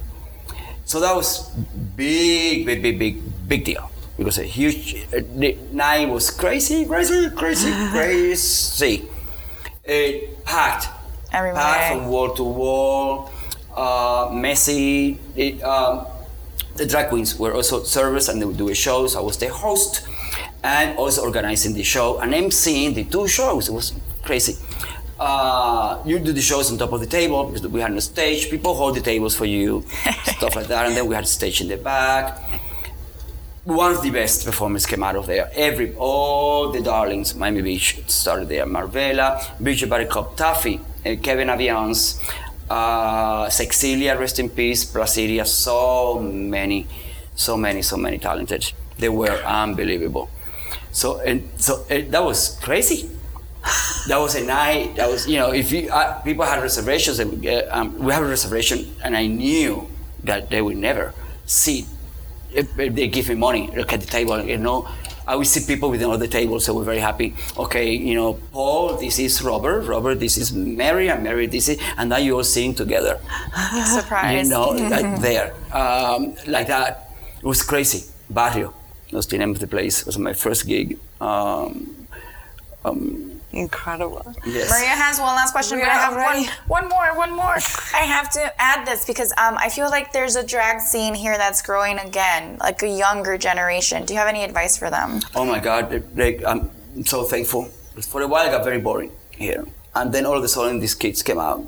So 0.85 0.99
that 0.99 1.15
was 1.15 1.49
big, 1.95 2.65
big, 2.65 2.81
big, 2.81 2.99
big, 2.99 3.47
big 3.47 3.65
deal. 3.65 3.89
It 4.17 4.23
was 4.25 4.37
a 4.37 4.43
huge. 4.43 5.07
Uh, 5.13 5.21
the 5.35 5.57
night 5.71 6.07
was 6.09 6.29
crazy, 6.29 6.85
crazy, 6.85 7.29
crazy, 7.31 7.71
crazy. 7.91 9.09
It 9.83 10.43
packed, 10.45 10.89
Every 11.31 11.53
packed 11.53 11.95
from 11.95 12.07
wall 12.07 12.33
to 12.35 12.43
wall. 12.43 13.31
Uh, 13.75 14.29
messy. 14.33 15.17
It, 15.35 15.63
um, 15.63 16.05
the 16.75 16.85
drag 16.85 17.09
queens 17.09 17.37
were 17.37 17.53
also 17.53 17.83
servers 17.83 18.29
and 18.29 18.41
they 18.41 18.45
would 18.45 18.57
do 18.57 18.69
a 18.69 18.75
shows. 18.75 19.15
I 19.15 19.21
was 19.21 19.37
the 19.37 19.49
host 19.49 20.07
and 20.63 20.97
also 20.97 21.23
organizing 21.23 21.73
the 21.73 21.83
show 21.83 22.19
and 22.19 22.33
emceeing 22.33 22.95
the 22.95 23.03
two 23.03 23.27
shows. 23.27 23.69
It 23.69 23.73
was 23.73 23.93
crazy. 24.23 24.55
Uh, 25.19 26.01
you 26.03 26.17
do 26.17 26.33
the 26.33 26.41
shows 26.41 26.71
on 26.71 26.77
top 26.79 26.91
of 26.93 26.99
the 26.99 27.05
table 27.05 27.43
because 27.43 27.67
we 27.67 27.79
had 27.79 27.91
a 27.91 28.01
stage. 28.01 28.49
People 28.49 28.73
hold 28.73 28.95
the 28.95 29.01
tables 29.01 29.35
for 29.35 29.45
you, 29.45 29.83
stuff 30.23 30.55
like 30.55 30.67
that. 30.67 30.87
And 30.87 30.95
then 30.95 31.07
we 31.07 31.13
had 31.13 31.25
a 31.25 31.27
stage 31.27 31.61
in 31.61 31.67
the 31.67 31.77
back. 31.77 32.39
One 33.63 33.91
of 33.91 34.01
the 34.01 34.09
best 34.09 34.43
performers 34.43 34.87
came 34.87 35.03
out 35.03 35.15
of 35.15 35.27
there. 35.27 35.51
Every 35.53 35.93
all 35.95 36.71
the 36.71 36.81
darlings, 36.81 37.35
Miami 37.35 37.61
Beach 37.61 37.99
started 38.07 38.49
there. 38.49 38.65
Marvella, 38.65 39.39
Bridget 39.59 39.87
Barricop, 39.87 40.35
Taffy, 40.35 40.81
uh, 41.05 41.15
Kevin 41.21 41.49
Aviance, 41.49 42.19
uh, 42.71 43.49
Sexilia, 43.49 44.17
rest 44.17 44.39
in 44.39 44.49
peace, 44.49 44.85
Placidia, 44.85 45.45
so 45.45 46.19
many, 46.19 46.87
so 47.35 47.57
many, 47.57 47.81
so 47.81 47.97
many 47.97 48.17
talented. 48.17 48.71
They 48.97 49.09
were 49.09 49.37
unbelievable. 49.43 50.29
So 50.91 51.19
and 51.19 51.49
so 51.57 51.83
that 51.89 52.23
was 52.23 52.57
crazy. 52.61 53.09
That 54.07 54.17
was 54.17 54.35
a 54.35 54.43
night. 54.43 54.95
That 54.95 55.09
was 55.09 55.27
you 55.27 55.37
know 55.37 55.51
if 55.51 55.71
you 55.71 55.89
uh, 55.89 56.21
people 56.21 56.45
had 56.45 56.61
reservations 56.61 57.19
and 57.19 57.45
uh, 57.45 57.67
um, 57.71 57.87
we 57.99 58.11
have 58.13 58.23
a 58.23 58.31
reservation 58.37 58.95
and 59.03 59.15
I 59.15 59.27
knew 59.27 59.87
that 60.23 60.49
they 60.49 60.61
would 60.61 60.77
never 60.77 61.13
see 61.45 61.85
if, 62.53 62.67
if 62.79 62.95
they 62.95 63.07
give 63.07 63.29
me 63.29 63.35
money, 63.35 63.69
look 63.75 63.93
at 63.93 64.01
the 64.01 64.07
table, 64.07 64.43
you 64.43 64.57
know, 64.57 64.87
I 65.27 65.35
will 65.35 65.45
see 65.45 65.61
people 65.65 65.89
within 65.89 66.09
all 66.09 66.17
the 66.17 66.27
tables, 66.27 66.65
so 66.65 66.73
we're 66.73 66.83
very 66.83 66.99
happy. 66.99 67.35
Okay, 67.57 67.93
you 67.95 68.15
know, 68.15 68.33
Paul, 68.51 68.97
this 68.97 69.19
is 69.19 69.41
Robert, 69.41 69.81
Robert, 69.81 70.19
this 70.19 70.37
is 70.37 70.51
Mary, 70.53 71.09
and 71.09 71.23
Mary, 71.23 71.45
this 71.47 71.69
is, 71.69 71.79
and 71.97 72.09
now 72.09 72.17
you 72.17 72.35
all 72.35 72.43
sing 72.43 72.73
together, 72.73 73.19
Surprise. 73.85 74.47
you 74.47 74.53
know, 74.53 74.69
like 74.95 75.21
there, 75.21 75.53
um, 75.73 76.35
like 76.47 76.67
that. 76.67 77.11
It 77.37 77.45
was 77.45 77.61
crazy. 77.63 78.09
Barrio 78.29 78.73
was 79.11 79.27
the 79.27 79.37
name 79.37 79.51
of 79.51 79.59
the 79.59 79.67
place. 79.67 80.01
It 80.01 80.05
was 80.05 80.17
my 80.17 80.33
first 80.33 80.65
gig. 80.67 80.97
Um, 81.19 82.07
Incredible. 83.53 84.33
yes. 84.45 84.69
Maria 84.69 84.89
has 84.89 85.19
one 85.19 85.35
last 85.35 85.51
question, 85.51 85.77
We 85.77 85.83
but 85.83 85.91
I 85.91 85.95
have 85.95 86.13
are 86.13 86.17
ready. 86.17 86.45
one, 86.67 86.85
one 86.85 86.89
more, 86.89 87.17
one 87.17 87.31
more. 87.35 87.57
I 87.93 88.03
have 88.05 88.29
to 88.31 88.61
add 88.61 88.85
this 88.87 89.05
because 89.05 89.31
um, 89.37 89.57
I 89.57 89.69
feel 89.69 89.89
like 89.89 90.13
there's 90.13 90.35
a 90.35 90.45
drag 90.45 90.79
scene 90.81 91.13
here 91.13 91.37
that's 91.37 91.61
growing 91.61 91.97
again, 91.99 92.57
like 92.59 92.81
a 92.83 92.87
younger 92.89 93.37
generation. 93.37 94.05
Do 94.05 94.13
you 94.13 94.19
have 94.19 94.29
any 94.29 94.43
advice 94.43 94.77
for 94.77 94.89
them? 94.89 95.19
Oh 95.35 95.45
my 95.45 95.59
God, 95.59 96.03
like, 96.15 96.43
I'm 96.45 96.71
so 97.05 97.23
thankful. 97.23 97.65
For 98.01 98.21
a 98.21 98.27
while, 98.27 98.47
it 98.47 98.51
got 98.51 98.63
very 98.63 98.79
boring 98.79 99.11
here. 99.31 99.65
And 99.93 100.13
then 100.13 100.25
all 100.25 100.37
of 100.37 100.43
a 100.43 100.47
sudden, 100.47 100.79
these 100.79 100.95
kids 100.95 101.21
came 101.21 101.37
out, 101.39 101.65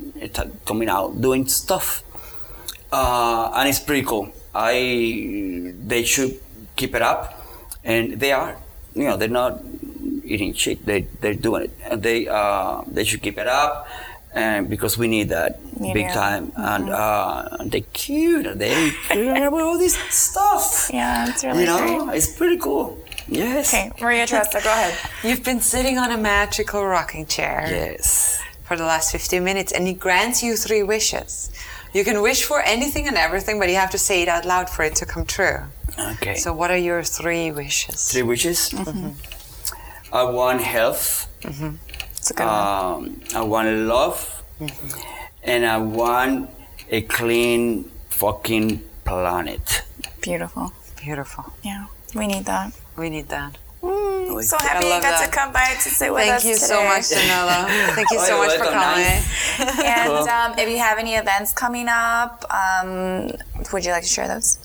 coming 0.66 0.88
out, 0.88 1.20
doing 1.20 1.46
stuff. 1.48 2.02
Uh, 2.92 3.52
and 3.56 3.68
it's 3.68 3.80
pretty 3.80 4.04
cool. 4.06 4.32
I, 4.56 5.74
they 5.86 6.04
should 6.06 6.40
keep 6.78 6.96
it 6.96 7.02
up. 7.02 7.42
And 7.84 8.14
they 8.20 8.32
are. 8.32 8.56
You 8.96 9.04
know, 9.06 9.18
they're 9.18 9.28
not 9.28 9.60
eating 10.24 10.54
shit. 10.54 10.86
They, 10.86 11.02
they're 11.22 11.34
doing 11.34 11.64
it. 11.66 11.72
And 11.90 12.02
they, 12.04 12.28
uh, 12.28 12.82
they 12.88 13.04
should 13.04 13.22
keep 13.22 13.38
it 13.38 13.48
up. 13.48 13.88
And 14.36 14.68
because 14.70 14.98
we 14.98 15.08
need 15.08 15.30
that 15.30 15.60
Yeah. 15.80 15.94
big 15.94 16.10
time. 16.12 16.52
And, 16.56 16.90
uh, 16.90 17.58
they're 17.66 17.82
cute. 17.94 18.48
and 18.48 18.60
They 18.60 18.92
care 19.10 19.54
all 19.54 19.78
this 19.78 19.96
stuff. 20.10 20.90
Yeah, 20.92 21.30
it's 21.30 21.44
really 21.44 21.62
You 21.62 21.66
know, 21.68 22.06
great. 22.06 22.18
it's 22.18 22.36
pretty 22.36 22.58
cool. 22.58 22.98
Yes. 23.28 23.74
Okay, 23.74 23.92
Maria 24.02 24.26
Teresa, 24.26 24.60
go 24.64 24.70
ahead. 24.72 24.98
You've 25.24 25.44
been 25.44 25.62
sitting 25.62 25.98
on 25.98 26.12
a 26.12 26.18
magical 26.18 26.84
rocking 26.86 27.26
chair 27.26 27.66
Yes. 27.70 28.40
for 28.66 28.76
the 28.76 28.84
last 28.84 29.12
15 29.12 29.44
minutes, 29.44 29.72
and 29.72 29.88
he 29.88 29.94
grants 29.94 30.42
you 30.44 30.58
three 30.58 30.84
wishes. 30.84 31.52
You 31.94 32.04
can 32.04 32.22
wish 32.24 32.44
for 32.44 32.60
anything 32.62 33.08
and 33.08 33.16
everything, 33.18 33.60
but 33.60 33.70
you 33.70 33.76
have 33.76 33.92
to 33.92 33.98
say 34.00 34.24
it 34.24 34.28
out 34.28 34.46
loud 34.46 34.68
for 34.70 34.84
it 34.84 34.96
to 34.96 35.06
come 35.06 35.26
true. 35.26 35.60
Okay. 36.14 36.36
So, 36.36 36.52
what 36.54 36.72
are 36.72 36.78
your 36.90 37.04
three 37.04 37.52
wishes? 37.52 38.12
three 38.12 38.24
wishes. 38.24 38.74
I 40.14 40.24
want 40.24 40.62
health. 40.62 41.28
It's 41.42 42.30
a 42.32 42.34
good. 42.36 42.44
Um, 42.48 43.20
I 43.36 43.42
want 43.42 43.68
love, 43.68 44.44
and 45.44 45.66
I 45.66 45.78
want 45.80 46.50
a 46.90 47.02
clean 47.02 47.86
fucking 48.10 48.84
planet. 49.06 49.82
Beautiful. 50.22 50.72
Beautiful. 51.02 51.46
Yeah, 51.64 51.88
we 52.16 52.28
need 52.28 52.46
that. 52.46 52.72
We 52.96 53.10
need 53.10 53.28
that. 53.30 53.58
So 53.82 54.58
happy 54.58 54.86
you 54.86 54.92
got 55.02 55.02
that. 55.02 55.26
to 55.26 55.32
come 55.38 55.52
by 55.52 55.74
to 55.84 55.90
sit 55.90 56.14
with 56.14 56.24
Thank 56.24 56.36
us 56.36 56.44
Thank 56.44 56.54
you 56.54 56.60
today. 56.60 56.68
so 56.68 56.84
much, 56.86 57.10
Danilo. 57.10 57.94
Thank 57.96 58.12
you 58.12 58.20
Oh, 58.20 58.24
so 58.26 58.36
you're 58.38 58.46
much 58.48 58.56
for 58.58 58.64
welcome. 58.64 58.80
coming. 58.80 59.86
And 59.86 60.08
Cool. 60.10 60.30
um, 60.30 60.60
if 60.60 60.70
you 60.70 60.78
have 60.78 60.98
any 61.00 61.16
events 61.16 61.52
coming 61.52 61.88
up, 61.90 62.46
um, 62.50 63.32
would 63.74 63.84
you 63.86 63.92
like 63.92 64.04
to 64.04 64.10
share 64.10 64.28
those? 64.30 64.60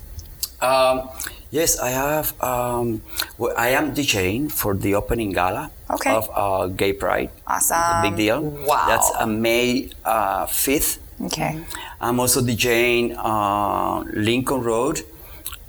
Um, 0.60 1.08
yes, 1.50 1.78
I 1.78 1.90
have. 1.90 2.34
Um, 2.42 3.02
well, 3.38 3.54
I 3.56 3.68
am 3.70 3.94
DJing 3.94 4.50
for 4.52 4.74
the 4.74 4.94
opening 4.94 5.32
gala 5.32 5.70
Okay. 5.90 6.10
of 6.14 6.28
uh, 6.34 6.66
Gay 6.68 6.92
Pride. 6.92 7.30
Awesome. 7.46 8.02
big 8.02 8.16
deal. 8.16 8.42
Wow. 8.42 8.84
That's 8.88 9.10
uh, 9.18 9.26
May 9.26 9.90
uh, 10.04 10.46
5th. 10.46 10.98
Okay. 11.26 11.58
I'm 12.00 12.20
also 12.20 12.40
DJing 12.40 13.14
uh, 13.18 14.04
Lincoln 14.14 14.60
Road 14.62 15.00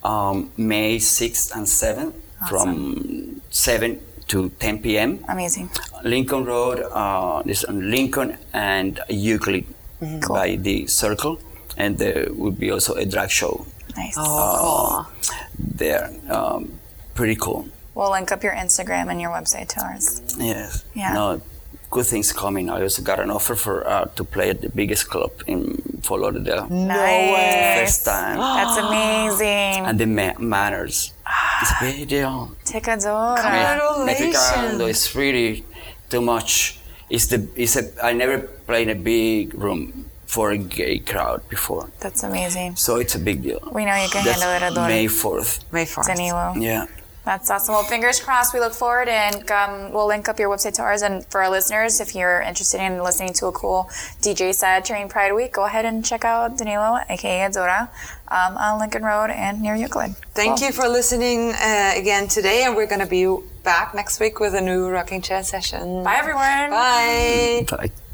um, 0.03 0.51
May 0.57 0.97
6th 0.97 1.55
and 1.55 1.65
7th 1.65 2.13
from 2.47 3.41
7 3.49 3.99
to 4.27 4.49
10 4.59 4.79
p.m. 4.81 5.19
Amazing. 5.27 5.69
Lincoln 6.03 6.45
Road 6.45 6.79
uh, 6.91 7.41
is 7.45 7.63
on 7.65 7.89
Lincoln 7.89 8.37
and 8.53 8.99
Euclid 9.09 9.65
Cool. 9.99 10.35
by 10.35 10.55
the 10.55 10.85
Circle, 10.87 11.39
and 11.75 11.97
there 11.97 12.27
will 12.31 12.51
be 12.51 12.71
also 12.71 12.93
a 12.93 13.05
drag 13.05 13.29
show 13.29 13.65
Nice. 13.97 14.15
Oh, 14.17 15.09
there. 15.57 16.09
Um, 16.29 16.79
pretty 17.15 17.35
cool. 17.35 17.67
We'll 17.95 18.11
link 18.11 18.31
up 18.31 18.43
your 18.43 18.53
Instagram 18.53 19.09
and 19.11 19.19
your 19.19 19.31
website 19.31 19.67
to 19.69 19.81
ours. 19.83 20.21
Yes. 20.37 20.85
Yeah. 20.93 21.13
No, 21.13 21.41
good 21.89 22.05
things 22.05 22.31
coming. 22.31 22.69
I 22.69 22.81
also 22.81 23.01
got 23.01 23.19
an 23.19 23.29
offer 23.29 23.55
for 23.55 23.85
uh, 23.87 24.05
to 24.15 24.23
play 24.23 24.49
at 24.51 24.61
the 24.61 24.69
biggest 24.69 25.09
club 25.09 25.31
in 25.47 25.75
Fort 26.01 26.21
Lauderdale. 26.21 26.67
nice. 26.69 27.79
First 27.81 28.05
time. 28.05 28.37
That's 28.57 28.77
amazing. 28.77 29.85
and 29.85 29.99
the 29.99 30.05
ma- 30.05 30.37
manners. 30.39 31.13
It's 31.61 31.71
a 31.71 31.75
big 31.81 32.07
deal. 32.07 32.51
Ticadora. 32.63 33.35
Congratulations. 33.41 34.81
It's 34.81 35.15
really 35.15 35.65
too 36.09 36.21
much. 36.21 36.79
It's 37.09 37.27
the 37.27 37.47
it's 37.55 37.75
a 37.75 37.89
I 38.05 38.13
never 38.13 38.39
played 38.39 38.87
in 38.87 38.97
a 38.97 39.01
big 39.01 39.53
room 39.55 40.08
for 40.35 40.51
a 40.51 40.57
gay 40.79 40.99
crowd 40.99 41.41
before, 41.49 41.89
That's 41.99 42.21
amazing. 42.23 42.75
so 42.75 42.91
it's 43.03 43.15
a 43.15 43.19
big 43.29 43.41
deal. 43.47 43.61
We 43.77 43.83
know 43.87 43.95
you 44.03 44.09
can 44.09 44.23
That's 44.23 44.41
handle 44.41 44.51
it, 44.57 44.61
Adora. 44.77 44.87
May 44.87 45.07
fourth. 45.07 45.51
May 45.73 45.85
4th. 45.85 46.05
Danilo. 46.05 46.53
Yeah. 46.55 46.85
That's 47.25 47.49
awesome. 47.53 47.73
Well, 47.75 47.83
fingers 47.83 48.19
crossed. 48.25 48.53
We 48.55 48.59
look 48.59 48.73
forward, 48.73 49.07
and 49.09 49.41
um, 49.51 49.91
we'll 49.93 50.07
link 50.07 50.29
up 50.29 50.39
your 50.39 50.49
website 50.53 50.73
to 50.79 50.81
ours. 50.83 51.01
And 51.07 51.25
for 51.31 51.43
our 51.43 51.49
listeners, 51.57 51.99
if 51.99 52.15
you're 52.15 52.41
interested 52.41 52.79
in 52.81 53.03
listening 53.03 53.33
to 53.39 53.47
a 53.47 53.51
cool 53.51 53.89
DJ 54.21 54.53
set 54.53 54.85
during 54.85 55.09
Pride 55.09 55.33
Week, 55.33 55.51
go 55.53 55.65
ahead 55.65 55.85
and 55.85 56.03
check 56.03 56.23
out 56.25 56.57
Danilo, 56.57 56.97
aka 57.09 57.35
Adora, 57.47 57.81
um, 58.29 58.57
on 58.57 58.79
Lincoln 58.79 59.03
Road 59.03 59.29
and 59.31 59.61
near 59.61 59.75
Euclid. 59.75 60.11
Thank 60.33 60.57
Cool. 60.59 60.67
you 60.67 60.73
for 60.73 60.87
listening 60.87 61.41
uh, 61.53 61.91
again 62.01 62.27
today, 62.27 62.63
and 62.65 62.75
we're 62.75 62.87
going 62.93 63.05
to 63.07 63.13
be 63.19 63.25
back 63.63 63.93
next 63.93 64.19
week 64.19 64.39
with 64.39 64.53
a 64.55 64.61
new 64.61 64.89
rocking 64.89 65.21
chair 65.21 65.43
session. 65.43 66.03
Bye, 66.03 66.17
everyone. 66.23 66.69
Bye. 66.71 67.65
Bye. 67.69 68.08